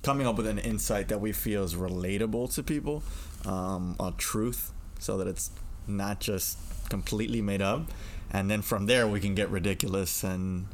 coming 0.02 0.26
up 0.26 0.36
with 0.36 0.46
an 0.46 0.58
insight 0.58 1.08
that 1.08 1.20
we 1.20 1.32
feel 1.32 1.64
is 1.64 1.74
relatable 1.74 2.52
to 2.54 2.62
people, 2.62 3.02
um, 3.44 3.96
a 4.00 4.12
truth, 4.16 4.72
so 4.98 5.16
that 5.18 5.26
it's 5.26 5.50
not 5.86 6.20
just 6.20 6.58
completely 6.88 7.40
made 7.40 7.62
up, 7.62 7.90
and 8.30 8.50
then 8.50 8.62
from 8.62 8.86
there 8.86 9.06
we 9.06 9.20
can 9.20 9.34
get 9.34 9.48
ridiculous 9.50 10.22
and 10.24 10.66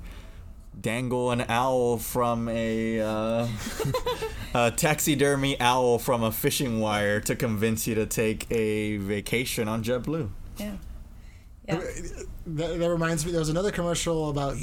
dangle 0.81 1.31
an 1.31 1.45
owl 1.49 1.99
from 1.99 2.49
a, 2.49 3.01
uh, 3.01 3.49
a 4.55 4.71
taxidermy 4.71 5.59
owl 5.61 5.99
from 5.99 6.23
a 6.23 6.31
fishing 6.31 6.81
wire 6.81 7.21
to 7.21 7.35
convince 7.35 7.87
you 7.87 7.95
to 7.95 8.07
take 8.07 8.51
a 8.51 8.97
vacation 8.99 9.69
on 9.69 9.83
JetBlue. 9.83 10.29
Yeah. 10.57 10.77
Yeah. 11.69 11.81
That, 12.47 12.79
that 12.79 12.91
reminds 12.91 13.27
me. 13.27 13.31
There 13.33 13.41
was 13.41 13.51
another 13.51 13.71
commercial 13.71 14.31
about 14.31 14.57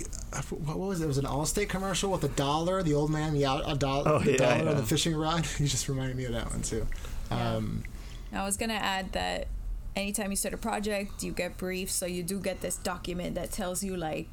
what 0.49 0.79
was 0.79 1.01
it? 1.01 1.05
It 1.05 1.07
was 1.07 1.17
an 1.19 1.25
Allstate 1.25 1.69
commercial 1.69 2.09
with 2.11 2.23
a 2.23 2.29
dollar. 2.29 2.81
The 2.83 2.93
old 2.95 3.11
man, 3.11 3.33
the 3.33 3.45
out- 3.45 3.63
a 3.71 3.75
dollar, 3.75 4.03
Oh, 4.13 4.19
the 4.19 4.31
yeah, 4.31 4.37
dollar 4.37 4.63
yeah. 4.63 4.69
and 4.71 4.79
the 4.79 4.83
fishing 4.83 5.15
rod. 5.15 5.45
You 5.59 5.67
just 5.67 5.87
reminded 5.87 6.17
me 6.17 6.25
of 6.25 6.33
that 6.33 6.49
one 6.49 6.61
too. 6.63 6.87
Um, 7.31 7.83
I 8.33 8.43
was 8.43 8.57
gonna 8.57 8.73
add 8.73 9.11
that 9.13 9.47
anytime 9.95 10.31
you 10.31 10.35
start 10.35 10.53
a 10.53 10.57
project, 10.57 11.23
you 11.23 11.31
get 11.31 11.57
briefs, 11.57 11.93
so 11.93 12.05
you 12.05 12.23
do 12.23 12.39
get 12.39 12.61
this 12.61 12.75
document 12.77 13.35
that 13.35 13.51
tells 13.51 13.83
you 13.83 13.95
like 13.95 14.27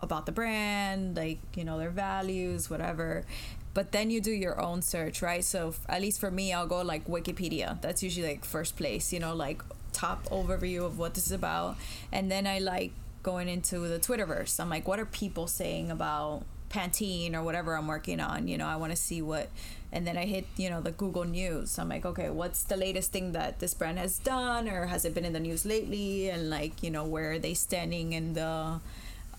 about 0.00 0.26
the 0.26 0.32
brand, 0.32 1.16
like 1.16 1.38
you 1.56 1.64
know 1.64 1.78
their 1.78 1.90
values, 1.90 2.68
whatever. 2.68 3.24
But 3.72 3.92
then 3.92 4.10
you 4.10 4.20
do 4.20 4.30
your 4.32 4.60
own 4.60 4.82
search, 4.82 5.22
right? 5.22 5.44
So 5.44 5.68
f- 5.68 5.80
at 5.88 6.00
least 6.00 6.18
for 6.18 6.30
me, 6.30 6.52
I'll 6.52 6.66
go 6.66 6.80
like 6.82 7.06
Wikipedia. 7.06 7.80
That's 7.82 8.02
usually 8.02 8.26
like 8.26 8.44
first 8.44 8.76
place, 8.76 9.12
you 9.12 9.20
know, 9.20 9.34
like 9.34 9.62
top 9.96 10.24
overview 10.26 10.84
of 10.84 10.98
what 10.98 11.14
this 11.14 11.26
is 11.26 11.32
about, 11.32 11.76
and 12.12 12.30
then 12.30 12.46
I 12.46 12.58
like 12.58 12.92
going 13.22 13.48
into 13.48 13.80
the 13.80 13.98
Twitterverse. 13.98 14.60
I'm 14.60 14.68
like, 14.68 14.86
what 14.86 15.00
are 15.00 15.06
people 15.06 15.46
saying 15.46 15.90
about 15.90 16.44
Pantene 16.68 17.34
or 17.34 17.42
whatever 17.42 17.76
I'm 17.76 17.88
working 17.88 18.20
on? 18.20 18.46
You 18.46 18.58
know, 18.58 18.66
I 18.66 18.76
want 18.76 18.92
to 18.92 18.96
see 18.96 19.22
what. 19.22 19.48
And 19.92 20.06
then 20.06 20.16
I 20.18 20.26
hit, 20.26 20.46
you 20.56 20.68
know, 20.68 20.82
the 20.82 20.90
Google 20.90 21.24
News. 21.24 21.78
I'm 21.78 21.88
like, 21.88 22.04
okay, 22.04 22.28
what's 22.28 22.64
the 22.64 22.76
latest 22.76 23.12
thing 23.12 23.32
that 23.32 23.60
this 23.60 23.72
brand 23.72 23.98
has 23.98 24.18
done, 24.18 24.68
or 24.68 24.86
has 24.86 25.04
it 25.06 25.14
been 25.14 25.24
in 25.24 25.32
the 25.32 25.40
news 25.40 25.64
lately? 25.64 26.28
And 26.28 26.50
like, 26.50 26.82
you 26.82 26.90
know, 26.90 27.04
where 27.04 27.32
are 27.32 27.38
they 27.38 27.54
standing 27.54 28.12
in 28.12 28.34
the 28.34 28.80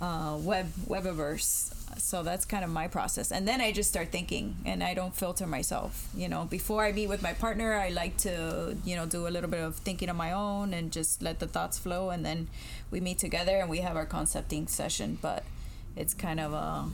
uh, 0.02 0.38
web 0.42 0.68
webiverse? 0.88 1.77
So 1.98 2.24
that's 2.24 2.46
kind 2.46 2.64
of 2.64 2.70
my 2.70 2.88
process. 2.88 3.32
And 3.32 3.48
then 3.48 3.60
I 3.60 3.72
just 3.72 3.90
start 3.90 4.12
thinking, 4.12 4.56
and 4.66 4.84
I 4.84 4.94
don't 4.94 5.16
filter 5.16 5.48
myself. 5.48 6.08
You 6.16 6.30
know, 6.30 6.46
before 6.46 6.86
I 6.86 6.92
meet 6.92 7.08
with 7.08 7.22
my 7.22 7.34
partner, 7.34 7.74
I 7.74 7.90
like 7.90 8.18
to, 8.18 8.78
you 8.86 8.96
know, 8.96 9.06
do 9.06 9.28
a 9.28 9.30
little 9.30 9.50
bit 9.50 9.62
of 9.62 9.76
thinking 9.78 10.10
on 10.10 10.16
my 10.16 10.32
own 10.32 10.74
and 10.74 10.92
just 10.92 11.22
let 11.22 11.40
the 11.40 11.48
thoughts 11.48 11.78
flow. 11.78 12.10
And 12.10 12.26
then 12.26 12.48
we 12.92 13.02
meet 13.02 13.18
together 13.18 13.58
and 13.58 13.70
we 13.70 13.80
have 13.80 13.96
our 13.96 14.06
concepting 14.06 14.68
session. 14.68 15.18
But 15.22 15.44
it's 15.96 16.14
kind 16.14 16.40
of 16.40 16.54
a 16.54 16.86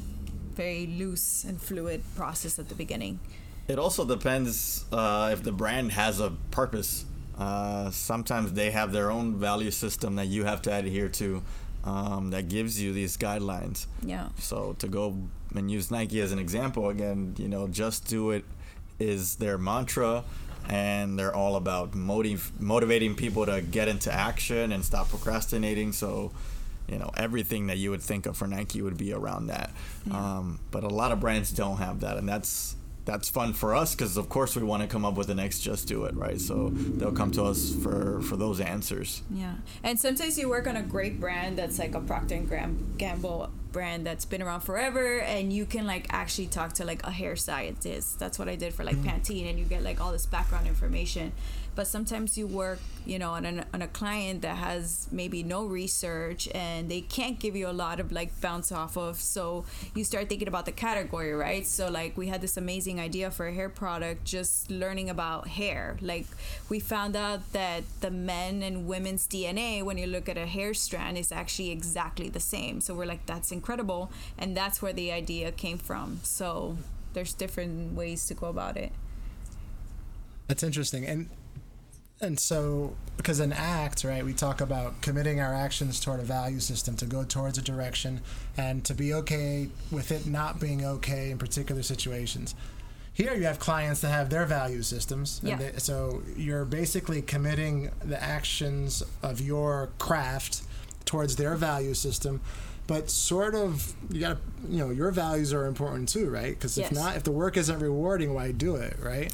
very 0.55 0.87
loose 0.87 1.43
and 1.43 1.61
fluid 1.61 2.03
process 2.15 2.57
at 2.59 2.69
the 2.69 2.75
beginning. 2.75 3.19
It 3.67 3.79
also 3.79 4.05
depends 4.05 4.85
uh, 4.91 5.29
if 5.31 5.43
the 5.43 5.51
brand 5.51 5.91
has 5.93 6.19
a 6.19 6.31
purpose. 6.51 7.05
Uh, 7.37 7.89
sometimes 7.89 8.53
they 8.53 8.71
have 8.71 8.91
their 8.91 9.09
own 9.09 9.35
value 9.35 9.71
system 9.71 10.15
that 10.15 10.27
you 10.27 10.43
have 10.43 10.61
to 10.61 10.73
adhere 10.73 11.09
to 11.09 11.41
um, 11.83 12.31
that 12.31 12.47
gives 12.47 12.81
you 12.81 12.93
these 12.93 13.17
guidelines. 13.17 13.87
Yeah. 14.01 14.29
So 14.37 14.75
to 14.79 14.87
go 14.87 15.17
and 15.55 15.69
use 15.69 15.91
Nike 15.91 16.21
as 16.21 16.31
an 16.31 16.39
example 16.39 16.89
again, 16.89 17.35
you 17.37 17.47
know, 17.47 17.67
just 17.67 18.07
do 18.07 18.31
it 18.31 18.45
is 18.99 19.35
their 19.35 19.57
mantra, 19.57 20.23
and 20.69 21.19
they're 21.19 21.35
all 21.35 21.55
about 21.55 21.93
motiv- 21.93 22.51
motivating 22.59 23.15
people 23.15 23.45
to 23.45 23.61
get 23.61 23.87
into 23.87 24.11
action 24.11 24.71
and 24.71 24.83
stop 24.85 25.09
procrastinating. 25.09 25.91
So, 25.91 26.31
you 26.87 26.97
know, 26.97 27.11
everything 27.17 27.67
that 27.67 27.77
you 27.77 27.89
would 27.91 28.01
think 28.01 28.25
of 28.25 28.37
for 28.37 28.47
Nike 28.47 28.81
would 28.81 28.97
be 28.97 29.13
around 29.13 29.47
that. 29.47 29.71
Um, 30.11 30.59
but 30.71 30.83
a 30.83 30.89
lot 30.89 31.11
of 31.11 31.19
brands 31.19 31.51
don't 31.51 31.77
have 31.77 31.99
that, 32.01 32.17
and 32.17 32.27
that's 32.27 32.75
that's 33.05 33.29
fun 33.29 33.53
for 33.53 33.75
us 33.75 33.95
because 33.95 34.17
of 34.17 34.29
course 34.29 34.55
we 34.55 34.63
want 34.63 34.81
to 34.81 34.87
come 34.87 35.03
up 35.03 35.15
with 35.15 35.27
the 35.27 35.35
next 35.35 35.59
just 35.59 35.87
do 35.87 36.05
it 36.05 36.15
right 36.15 36.39
so 36.39 36.69
they'll 36.69 37.11
come 37.11 37.31
to 37.31 37.43
us 37.43 37.73
for 37.75 38.21
for 38.21 38.37
those 38.37 38.59
answers 38.59 39.21
Yeah, 39.29 39.55
and 39.83 39.99
sometimes 39.99 40.37
you 40.37 40.49
work 40.49 40.67
on 40.67 40.77
a 40.77 40.81
great 40.81 41.19
brand 41.19 41.57
that's 41.57 41.79
like 41.79 41.95
a 41.95 41.99
Procter 41.99 42.35
and 42.35 42.97
Gamble 42.97 43.49
brand 43.73 44.05
that's 44.05 44.23
been 44.23 44.41
around 44.41 44.61
forever, 44.61 45.19
and 45.19 45.51
you 45.51 45.65
can 45.65 45.85
like 45.85 46.07
actually 46.11 46.47
talk 46.47 46.73
to 46.73 46.85
like 46.85 47.05
a 47.05 47.11
hair 47.11 47.35
scientist. 47.35 48.19
That's 48.19 48.39
what 48.39 48.47
I 48.47 48.55
did 48.55 48.73
for 48.73 48.85
like 48.85 48.95
mm-hmm. 48.95 49.09
Pantene, 49.09 49.49
and 49.49 49.59
you 49.59 49.65
get 49.65 49.83
like 49.83 49.99
all 49.99 50.13
this 50.13 50.25
background 50.25 50.67
information. 50.67 51.33
But 51.75 51.87
sometimes 51.87 52.37
you 52.37 52.45
work, 52.45 52.79
you 53.05 53.17
know, 53.17 53.31
on, 53.31 53.45
an, 53.45 53.65
on 53.73 53.81
a 53.81 53.87
client 53.87 54.43
that 54.43 54.57
has 54.57 55.07
maybe 55.11 55.41
no 55.41 55.65
research 55.65 56.47
and 56.53 56.89
they 56.89 57.01
can't 57.01 57.39
give 57.39 57.55
you 57.55 57.67
a 57.67 57.73
lot 57.73 57.99
of 57.99 58.11
like 58.11 58.39
bounce 58.41 58.71
off 58.71 58.95
of. 58.95 59.19
So 59.19 59.65
you 59.95 60.03
start 60.03 60.29
thinking 60.29 60.47
about 60.47 60.65
the 60.65 60.71
category, 60.71 61.33
right? 61.33 61.65
So 61.65 61.89
like 61.89 62.15
we 62.15 62.27
had 62.27 62.41
this 62.41 62.57
amazing 62.57 62.99
idea 62.99 63.31
for 63.31 63.47
a 63.47 63.53
hair 63.53 63.69
product, 63.69 64.23
just 64.23 64.69
learning 64.69 65.09
about 65.09 65.47
hair. 65.47 65.97
Like 66.01 66.27
we 66.69 66.79
found 66.79 67.15
out 67.15 67.51
that 67.53 67.83
the 68.01 68.11
men 68.11 68.61
and 68.61 68.87
women's 68.87 69.27
DNA, 69.27 69.83
when 69.83 69.97
you 69.97 70.05
look 70.07 70.29
at 70.29 70.37
a 70.37 70.45
hair 70.45 70.73
strand, 70.73 71.17
is 71.17 71.31
actually 71.31 71.71
exactly 71.71 72.29
the 72.29 72.39
same. 72.39 72.81
So 72.81 72.93
we're 72.93 73.05
like, 73.05 73.25
that's 73.25 73.51
incredible, 73.51 74.11
and 74.37 74.55
that's 74.55 74.81
where 74.81 74.93
the 74.93 75.11
idea 75.11 75.51
came 75.51 75.77
from. 75.77 76.19
So 76.23 76.77
there's 77.13 77.33
different 77.33 77.95
ways 77.95 78.25
to 78.27 78.33
go 78.33 78.47
about 78.47 78.77
it. 78.77 78.91
That's 80.47 80.63
interesting. 80.63 81.05
And 81.05 81.29
and 82.21 82.39
so 82.39 82.95
because 83.17 83.39
in 83.39 83.51
ACT, 83.53 84.03
right, 84.03 84.25
we 84.25 84.33
talk 84.33 84.61
about 84.61 85.01
committing 85.01 85.39
our 85.39 85.53
actions 85.53 85.99
toward 85.99 86.19
a 86.19 86.23
value 86.23 86.59
system 86.59 86.95
to 86.97 87.05
go 87.05 87.23
towards 87.23 87.57
a 87.57 87.61
direction 87.61 88.21
and 88.57 88.83
to 88.85 88.93
be 88.93 89.13
okay 89.13 89.69
with 89.91 90.11
it 90.11 90.25
not 90.25 90.59
being 90.59 90.83
okay 90.85 91.31
in 91.31 91.37
particular 91.37 91.83
situations. 91.83 92.55
Here 93.13 93.35
you 93.35 93.43
have 93.43 93.59
clients 93.59 94.01
that 94.01 94.09
have 94.09 94.29
their 94.31 94.45
value 94.45 94.81
systems. 94.81 95.39
and 95.39 95.49
Yeah. 95.49 95.57
they- 95.57 95.77
so 95.77 96.23
you're 96.35 96.65
basically 96.65 97.21
committing 97.21 97.91
the 98.03 98.21
actions 98.21 99.03
of 99.21 99.39
your 99.39 99.89
craft 99.99 100.63
towards 101.05 101.35
their 101.35 101.55
value 101.55 101.93
system. 101.93 102.41
But 102.87 103.09
sort 103.11 103.53
of, 103.55 103.93
you 104.09 104.19
got 104.19 104.37
to, 104.37 104.71
you 104.71 104.79
know, 104.79 104.89
your 104.89 105.11
values 105.11 105.53
are 105.53 105.67
important 105.67 106.09
too, 106.09 106.29
right? 106.29 106.49
Because 106.57 106.77
if 106.77 106.85
Yes. 106.85 106.93
not, 106.93 107.15
if 107.15 107.23
the 107.23 107.31
work 107.31 107.55
isn't 107.55 107.79
rewarding, 107.79 108.33
why 108.33 108.51
do 108.51 108.75
it, 108.75 108.97
right? 109.01 109.31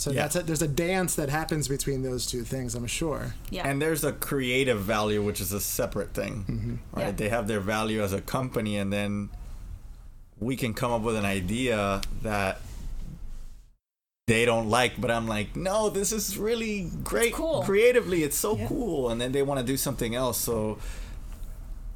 So 0.00 0.10
Yeah. 0.10 0.22
that's 0.22 0.36
a, 0.36 0.42
there's 0.42 0.62
a 0.62 0.68
dance 0.68 1.14
that 1.16 1.28
happens 1.28 1.68
between 1.68 2.02
those 2.02 2.24
two 2.26 2.42
things, 2.42 2.74
I'm 2.74 2.86
sure. 2.86 3.34
Yeah. 3.50 3.68
And 3.68 3.82
there's 3.82 4.02
a 4.02 4.12
creative 4.12 4.80
value, 4.80 5.22
which 5.22 5.42
is 5.42 5.52
a 5.52 5.60
separate 5.60 6.14
thing, 6.14 6.44
mm-hmm. 6.48 6.74
right? 6.98 7.06
Yeah. 7.08 7.10
They 7.12 7.28
have 7.28 7.46
their 7.48 7.60
value 7.60 8.02
as 8.02 8.14
a 8.14 8.22
company, 8.22 8.78
and 8.78 8.90
then 8.90 9.28
we 10.38 10.56
can 10.56 10.72
come 10.72 10.90
up 10.90 11.02
with 11.02 11.16
an 11.16 11.26
idea 11.26 12.00
that 12.22 12.62
they 14.26 14.46
don't 14.46 14.70
like, 14.70 14.98
but 14.98 15.10
I'm 15.10 15.28
like, 15.28 15.54
no, 15.54 15.90
this 15.90 16.12
is 16.12 16.38
really 16.38 16.90
great. 17.04 17.34
cool. 17.34 17.62
Creatively, 17.62 18.22
it's 18.22 18.38
so 18.38 18.56
Yeah. 18.56 18.68
cool. 18.68 19.10
And 19.10 19.20
then 19.20 19.32
they 19.32 19.42
want 19.42 19.60
to 19.60 19.66
do 19.66 19.76
something 19.76 20.14
else, 20.14 20.38
so 20.38 20.78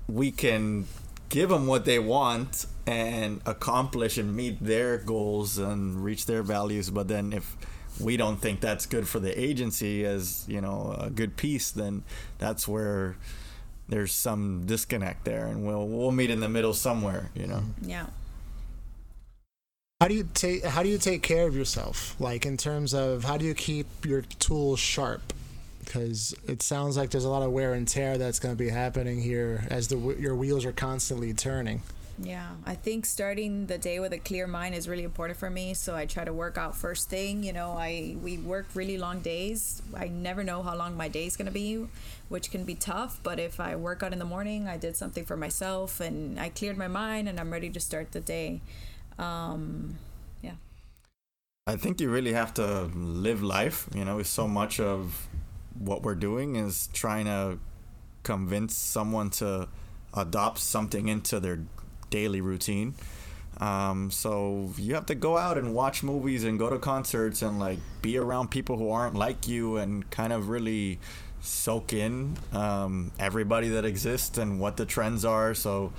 we 0.08 0.30
can 0.30 0.86
give 1.30 1.48
them 1.48 1.66
what 1.66 1.86
they 1.86 1.98
want 1.98 2.66
and 2.86 3.40
accomplish 3.46 4.18
and 4.18 4.36
meet 4.36 4.62
their 4.62 4.98
goals 4.98 5.56
and 5.56 6.04
reach 6.04 6.26
their 6.26 6.42
values. 6.42 6.90
But 6.90 7.08
then 7.08 7.32
if 7.32 7.56
we 8.00 8.16
don't 8.16 8.40
think 8.40 8.60
that's 8.60 8.86
good 8.86 9.06
for 9.06 9.20
the 9.20 9.38
agency 9.40 10.04
as 10.04 10.44
you 10.48 10.60
know 10.60 10.96
a 10.98 11.10
good 11.10 11.36
piece, 11.36 11.70
then 11.70 12.02
that's 12.38 12.66
where 12.66 13.16
there's 13.88 14.12
some 14.12 14.64
disconnect 14.66 15.24
there, 15.24 15.46
and 15.46 15.66
we'll 15.66 15.86
we'll 15.86 16.12
meet 16.12 16.30
in 16.30 16.40
the 16.40 16.48
middle 16.48 16.74
somewhere. 16.74 17.30
You 17.34 17.46
know. 17.46 17.62
yeah. 17.82 18.06
How 20.00 20.08
do 20.08 20.14
you 20.14 20.28
take 20.34 20.64
how 20.64 20.82
do 20.82 20.88
you 20.88 20.98
take 20.98 21.22
care 21.22 21.46
of 21.46 21.56
yourself? 21.56 22.16
Like 22.20 22.44
in 22.44 22.56
terms 22.56 22.94
of 22.94 23.24
how 23.24 23.36
do 23.36 23.44
you 23.44 23.54
keep 23.54 23.86
your 24.04 24.22
tools 24.22 24.80
sharp? 24.80 25.32
Because 25.84 26.34
it 26.48 26.62
sounds 26.62 26.96
like 26.96 27.10
there's 27.10 27.24
a 27.24 27.30
lot 27.30 27.42
of 27.42 27.52
wear 27.52 27.74
and 27.74 27.86
tear 27.86 28.18
that's 28.18 28.38
going 28.38 28.54
to 28.54 28.58
be 28.58 28.70
happening 28.70 29.20
here 29.20 29.66
as 29.70 29.88
the 29.88 29.96
your 30.18 30.34
wheels 30.34 30.64
are 30.64 30.72
constantly 30.72 31.32
turning. 31.32 31.82
Yeah, 32.18 32.50
I 32.64 32.76
think 32.76 33.06
starting 33.06 33.66
the 33.66 33.76
day 33.76 33.98
with 33.98 34.12
a 34.12 34.18
clear 34.18 34.46
mind 34.46 34.74
is 34.76 34.88
really 34.88 35.02
important 35.02 35.38
for 35.38 35.50
me. 35.50 35.74
So 35.74 35.96
I 35.96 36.06
try 36.06 36.24
to 36.24 36.32
work 36.32 36.56
out 36.56 36.76
first 36.76 37.10
thing. 37.10 37.42
You 37.42 37.52
know, 37.52 37.72
I 37.72 38.16
we 38.22 38.38
work 38.38 38.66
really 38.74 38.98
long 38.98 39.20
days. 39.20 39.82
I 39.96 40.06
never 40.06 40.44
know 40.44 40.62
how 40.62 40.76
long 40.76 40.96
my 40.96 41.08
day 41.08 41.26
is 41.26 41.36
gonna 41.36 41.50
be, 41.50 41.86
which 42.28 42.52
can 42.52 42.64
be 42.64 42.76
tough. 42.76 43.18
But 43.22 43.40
if 43.40 43.58
I 43.58 43.74
work 43.74 44.02
out 44.04 44.12
in 44.12 44.20
the 44.20 44.24
morning, 44.24 44.68
I 44.68 44.76
did 44.76 44.96
something 44.96 45.24
for 45.24 45.36
myself, 45.36 45.98
and 45.98 46.38
I 46.38 46.50
cleared 46.50 46.78
my 46.78 46.88
mind, 46.88 47.28
and 47.28 47.40
I'm 47.40 47.50
ready 47.50 47.70
to 47.70 47.80
start 47.80 48.12
the 48.12 48.20
day. 48.20 48.60
Um, 49.18 49.98
yeah, 50.40 50.54
I 51.66 51.76
think 51.76 52.00
you 52.00 52.10
really 52.10 52.32
have 52.32 52.54
to 52.54 52.84
live 52.94 53.42
life. 53.42 53.88
You 53.92 54.04
know, 54.04 54.22
so 54.22 54.46
much 54.46 54.78
of 54.78 55.26
what 55.76 56.02
we're 56.02 56.14
doing 56.14 56.54
is 56.54 56.88
trying 56.92 57.24
to 57.24 57.58
convince 58.22 58.76
someone 58.76 59.30
to 59.30 59.68
adopt 60.16 60.58
something 60.60 61.08
into 61.08 61.40
their 61.40 61.58
daily 62.14 62.40
routine. 62.40 62.94
Um, 63.60 64.10
so 64.10 64.70
you 64.78 64.94
have 64.94 65.06
to 65.06 65.14
go 65.16 65.36
out 65.36 65.58
and 65.58 65.74
watch 65.74 66.02
movies 66.02 66.44
and 66.44 66.58
go 66.58 66.70
to 66.70 66.78
concerts 66.78 67.42
and 67.42 67.58
like 67.58 67.78
be 68.02 68.16
around 68.18 68.50
people 68.50 68.76
who 68.76 68.90
aren't 68.90 69.14
like 69.16 69.46
you 69.48 69.76
and 69.76 70.08
kind 70.10 70.32
of 70.32 70.48
really 70.48 70.98
soak 71.40 71.92
in 71.92 72.36
um, 72.52 73.10
everybody 73.18 73.68
that 73.70 73.84
exists 73.84 74.38
and 74.38 74.58
what 74.60 74.76
the 74.76 74.86
trends 74.86 75.24
are. 75.24 75.54
So 75.54 75.92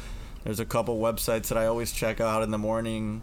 there's 0.44 0.60
a 0.60 0.66
couple 0.66 0.98
websites 1.00 1.48
that 1.50 1.58
I 1.58 1.66
always 1.66 1.92
check 1.92 2.20
out 2.22 2.44
in 2.44 2.52
the 2.52 2.58
morning, 2.58 3.22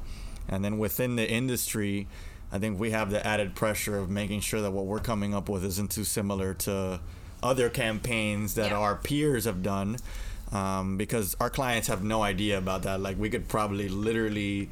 and 0.48 0.64
then 0.64 0.78
within 0.78 1.16
the 1.16 1.28
industry, 1.28 2.08
I 2.50 2.58
think 2.58 2.78
we 2.80 2.90
have 2.90 3.10
the 3.10 3.24
added 3.26 3.54
pressure 3.54 3.96
of 3.98 4.10
making 4.10 4.40
sure 4.40 4.60
that 4.60 4.70
what 4.72 4.86
we're 4.86 5.00
coming 5.00 5.34
up 5.34 5.48
with 5.48 5.64
isn't 5.64 5.90
too 5.90 6.04
similar 6.04 6.52
to 6.66 7.00
other 7.42 7.68
campaigns 7.70 8.54
that 8.54 8.70
Yeah. 8.70 8.78
our 8.78 8.96
peers 8.96 9.44
have 9.44 9.62
done. 9.62 9.96
Um, 10.52 10.98
because 10.98 11.34
our 11.40 11.48
clients 11.48 11.88
have 11.88 12.04
no 12.04 12.22
idea 12.22 12.58
about 12.58 12.82
that. 12.82 13.00
Like 13.00 13.18
we 13.18 13.30
could 13.30 13.48
probably 13.48 13.88
literally 13.88 14.68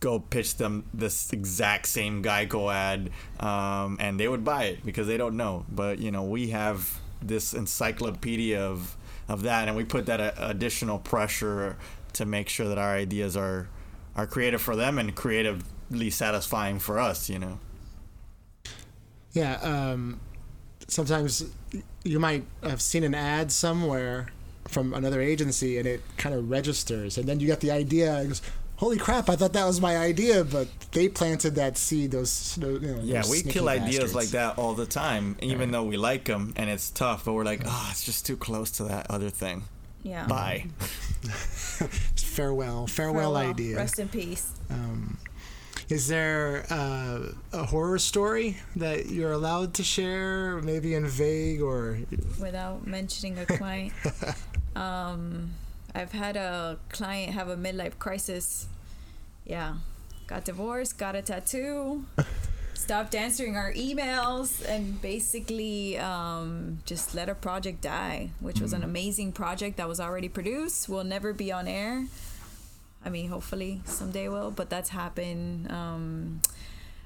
go 0.00 0.18
pitch 0.18 0.56
them 0.56 0.84
this 0.92 1.32
exact 1.32 1.86
same 1.86 2.22
Geico 2.22 2.72
ad, 2.72 3.10
um, 3.38 3.98
and 4.00 4.18
they 4.18 4.26
would 4.26 4.44
buy 4.44 4.64
it 4.64 4.84
because 4.84 5.06
they 5.06 5.16
don't 5.16 5.36
know. 5.36 5.64
But 5.70 5.98
you 5.98 6.10
know, 6.10 6.24
we 6.24 6.50
have 6.50 6.98
this 7.22 7.54
encyclopedia 7.54 8.60
of 8.60 8.96
of 9.28 9.42
that, 9.42 9.68
and 9.68 9.76
we 9.76 9.84
put 9.84 10.06
that 10.06 10.20
uh, 10.20 10.32
additional 10.38 10.98
pressure 10.98 11.76
to 12.14 12.24
make 12.26 12.48
sure 12.48 12.66
that 12.68 12.78
our 12.78 12.94
ideas 12.94 13.36
are 13.36 13.68
are 14.16 14.26
creative 14.26 14.60
for 14.60 14.74
them 14.74 14.98
and 14.98 15.14
creatively 15.14 16.10
satisfying 16.10 16.78
for 16.78 16.98
us. 16.98 17.30
You 17.30 17.38
know. 17.38 17.60
Yeah. 19.32 19.54
Um, 19.62 20.18
sometimes 20.88 21.44
you 22.02 22.18
might 22.18 22.44
have 22.62 22.82
seen 22.82 23.04
an 23.04 23.14
ad 23.14 23.52
somewhere 23.52 24.28
from 24.70 24.94
another 24.94 25.20
agency 25.20 25.78
and 25.78 25.86
it 25.86 26.02
kind 26.16 26.34
of 26.34 26.50
registers, 26.50 27.18
and 27.18 27.28
then 27.28 27.40
you 27.40 27.46
get 27.46 27.60
the 27.60 27.70
idea. 27.70 28.16
And 28.16 28.28
goes, 28.28 28.42
Holy 28.76 28.96
crap! 28.96 29.28
I 29.28 29.36
thought 29.36 29.52
that 29.52 29.66
was 29.66 29.78
my 29.78 29.98
idea, 29.98 30.42
but 30.42 30.66
they 30.92 31.10
planted 31.10 31.56
that 31.56 31.76
seed. 31.76 32.12
Those, 32.12 32.56
those 32.56 32.80
you 32.80 32.94
know, 32.94 33.00
Yeah, 33.02 33.20
those 33.20 33.30
we 33.30 33.36
sneaky 33.40 33.58
kill 33.58 33.68
ideas 33.68 34.14
like 34.14 34.28
that 34.28 34.56
all 34.56 34.72
the 34.72 34.86
time, 34.86 35.36
even 35.42 35.70
though 35.70 35.84
we 35.84 35.98
like 35.98 36.24
them 36.24 36.54
and 36.56 36.70
it's 36.70 36.88
tough. 36.88 37.26
But 37.26 37.34
we're 37.34 37.44
like, 37.44 37.60
oh, 37.66 37.88
it's 37.90 38.04
just 38.04 38.24
too 38.24 38.38
close 38.38 38.70
to 38.72 38.84
that 38.84 39.10
other 39.10 39.28
thing. 39.28 39.64
Yeah. 40.02 40.26
Bye. 40.26 40.64
farewell, 42.16 42.86
farewell, 42.86 43.36
idea. 43.36 43.76
Rest 43.76 43.98
in 43.98 44.08
peace. 44.08 44.52
Um, 44.70 45.18
is 45.90 46.08
there 46.08 46.64
uh, 46.70 47.32
a 47.52 47.64
horror 47.64 47.98
story 47.98 48.56
that 48.76 49.10
you're 49.10 49.32
allowed 49.32 49.74
to 49.74 49.82
share, 49.82 50.62
maybe 50.62 50.94
in 50.94 51.06
vague 51.06 51.60
or? 51.60 51.98
Without 52.40 52.86
mentioning 52.86 53.38
a 53.38 53.44
client. 53.44 53.92
um, 54.76 55.52
I've 55.94 56.12
had 56.12 56.36
a 56.36 56.78
client 56.90 57.32
have 57.34 57.48
a 57.48 57.56
midlife 57.56 57.98
crisis. 57.98 58.68
Yeah. 59.44 59.74
Got 60.26 60.44
divorced, 60.44 60.96
got 60.96 61.16
a 61.16 61.22
tattoo, 61.22 62.04
stopped 62.74 63.16
answering 63.16 63.56
our 63.56 63.72
emails, 63.72 64.64
and 64.68 65.02
basically 65.02 65.98
um, 65.98 66.78
just 66.86 67.16
let 67.16 67.28
a 67.28 67.34
project 67.34 67.80
die, 67.80 68.30
which 68.38 68.60
was 68.60 68.72
an 68.72 68.84
amazing 68.84 69.32
project 69.32 69.76
that 69.78 69.88
was 69.88 69.98
already 69.98 70.28
produced, 70.28 70.88
will 70.88 71.02
never 71.02 71.32
be 71.32 71.50
on 71.50 71.66
air. 71.66 72.06
I 73.04 73.08
mean, 73.08 73.28
hopefully 73.28 73.80
someday 73.86 74.28
will, 74.28 74.52
but 74.52 74.70
that's 74.70 74.90
happened. 74.90 75.70
Um, 75.72 76.42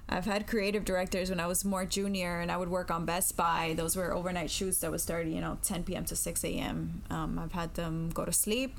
I've 0.09 0.27
had 0.27 0.47
creative 0.47 0.85
directors 0.85 1.31
when 1.31 1.41
I 1.41 1.47
was 1.47 1.65
more 1.65 1.85
junior, 1.87 2.41
and 2.41 2.53
I 2.53 2.57
would 2.57 2.69
work 2.69 2.91
on 2.91 3.05
Best 3.07 3.37
Buy. 3.37 3.75
Those 3.77 3.97
were 3.97 4.13
overnight 4.13 4.51
shoots 4.51 4.79
that 4.79 4.91
would 4.91 5.01
start, 5.01 5.27
you 5.27 5.41
know, 5.41 5.59
10 5.63 5.85
p.m. 5.85 6.05
to 6.07 6.17
6 6.17 6.45
a.m. 6.45 7.03
Um, 7.11 7.39
I've 7.39 7.53
had 7.53 7.75
them 7.75 8.11
go 8.11 8.25
to 8.25 8.33
sleep, 8.33 8.79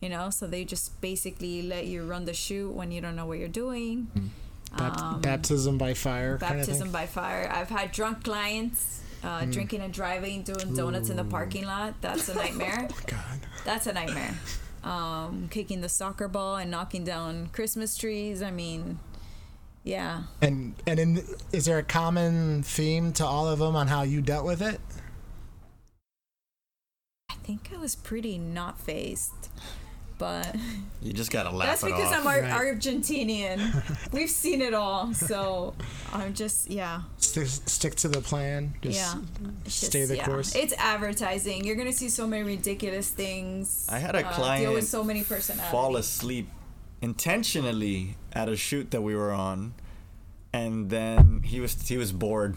you 0.00 0.08
know, 0.08 0.30
so 0.30 0.46
they 0.46 0.64
just 0.64 1.00
basically 1.00 1.62
let 1.62 1.86
you 1.86 2.04
run 2.04 2.24
the 2.24 2.34
shoot 2.34 2.70
when 2.70 2.92
you 2.92 3.00
don't 3.00 3.16
know 3.16 3.26
what 3.26 3.38
you're 3.38 3.48
doing. 3.48 4.06
Bap- 4.76 5.22
baptism 5.22 5.76
by 5.78 5.94
fire. 5.94 6.38
kind 6.38 6.60
of 6.60 6.66
Baptism 6.66 6.90
by 6.90 7.06
fire. 7.06 7.50
I've 7.52 7.68
had 7.68 7.92
drunk 7.92 8.24
clients 8.24 9.02
uh, 9.24 9.44
drinking 9.46 9.80
and 9.80 9.92
driving, 9.92 10.42
doing 10.42 10.74
donuts 10.74 11.08
in 11.10 11.16
the 11.16 11.24
parking 11.24 11.64
lot. 11.64 11.94
That's 12.00 12.28
a 12.28 12.34
nightmare. 12.42 12.88
God. 13.06 13.40
That's 13.64 13.86
a 13.86 13.92
nightmare. 13.92 14.34
Um, 14.82 15.48
kicking 15.50 15.80
the 15.80 15.88
soccer 15.88 16.28
ball 16.28 16.56
and 16.56 16.70
knocking 16.70 17.04
down 17.04 17.48
Christmas 17.52 17.96
trees. 17.96 18.42
I 18.42 18.50
mean, 18.50 18.98
yeah. 19.84 20.22
And 20.42 20.74
and 20.86 20.98
in, 20.98 21.24
is 21.52 21.64
there 21.66 21.78
a 21.78 21.82
common 21.84 22.62
theme 22.64 23.12
to 23.14 23.24
all 23.24 23.46
of 23.48 23.58
them 23.60 23.76
on 23.76 23.86
how 23.88 24.02
you 24.02 24.20
dealt 24.20 24.44
with 24.44 24.60
it? 24.62 24.80
I 27.30 27.34
think 27.44 27.70
I 27.74 27.78
was 27.78 27.94
pretty 27.94 28.38
not 28.38 28.78
phased. 28.80 29.32
But 30.16 30.54
You 31.02 31.12
just 31.12 31.32
gotta 31.32 31.50
laugh 31.50 31.66
that's 31.80 31.82
it 31.82 31.86
because 31.86 32.12
off. 32.12 32.20
I'm 32.20 32.26
Ar- 32.28 32.40
Right. 32.42 32.76
Argentinian. 32.78 34.12
We've 34.12 34.30
seen 34.30 34.62
it 34.62 34.72
all. 34.72 35.12
So 35.12 35.74
I'm 36.12 36.34
just, 36.34 36.70
yeah. 36.70 37.02
Stick, 37.18 37.48
stick 37.48 37.94
to 37.96 38.08
the 38.08 38.20
plan. 38.20 38.74
Just 38.80 38.96
yeah. 38.96 39.20
It's 39.64 39.74
stay 39.74 40.00
just- 40.02 40.10
the 40.10 40.16
yeah. 40.18 40.24
course. 40.24 40.54
It's 40.54 40.72
advertising. 40.78 41.64
You're 41.64 41.74
going 41.74 41.90
to 41.90 41.96
see 41.96 42.08
so 42.08 42.28
many 42.28 42.44
ridiculous 42.44 43.08
things. 43.10 43.88
I 43.90 43.98
had 43.98 44.14
a 44.14 44.24
uh, 44.24 44.32
client 44.32 44.62
deal 44.66 44.72
with 44.74 44.86
so 44.86 45.02
many 45.02 45.24
personalities. 45.24 45.72
fall 45.72 45.96
asleep 45.96 46.46
intentionally 47.04 48.16
at 48.32 48.48
a 48.48 48.56
shoot 48.56 48.90
that 48.90 49.02
we 49.02 49.14
were 49.14 49.32
on, 49.32 49.74
and 50.52 50.90
then 50.90 51.42
he 51.44 51.60
was 51.60 51.86
he 51.88 51.96
was 51.96 52.10
bored, 52.12 52.56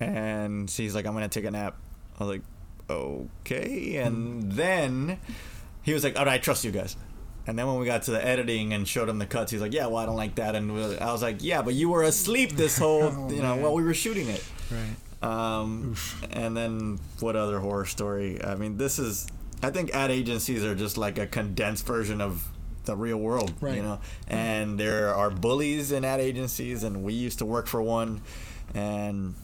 and 0.00 0.70
he's 0.70 0.94
like, 0.94 1.06
"I'm 1.06 1.12
gonna 1.12 1.28
take 1.28 1.44
a 1.44 1.50
nap." 1.50 1.76
I 2.18 2.24
was 2.24 2.32
like, 2.36 2.42
"Okay," 2.88 3.96
and 3.96 4.52
then 4.52 5.18
he 5.82 5.92
was 5.92 6.04
like, 6.04 6.18
"All 6.18 6.24
right, 6.24 6.34
I 6.34 6.38
trust 6.38 6.64
you 6.64 6.70
guys." 6.70 6.96
And 7.46 7.58
then 7.58 7.66
when 7.66 7.78
we 7.78 7.86
got 7.86 8.02
to 8.04 8.12
the 8.12 8.24
editing 8.24 8.72
and 8.72 8.86
showed 8.86 9.08
him 9.08 9.18
the 9.18 9.26
cuts, 9.26 9.50
he's 9.50 9.60
like, 9.60 9.72
"Yeah, 9.74 9.86
well, 9.86 9.96
I 9.98 10.06
don't 10.06 10.16
like 10.16 10.36
that." 10.36 10.54
And 10.54 10.70
I 11.00 11.12
was 11.12 11.22
like, 11.22 11.42
"Yeah, 11.42 11.62
but 11.62 11.74
you 11.74 11.88
were 11.90 12.04
asleep 12.04 12.52
this 12.52 12.78
whole, 12.84 13.02
Oh, 13.04 13.30
you 13.30 13.42
know, 13.42 13.54
man. 13.54 13.62
while 13.62 13.74
we 13.74 13.82
were 13.82 13.94
shooting 13.94 14.28
it." 14.28 14.44
right. 14.70 14.96
Um, 15.22 15.94
and 16.32 16.56
then 16.56 16.98
what 17.20 17.36
other 17.36 17.60
horror 17.60 17.84
story? 17.86 18.42
I 18.42 18.54
mean, 18.56 18.76
this 18.76 18.98
is. 18.98 19.26
I 19.64 19.70
think 19.70 19.90
ad 19.94 20.10
agencies 20.10 20.64
are 20.64 20.74
just 20.74 20.98
like 20.98 21.18
a 21.18 21.26
condensed 21.28 21.86
version 21.86 22.20
of 22.20 22.48
the 22.84 22.96
real 22.96 23.16
world, 23.18 23.52
Right. 23.60 23.76
you 23.76 23.82
know. 23.82 24.00
And 24.28 24.78
there 24.78 25.14
are 25.14 25.30
bullies 25.30 25.92
in 25.92 26.04
ad 26.04 26.20
agencies, 26.20 26.82
and 26.82 27.02
we 27.02 27.12
used 27.12 27.38
to 27.38 27.44
work 27.44 27.66
for 27.66 27.80
one, 27.82 28.20
and 28.74 29.34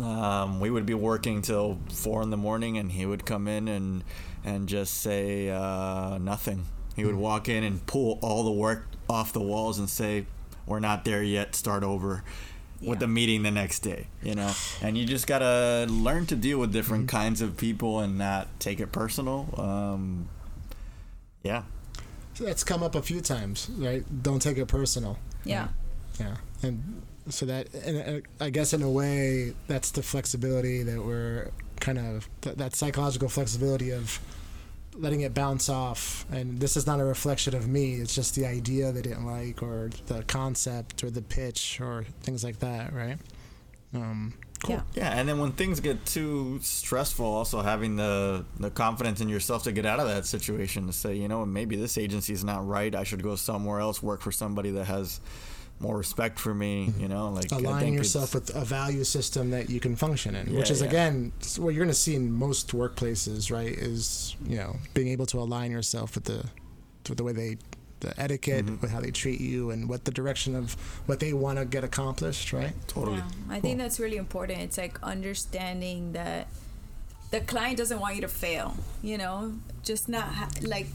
um, 0.00 0.60
we 0.60 0.70
would 0.70 0.86
be 0.86 0.94
working 0.94 1.42
till 1.42 1.78
four 1.92 2.22
in 2.22 2.30
the 2.30 2.36
morning, 2.36 2.78
and 2.78 2.92
he 2.92 3.04
would 3.06 3.24
come 3.26 3.46
in 3.48 3.68
and 3.68 4.04
and 4.44 4.68
just 4.68 4.94
say 4.94 5.50
uh, 5.50 6.18
nothing. 6.18 6.64
He 6.96 7.04
would 7.04 7.14
walk 7.14 7.48
in 7.48 7.62
and 7.64 7.84
pull 7.86 8.18
all 8.22 8.42
the 8.44 8.50
work 8.52 8.86
off 9.08 9.32
the 9.32 9.40
walls 9.40 9.78
and 9.78 9.88
say, 9.88 10.26
"We're 10.66 10.80
not 10.80 11.04
there 11.04 11.22
yet. 11.22 11.54
Start 11.54 11.82
over." 11.84 12.22
With 12.84 12.98
the 12.98 13.06
meeting 13.06 13.44
the 13.44 13.52
next 13.52 13.78
day, 13.84 14.08
you 14.24 14.34
know, 14.34 14.52
and 14.82 14.98
you 14.98 15.06
just 15.06 15.28
gotta 15.28 15.86
learn 15.88 16.26
to 16.26 16.34
deal 16.34 16.58
with 16.58 16.72
different 16.72 17.06
kinds 17.08 17.40
of 17.40 17.56
people 17.56 18.00
and 18.00 18.18
not 18.18 18.48
take 18.58 18.80
it 18.80 18.90
personal. 18.90 19.54
Um, 19.56 20.28
yeah, 21.44 21.62
that's 22.42 22.64
come 22.64 22.82
up 22.82 22.94
a 22.94 23.02
few 23.02 23.20
times, 23.20 23.68
right? 23.76 24.04
Don't 24.22 24.40
take 24.40 24.58
it 24.58 24.66
personal. 24.66 25.18
Yeah. 25.44 25.68
Yeah, 26.20 26.36
and 26.62 27.02
so 27.28 27.46
that, 27.46 27.72
and 27.74 28.22
I 28.40 28.50
guess 28.50 28.72
in 28.72 28.82
a 28.82 28.90
way, 28.90 29.54
that's 29.66 29.90
the 29.92 30.02
flexibility 30.02 30.82
that 30.82 31.02
we're 31.04 31.50
kind 31.80 31.98
of 31.98 32.28
that, 32.42 32.58
that 32.58 32.76
psychological 32.76 33.28
flexibility 33.28 33.90
of 33.90 34.20
letting 34.94 35.22
it 35.22 35.32
bounce 35.32 35.68
off. 35.68 36.26
And 36.30 36.60
this 36.60 36.76
is 36.76 36.86
not 36.86 37.00
a 37.00 37.04
reflection 37.04 37.54
of 37.54 37.66
me; 37.66 37.94
it's 37.94 38.14
just 38.14 38.34
the 38.34 38.46
idea 38.46 38.92
they 38.92 39.02
didn't 39.02 39.24
like, 39.24 39.62
or 39.62 39.90
the 40.06 40.22
concept, 40.24 41.02
or 41.02 41.10
the 41.10 41.22
pitch, 41.22 41.80
or 41.80 42.04
things 42.22 42.44
like 42.44 42.58
that, 42.58 42.92
right? 42.92 43.18
Um, 43.94 44.34
cool. 44.62 44.74
Yeah. 44.74 44.82
Yeah, 44.94 45.18
and 45.18 45.28
then 45.28 45.38
when 45.38 45.52
things 45.52 45.80
get 45.80 46.04
too 46.06 46.58
stressful, 46.62 47.24
also 47.24 47.62
having 47.62 47.96
the 47.96 48.44
the 48.58 48.70
confidence 48.70 49.20
in 49.20 49.28
yourself 49.28 49.64
to 49.64 49.72
get 49.72 49.86
out 49.86 50.00
of 50.00 50.08
that 50.08 50.26
situation 50.26 50.86
to 50.86 50.92
say, 50.92 51.14
you 51.14 51.28
know, 51.28 51.44
maybe 51.44 51.76
this 51.76 51.98
agency 51.98 52.32
is 52.32 52.44
not 52.44 52.66
right. 52.66 52.94
I 52.94 53.04
should 53.04 53.22
go 53.22 53.36
somewhere 53.36 53.80
else, 53.80 54.02
work 54.02 54.20
for 54.20 54.32
somebody 54.32 54.70
that 54.72 54.84
has 54.84 55.20
more 55.80 55.96
respect 55.96 56.38
for 56.38 56.54
me. 56.54 56.86
Mm-hmm. 56.86 57.00
You 57.00 57.08
know, 57.08 57.30
like 57.30 57.52
I 57.52 57.56
align 57.56 57.92
yourself 57.92 58.34
with 58.34 58.54
a 58.54 58.64
value 58.64 59.04
system 59.04 59.50
that 59.50 59.68
you 59.68 59.80
can 59.80 59.96
function 59.96 60.34
in, 60.34 60.54
which 60.54 60.70
is 60.70 60.80
yeah. 60.80 60.88
again 60.88 61.32
what 61.58 61.70
you're 61.70 61.84
going 61.84 61.88
to 61.88 61.94
see 61.94 62.14
in 62.14 62.32
most 62.32 62.68
workplaces, 62.68 63.52
right? 63.52 63.72
Is 63.72 64.36
you 64.46 64.56
know 64.56 64.76
being 64.94 65.08
able 65.08 65.26
to 65.26 65.38
align 65.38 65.70
yourself 65.70 66.14
with 66.14 66.24
the 66.24 66.44
with 67.08 67.18
the 67.18 67.24
way 67.24 67.32
they 67.32 67.58
the 68.02 68.12
etiquette, 68.20 68.66
Mm-hmm. 68.66 68.80
with 68.82 68.90
how 68.90 69.00
they 69.00 69.10
treat 69.10 69.40
you, 69.40 69.70
and 69.72 69.88
what 69.88 70.04
the 70.04 70.10
direction 70.12 70.54
of 70.54 70.74
what 71.06 71.18
they 71.18 71.32
want 71.32 71.58
to 71.58 71.64
get 71.64 71.82
accomplished, 71.84 72.52
right? 72.52 72.74
totally. 72.86 73.16
Yeah, 73.18 73.56
I 73.56 73.60
think 73.60 73.78
that's 73.78 73.98
really 73.98 74.18
important. 74.18 74.60
It's 74.60 74.78
like 74.78 75.02
understanding 75.02 76.12
that 76.12 76.46
the 77.30 77.40
client 77.40 77.78
doesn't 77.78 77.98
want 77.98 78.14
you 78.16 78.20
to 78.22 78.28
fail. 78.28 78.76
You 79.02 79.16
know, 79.18 79.54
just 79.82 80.08
not 80.08 80.24
ha- 80.38 80.50
like 80.62 80.86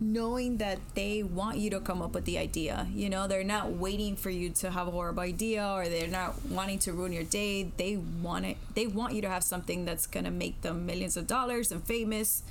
knowing 0.00 0.58
that 0.58 0.78
they 0.94 1.22
want 1.22 1.56
you 1.56 1.70
to 1.70 1.80
come 1.80 2.02
up 2.02 2.12
with 2.14 2.24
the 2.24 2.36
idea. 2.36 2.86
You 2.92 3.08
know, 3.08 3.26
they're 3.28 3.44
not 3.44 3.70
waiting 3.72 4.16
for 4.16 4.28
you 4.28 4.50
to 4.50 4.70
have 4.70 4.88
a 4.88 4.90
horrible 4.90 5.22
idea 5.22 5.66
or 5.66 5.88
they're 5.88 6.08
not 6.08 6.34
wanting 6.50 6.78
to 6.80 6.92
ruin 6.92 7.12
your 7.12 7.22
day. 7.22 7.70
They 7.76 7.96
want 7.96 8.44
it. 8.44 8.56
They 8.74 8.86
want 8.86 9.14
you 9.14 9.22
to 9.22 9.28
have 9.28 9.44
something 9.44 9.84
that's 9.84 10.06
gonna 10.06 10.32
make 10.32 10.60
them 10.62 10.84
millions 10.84 11.16
of 11.16 11.26
dollars 11.26 11.70
and 11.72 11.82
famous. 11.84 12.42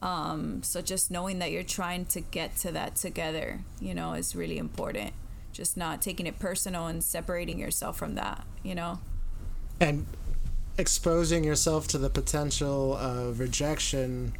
Um, 0.00 0.62
so 0.62 0.80
just 0.80 1.10
knowing 1.10 1.38
that 1.40 1.50
you're 1.50 1.62
trying 1.64 2.06
to 2.06 2.20
get 2.20 2.56
to 2.58 2.72
that 2.72 2.96
together, 2.96 3.60
you 3.80 3.94
know, 3.94 4.12
is 4.12 4.36
really 4.36 4.58
important. 4.58 5.12
Just 5.52 5.76
not 5.76 6.00
taking 6.00 6.26
it 6.26 6.38
personal 6.38 6.86
and 6.86 7.02
separating 7.02 7.58
yourself 7.58 7.96
from 7.98 8.14
that, 8.14 8.44
you 8.62 8.74
know. 8.74 9.00
And 9.80 10.06
exposing 10.76 11.42
yourself 11.42 11.88
to 11.88 11.98
the 11.98 12.08
potential 12.10 12.96
of 12.96 13.40
rejection 13.40 14.34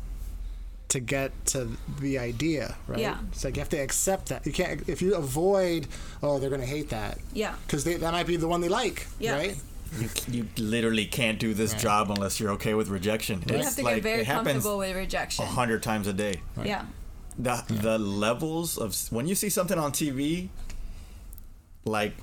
to 0.88 1.00
get 1.00 1.32
to 1.46 1.68
the 2.00 2.18
idea, 2.18 2.76
right? 2.86 3.00
Yeah. 3.00 3.18
It's 3.32 3.44
like 3.44 3.56
you 3.56 3.60
have 3.60 3.68
to 3.70 3.76
accept 3.76 4.28
that. 4.30 4.46
You 4.46 4.52
can't 4.52 4.88
if 4.88 5.02
you 5.02 5.16
avoid, 5.16 5.86
oh, 6.22 6.38
they're 6.38 6.48
going 6.50 6.62
to 6.62 6.66
hate 6.66 6.90
that 6.90 7.18
Yeah. 7.34 7.54
because 7.66 7.84
that 7.84 8.00
might 8.00 8.26
be 8.26 8.36
the 8.36 8.48
one 8.48 8.60
they 8.60 8.68
like, 8.68 9.06
Yeah. 9.18 9.34
right? 9.34 9.56
You, 9.98 10.08
you 10.30 10.46
literally 10.58 11.06
can't 11.06 11.38
do 11.38 11.54
this 11.54 11.72
job 11.74 12.10
unless 12.10 12.38
you're 12.40 12.50
okay 12.52 12.74
with 12.74 12.88
rejection. 12.88 13.42
You 13.48 13.56
It's 13.56 13.64
have 13.68 13.76
to 13.76 13.82
like 13.82 13.94
get 13.96 14.02
very 14.02 14.24
comfortable 14.24 14.78
with 14.78 14.94
rejection. 14.94 15.44
a 15.44 15.48
hundred 15.48 15.82
times 15.82 16.06
a 16.06 16.12
day. 16.12 16.40
Yeah. 16.62 16.84
the 17.38 17.62
the 17.68 17.98
levels 17.98 18.76
of 18.78 18.94
when 19.10 19.26
you 19.26 19.34
see 19.34 19.48
something 19.48 19.78
on 19.78 19.92
TV, 19.92 20.48
like 21.84 22.14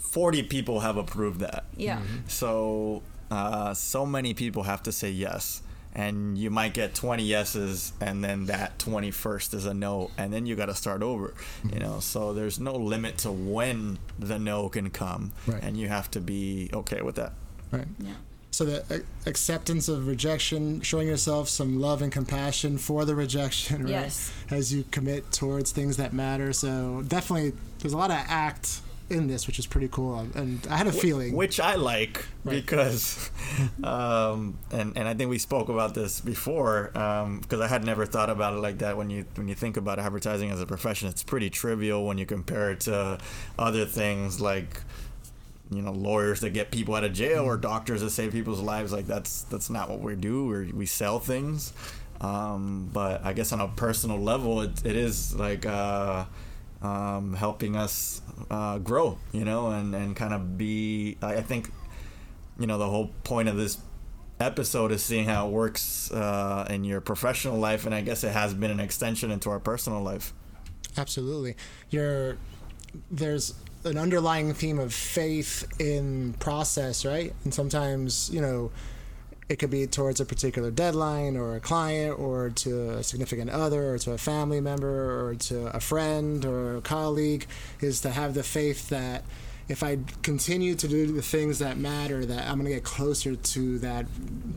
forty 0.00 0.42
people 0.42 0.80
have 0.80 0.96
approved 0.96 1.40
that. 1.40 1.64
Yeah. 1.76 2.00
So 2.26 3.02
uh, 3.30 3.74
so 3.74 4.04
many 4.06 4.34
people 4.34 4.62
have 4.64 4.82
to 4.84 4.92
say 4.92 5.10
yes, 5.10 5.62
and 5.98 6.38
you 6.38 6.48
might 6.48 6.74
get 6.74 6.94
twenty 6.94 7.24
yeses, 7.24 7.92
and 8.00 8.22
then 8.22 8.46
that 8.46 8.78
twenty 8.78 9.10
first 9.10 9.52
is 9.52 9.66
a 9.66 9.74
no, 9.74 10.12
and 10.16 10.32
then 10.32 10.46
you 10.46 10.54
got 10.54 10.66
to 10.66 10.74
start 10.74 11.02
over. 11.02 11.34
You 11.64 11.70
mm-hmm. 11.70 11.78
know, 11.80 12.00
so 12.00 12.32
there's 12.32 12.60
no 12.60 12.76
limit 12.76 13.18
to 13.18 13.32
when 13.32 13.98
the 14.16 14.38
no 14.38 14.68
can 14.68 14.90
come, 14.90 15.32
Right. 15.44 15.60
and 15.60 15.76
you 15.76 15.88
have 15.88 16.08
to 16.12 16.20
be 16.20 16.70
okay 16.72 17.02
with 17.02 17.16
that. 17.16 17.32
Right. 17.72 17.88
Yeah. 17.98 18.12
So 18.52 18.64
the 18.64 19.04
acceptance 19.26 19.88
of 19.88 20.06
rejection, 20.06 20.82
showing 20.82 21.08
yourself 21.08 21.48
some 21.48 21.80
love 21.80 22.00
and 22.00 22.12
compassion 22.12 22.78
for 22.78 23.04
the 23.04 23.16
rejection, 23.16 23.82
right? 23.82 23.90
Yes. 23.90 24.32
As 24.50 24.72
you 24.72 24.84
commit 24.92 25.32
towards 25.32 25.72
things 25.72 25.96
that 25.96 26.12
matter. 26.12 26.52
So 26.52 27.02
definitely, 27.08 27.54
there's 27.80 27.92
a 27.92 27.98
lot 27.98 28.12
of 28.12 28.18
act 28.28 28.82
in 29.10 29.26
this, 29.26 29.46
which 29.46 29.58
is 29.58 29.66
pretty 29.66 29.88
cool. 29.88 30.26
And 30.34 30.66
I 30.70 30.76
had 30.76 30.86
a 30.86 30.92
feeling. 30.92 31.34
which 31.34 31.58
I 31.60 31.76
like 31.76 32.26
Right. 32.44 32.56
because, 32.56 33.30
um, 33.82 34.58
and 34.70 34.96
and 34.96 35.08
I 35.08 35.14
think 35.14 35.30
we 35.30 35.38
spoke 35.38 35.68
about 35.68 35.94
this 35.94 36.20
before 36.20 36.90
because 36.92 37.60
I 37.60 37.68
had 37.68 37.84
never 37.84 38.04
thought 38.06 38.30
about 38.30 38.54
it 38.54 38.58
like 38.60 38.78
that. 38.78 38.96
When 38.96 39.10
you 39.10 39.24
when 39.36 39.48
you 39.48 39.54
think 39.54 39.76
about 39.76 39.98
advertising 39.98 40.50
as 40.50 40.60
a 40.60 40.66
profession, 40.66 41.08
it's 41.08 41.22
pretty 41.22 41.50
trivial 41.50 42.06
when 42.06 42.18
you 42.18 42.26
compare 42.26 42.70
it 42.70 42.80
to 42.80 43.18
other 43.58 43.84
things 43.86 44.40
like 44.40 44.82
you 45.70 45.82
know 45.82 45.92
lawyers 45.92 46.40
that 46.40 46.50
get 46.50 46.70
people 46.70 46.94
out 46.94 47.04
of 47.04 47.12
jail 47.12 47.44
or 47.44 47.56
doctors 47.56 48.00
that 48.00 48.10
save 48.10 48.32
people's 48.32 48.60
lives. 48.60 48.92
Like 48.92 49.06
that's 49.06 49.42
that's 49.42 49.70
not 49.70 49.88
what 49.90 50.00
we 50.00 50.16
do. 50.16 50.46
we 50.46 50.72
we 50.72 50.86
sell 50.86 51.18
things. 51.18 51.72
Um, 52.20 52.90
but 52.92 53.24
I 53.24 53.32
guess 53.32 53.52
on 53.52 53.60
a 53.60 53.68
personal 53.68 54.18
level, 54.18 54.60
it, 54.60 54.84
it 54.84 54.96
is 54.96 55.34
like. 55.34 55.64
Uh, 55.66 56.24
um, 56.82 57.34
helping 57.34 57.76
us 57.76 58.22
uh, 58.50 58.78
grow, 58.78 59.18
you 59.32 59.44
know, 59.44 59.70
and, 59.70 59.94
and 59.94 60.16
kind 60.16 60.32
of 60.32 60.56
be. 60.56 61.16
I 61.22 61.40
think, 61.40 61.70
you 62.58 62.66
know, 62.66 62.78
the 62.78 62.88
whole 62.88 63.10
point 63.24 63.48
of 63.48 63.56
this 63.56 63.78
episode 64.40 64.92
is 64.92 65.02
seeing 65.02 65.24
how 65.24 65.48
it 65.48 65.50
works 65.50 66.10
uh, 66.12 66.66
in 66.70 66.84
your 66.84 67.00
professional 67.00 67.58
life, 67.58 67.86
and 67.86 67.94
I 67.94 68.00
guess 68.02 68.22
it 68.24 68.32
has 68.32 68.54
been 68.54 68.70
an 68.70 68.80
extension 68.80 69.30
into 69.30 69.50
our 69.50 69.60
personal 69.60 70.02
life. 70.02 70.32
Absolutely. 70.96 71.56
You're 71.90 72.36
there's 73.10 73.54
an 73.84 73.98
underlying 73.98 74.54
theme 74.54 74.78
of 74.78 74.92
faith 74.92 75.66
in 75.78 76.34
process, 76.34 77.04
right? 77.04 77.32
And 77.44 77.52
sometimes, 77.52 78.30
you 78.32 78.40
know, 78.40 78.70
it 79.48 79.58
could 79.58 79.70
be 79.70 79.86
towards 79.86 80.20
a 80.20 80.24
particular 80.26 80.70
deadline 80.70 81.36
or 81.36 81.56
a 81.56 81.60
client 81.60 82.18
or 82.18 82.50
to 82.50 82.90
a 82.90 83.02
significant 83.02 83.50
other 83.50 83.94
or 83.94 83.98
to 83.98 84.12
a 84.12 84.18
family 84.18 84.60
member 84.60 85.26
or 85.28 85.34
to 85.36 85.66
a 85.68 85.80
friend 85.80 86.44
or 86.44 86.76
a 86.76 86.80
colleague 86.82 87.46
is 87.80 88.00
to 88.02 88.10
have 88.10 88.34
the 88.34 88.42
faith 88.42 88.88
that 88.90 89.24
if 89.68 89.82
I 89.82 89.98
continue 90.22 90.74
to 90.76 90.88
do 90.88 91.12
the 91.12 91.22
things 91.22 91.58
that 91.58 91.76
matter, 91.76 92.24
that 92.24 92.48
I'm 92.48 92.56
gonna 92.58 92.70
get 92.70 92.84
closer 92.84 93.36
to 93.36 93.78
that, 93.80 94.06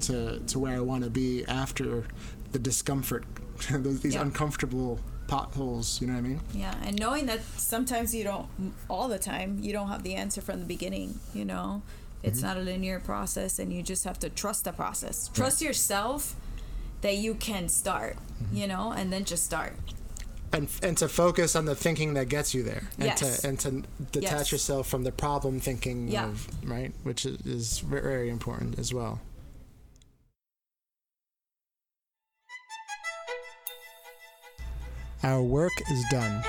to 0.02 0.40
to 0.40 0.60
where 0.60 0.76
I 0.76 0.80
want 0.80 1.04
to 1.04 1.10
be 1.10 1.44
after 1.46 2.06
the 2.52 2.60
discomfort, 2.60 3.26
these 3.70 4.16
Yeah. 4.16 4.22
uncomfortable 4.22 5.00
potholes. 5.28 6.02
You 6.02 6.08
know 6.08 6.14
what 6.14 6.20
I 6.20 6.28
mean? 6.28 6.40
Yeah, 6.54 6.76
and 6.86 6.98
knowing 7.00 7.26
that 7.28 7.42
sometimes 7.58 8.14
you 8.16 8.24
don't, 8.26 8.48
all 8.90 9.08
the 9.08 9.20
time, 9.20 9.60
you 9.62 9.72
don't 9.74 9.88
have 9.90 10.04
the 10.04 10.16
answer 10.16 10.42
from 10.42 10.60
the 10.60 10.66
beginning, 10.66 11.20
you 11.34 11.46
know? 11.46 11.82
It's 12.24 12.40
Mm-hmm. 12.40 12.48
not 12.48 12.58
a 12.58 12.62
linear 12.62 13.00
process, 13.00 13.60
and 13.60 13.74
you 13.74 13.82
just 13.84 14.04
have 14.04 14.20
to 14.20 14.30
trust 14.30 14.64
the 14.66 14.72
process. 14.72 15.30
Trust 15.34 15.62
yourself 15.62 16.36
that 17.02 17.16
you 17.18 17.34
can 17.36 17.68
start, 17.70 18.16
Mm-hmm. 18.44 18.56
you 18.58 18.68
know, 18.68 18.92
and 18.92 19.12
then 19.12 19.24
just 19.26 19.44
start. 19.46 19.74
and 20.54 20.68
and 20.84 20.98
to 20.98 21.08
focus 21.08 21.56
on 21.56 21.64
the 21.66 21.76
thinking 21.76 22.14
that 22.16 22.28
gets 22.28 22.54
you 22.54 22.62
there 22.64 22.84
and 23.00 23.06
Yes. 23.06 23.42
to 23.42 23.48
and 23.48 23.58
to 23.60 23.70
detach 24.12 24.32
Yes. 24.48 24.52
yourself 24.52 24.86
from 24.88 25.04
the 25.04 25.12
problem 25.12 25.60
thinking 25.62 26.10
Yeah. 26.10 26.26
of 26.28 26.48
right 26.70 26.92
which 27.04 27.26
is, 27.26 27.38
is 27.46 27.80
very 27.80 28.28
important 28.30 28.78
as 28.78 28.94
well 28.94 29.22
our 35.24 35.42
work 35.42 35.72
is 35.92 36.04
done 36.10 36.44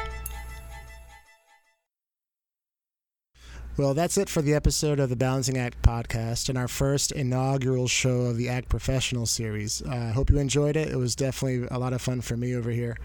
Well, 3.75 3.95
that's 3.95 4.19
it 4.19 4.29
for 4.29 4.43
the 4.43 4.53
episode 4.53 5.01
of 5.01 5.09
the 5.09 5.17
Balancing 5.17 5.57
Act 5.57 5.81
podcast 5.81 6.51
and 6.51 6.59
our 6.59 6.69
first 6.69 7.11
inaugural 7.11 7.89
show 7.89 8.27
of 8.27 8.37
the 8.37 8.51
Act 8.51 8.69
Professional 8.69 9.25
series. 9.25 9.81
Uh, 9.81 9.95
I 9.95 10.11
hope 10.11 10.29
you 10.29 10.37
enjoyed 10.37 10.77
it. 10.77 10.89
It 10.89 10.97
was 10.97 11.17
definitely 11.17 11.69
a 11.71 11.79
lot 11.79 11.95
of 11.95 12.03
fun 12.03 12.21
for 12.21 12.37
me 12.37 12.55
over 12.55 12.71
here. 12.71 12.99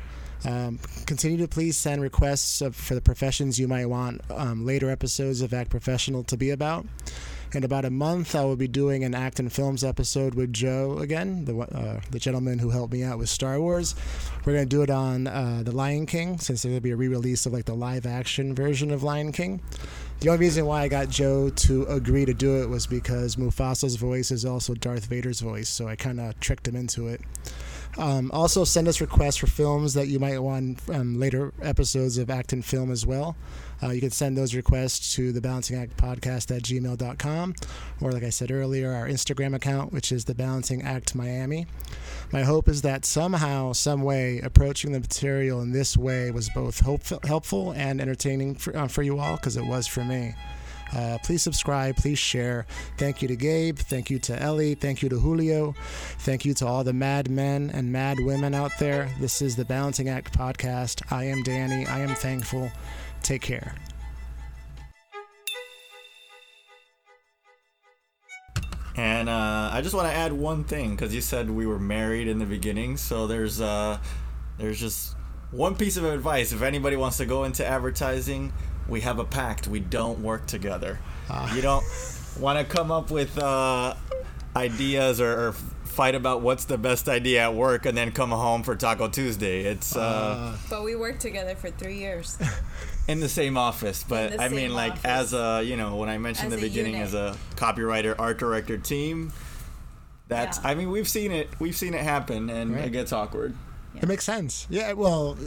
Um, 0.44 0.78
continue 1.06 1.38
to 1.38 1.48
please 1.48 1.78
send 1.78 2.02
requests 2.02 2.60
of, 2.60 2.76
for 2.76 2.96
the 2.96 3.02
professions 3.02 3.58
you 3.58 3.70
might 3.70 3.86
want 3.86 4.20
um, 4.30 4.66
later 4.66 4.90
episodes 4.90 5.42
of 5.42 5.54
Act 5.54 5.70
Professional 5.70 6.26
to 6.26 6.36
be 6.36 6.50
about. 6.50 6.86
In 7.54 7.64
about 7.64 7.86
a 7.86 7.90
month, 7.90 8.36
I 8.36 8.44
will 8.44 8.58
be 8.58 8.68
doing 8.68 9.06
an 9.06 9.16
Act 9.16 9.40
and 9.40 9.52
Films 9.52 9.86
episode 9.86 10.36
with 10.36 10.52
Joe 10.52 10.98
again, 10.98 11.46
the 11.46 11.58
uh, 11.58 12.02
the 12.12 12.20
gentleman 12.20 12.60
who 12.60 12.72
helped 12.72 12.92
me 12.92 13.04
out 13.04 13.18
with 13.18 13.30
Star 13.30 13.58
Wars. 13.62 13.96
We're 14.44 14.52
gonna 14.52 14.66
do 14.66 14.82
it 14.82 14.90
on 14.90 15.28
uh, 15.28 15.62
the 15.64 15.72
Lion 15.72 16.08
King, 16.08 16.40
since 16.40 16.66
gonna 16.66 16.82
be 16.82 16.92
a 16.92 16.98
re-release 16.98 17.46
of 17.46 17.54
like 17.54 17.64
the 17.64 17.74
live-action 17.74 18.54
version 18.54 18.92
of 18.92 19.02
Lion 19.02 19.32
King. 19.32 19.62
The 20.20 20.30
only 20.30 20.40
reason 20.48 20.66
why 20.66 20.82
I 20.82 20.88
got 20.88 21.10
Joe 21.10 21.50
to 21.50 21.86
agree 21.86 22.26
to 22.26 22.34
do 22.34 22.64
it 22.64 22.70
was 22.70 22.88
because 22.88 23.38
Mufasa's 23.38 23.98
voice 23.98 24.32
is 24.32 24.46
also 24.46 24.74
Darth 24.74 25.06
Vader's 25.06 25.42
voice, 25.42 25.70
so 25.70 25.88
I 25.88 25.96
kind 25.96 26.20
of 26.20 26.40
tricked 26.40 26.68
him 26.68 26.76
into 26.76 27.08
it. 27.08 27.22
Um, 27.98 28.30
also, 28.32 28.64
send 28.64 28.88
us 28.88 29.02
requests 29.02 29.38
for 29.38 29.48
films 29.48 29.96
that 29.96 30.08
you 30.08 30.20
might 30.20 30.38
want 30.40 30.80
um, 30.90 31.20
later 31.20 31.52
episodes 31.62 32.18
of 32.18 32.30
Act 32.30 32.54
and 32.54 32.64
Film 32.64 32.92
as 32.92 33.06
well. 33.06 33.36
Uh, 33.82 33.90
you 33.90 34.02
can 34.02 34.12
send 34.12 34.38
those 34.38 34.56
requests 34.56 35.16
to 35.16 35.32
the 35.32 35.42
Balancing 35.42 35.78
Act 35.78 35.98
Podcast 35.98 36.56
at 36.56 36.64
gmail.com, 36.64 37.56
or 38.02 38.12
like 38.12 38.24
I 38.24 38.30
said 38.30 38.52
earlier, 38.52 38.94
our 38.94 39.08
Instagram 39.08 39.56
account, 39.56 39.92
which 39.94 40.12
is 40.12 40.26
the 40.26 40.36
Balancing 40.36 40.82
Act 40.84 41.16
Miami. 41.16 41.68
My 42.32 42.44
hope 42.44 42.68
is 42.68 42.82
that 42.84 43.06
somehow, 43.06 43.74
some 43.74 44.02
way, 44.04 44.40
approaching 44.40 44.92
the 44.92 45.00
material 45.00 45.62
in 45.62 45.72
this 45.72 45.96
way 45.96 46.32
was 46.32 46.50
both 46.50 46.82
hopeful, 46.82 47.20
helpful 47.24 47.72
and 47.72 48.02
entertaining 48.02 48.56
for, 48.56 48.76
uh, 48.76 48.88
for 48.88 49.02
you 49.04 49.20
all, 49.20 49.38
because 49.38 49.58
it 49.58 49.66
was 49.66 49.88
for 49.88 50.04
me. 50.04 50.34
Uh, 50.96 51.18
please 51.24 51.42
subscribe, 51.42 51.96
please 51.96 52.20
share. 52.20 52.66
Thank 52.98 53.22
you 53.22 53.28
to 53.28 53.36
Gabe, 53.36 53.78
thank 53.78 54.10
you 54.10 54.20
to 54.20 54.42
Ellie, 54.42 54.76
thank 54.76 55.02
you 55.02 55.10
to 55.10 55.20
Julio, 55.20 55.74
thank 56.20 56.46
you 56.46 56.54
to 56.56 56.68
all 56.68 56.84
the 56.84 56.94
mad 56.94 57.30
men 57.30 57.72
and 57.74 57.92
mad 57.92 58.18
women 58.20 58.54
out 58.54 58.72
there. 58.80 59.10
This 59.20 59.42
is 59.42 59.56
the 59.56 59.66
Balancing 59.66 60.10
Act 60.10 60.38
podcast. 60.38 61.02
I 61.12 61.26
am 61.26 61.44
Danny. 61.44 61.86
I 61.86 62.00
am 62.00 62.16
thankful. 62.16 62.72
Take 63.24 63.42
care. 63.42 63.76
And 68.96 69.30
uh, 69.30 69.70
I 69.72 69.82
just 69.82 69.94
want 69.94 70.08
to 70.08 70.14
add 70.14 70.34
one 70.34 70.64
thing 70.64 70.92
because 70.92 71.14
you 71.14 71.22
said 71.22 71.52
we 71.52 71.68
were 71.68 71.80
married 71.80 72.28
in 72.28 72.40
the 72.40 72.46
beginning. 72.46 72.98
So 72.98 73.28
there's 73.28 73.62
uh, 73.62 74.00
there's 74.58 74.80
just 74.80 75.16
one 75.52 75.76
piece 75.76 75.98
of 75.98 76.06
advice. 76.06 76.52
If 76.52 76.64
anybody 76.64 76.96
wants 76.96 77.18
to 77.18 77.26
go 77.26 77.44
into 77.44 77.66
advertising, 77.66 78.52
we 78.88 79.02
have 79.02 79.20
a 79.20 79.26
pact. 79.26 79.68
We 79.68 79.80
don't 79.80 80.20
work 80.20 80.46
together. 80.48 81.00
You 81.54 81.62
don't 81.62 81.84
want 82.40 82.58
to 82.60 82.66
come 82.66 82.92
up 82.92 83.12
with 83.12 83.38
uh, 83.38 83.96
ideas 84.56 85.20
or, 85.20 85.50
or 85.50 85.52
fight 85.84 86.16
about 86.16 86.42
what's 86.42 86.66
the 86.66 86.78
best 86.78 87.10
idea 87.10 87.42
at 87.44 87.54
work 87.56 87.86
and 87.86 87.98
then 87.98 88.12
come 88.12 88.30
home 88.30 88.64
for 88.64 88.76
Taco 88.76 89.08
Tuesday. 89.10 89.62
It's 89.66 89.96
uh, 89.96 90.56
But 90.70 90.84
we 90.84 90.96
worked 90.96 91.22
together 91.22 91.56
for 91.56 91.70
three 91.72 91.98
years. 91.98 92.38
in 93.08 93.20
the 93.20 93.30
same 93.30 93.58
office, 93.58 94.04
but 94.08 94.32
the 94.34 94.42
I 94.44 94.50
mean, 94.50 94.74
like 94.74 94.92
office. 94.92 95.06
as 95.06 95.34
a 95.34 95.64
you 95.64 95.78
know 95.78 95.96
when 95.96 96.10
I 96.10 96.18
mentioned 96.18 96.54
As 96.54 96.60
the 96.60 96.68
beginning 96.68 96.94
unit. 96.94 97.08
as 97.08 97.14
a 97.14 97.36
copywriter, 97.56 98.16
art 98.20 98.38
director 98.38 98.78
team. 98.78 99.32
That's 100.28 100.60
Yeah. 100.62 100.70
I 100.70 100.76
mean 100.76 100.92
we've 100.92 101.08
seen 101.08 101.32
it 101.32 101.50
we've 101.60 101.76
seen 101.76 101.94
it 101.94 102.02
happen 102.02 102.50
and 102.50 102.76
Right. 102.76 102.86
it 102.86 102.92
gets 102.92 103.12
awkward. 103.14 103.56
It 103.96 104.08
makes 104.08 104.26
sense. 104.26 104.68
Yeah, 104.70 104.92
well, 104.94 105.38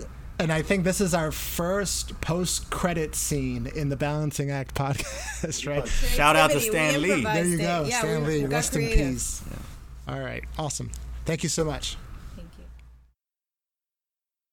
and 0.41 0.53
I 0.53 0.63
think 0.63 0.85
this 0.85 1.01
is 1.01 1.15
our 1.15 1.31
first 1.31 2.21
post-credit 2.21 3.15
scene 3.15 3.67
in 3.75 3.89
the 3.91 3.97
Balancing 3.97 4.51
Act 4.51 4.75
podcast, 4.75 5.67
right? 5.69 5.87
Shout 5.87 6.37
out 6.37 6.51
to 6.53 6.61
Stan 6.61 7.01
Lee. 7.03 7.23
There 7.23 7.45
you 7.45 7.59
go, 7.59 7.85
Yeah, 7.87 7.99
Stan 8.01 8.23
we- 8.23 8.27
Lee. 8.29 8.37
we 8.43 8.49
got 8.49 8.53
Rest 8.57 8.75
in 8.77 8.83
creative. 8.83 9.07
peace. 9.15 9.43
All 10.09 10.21
right, 10.21 10.45
awesome. 10.59 10.91
Thank 11.27 11.43
you 11.43 11.49
so 11.49 11.65
much. 11.65 11.97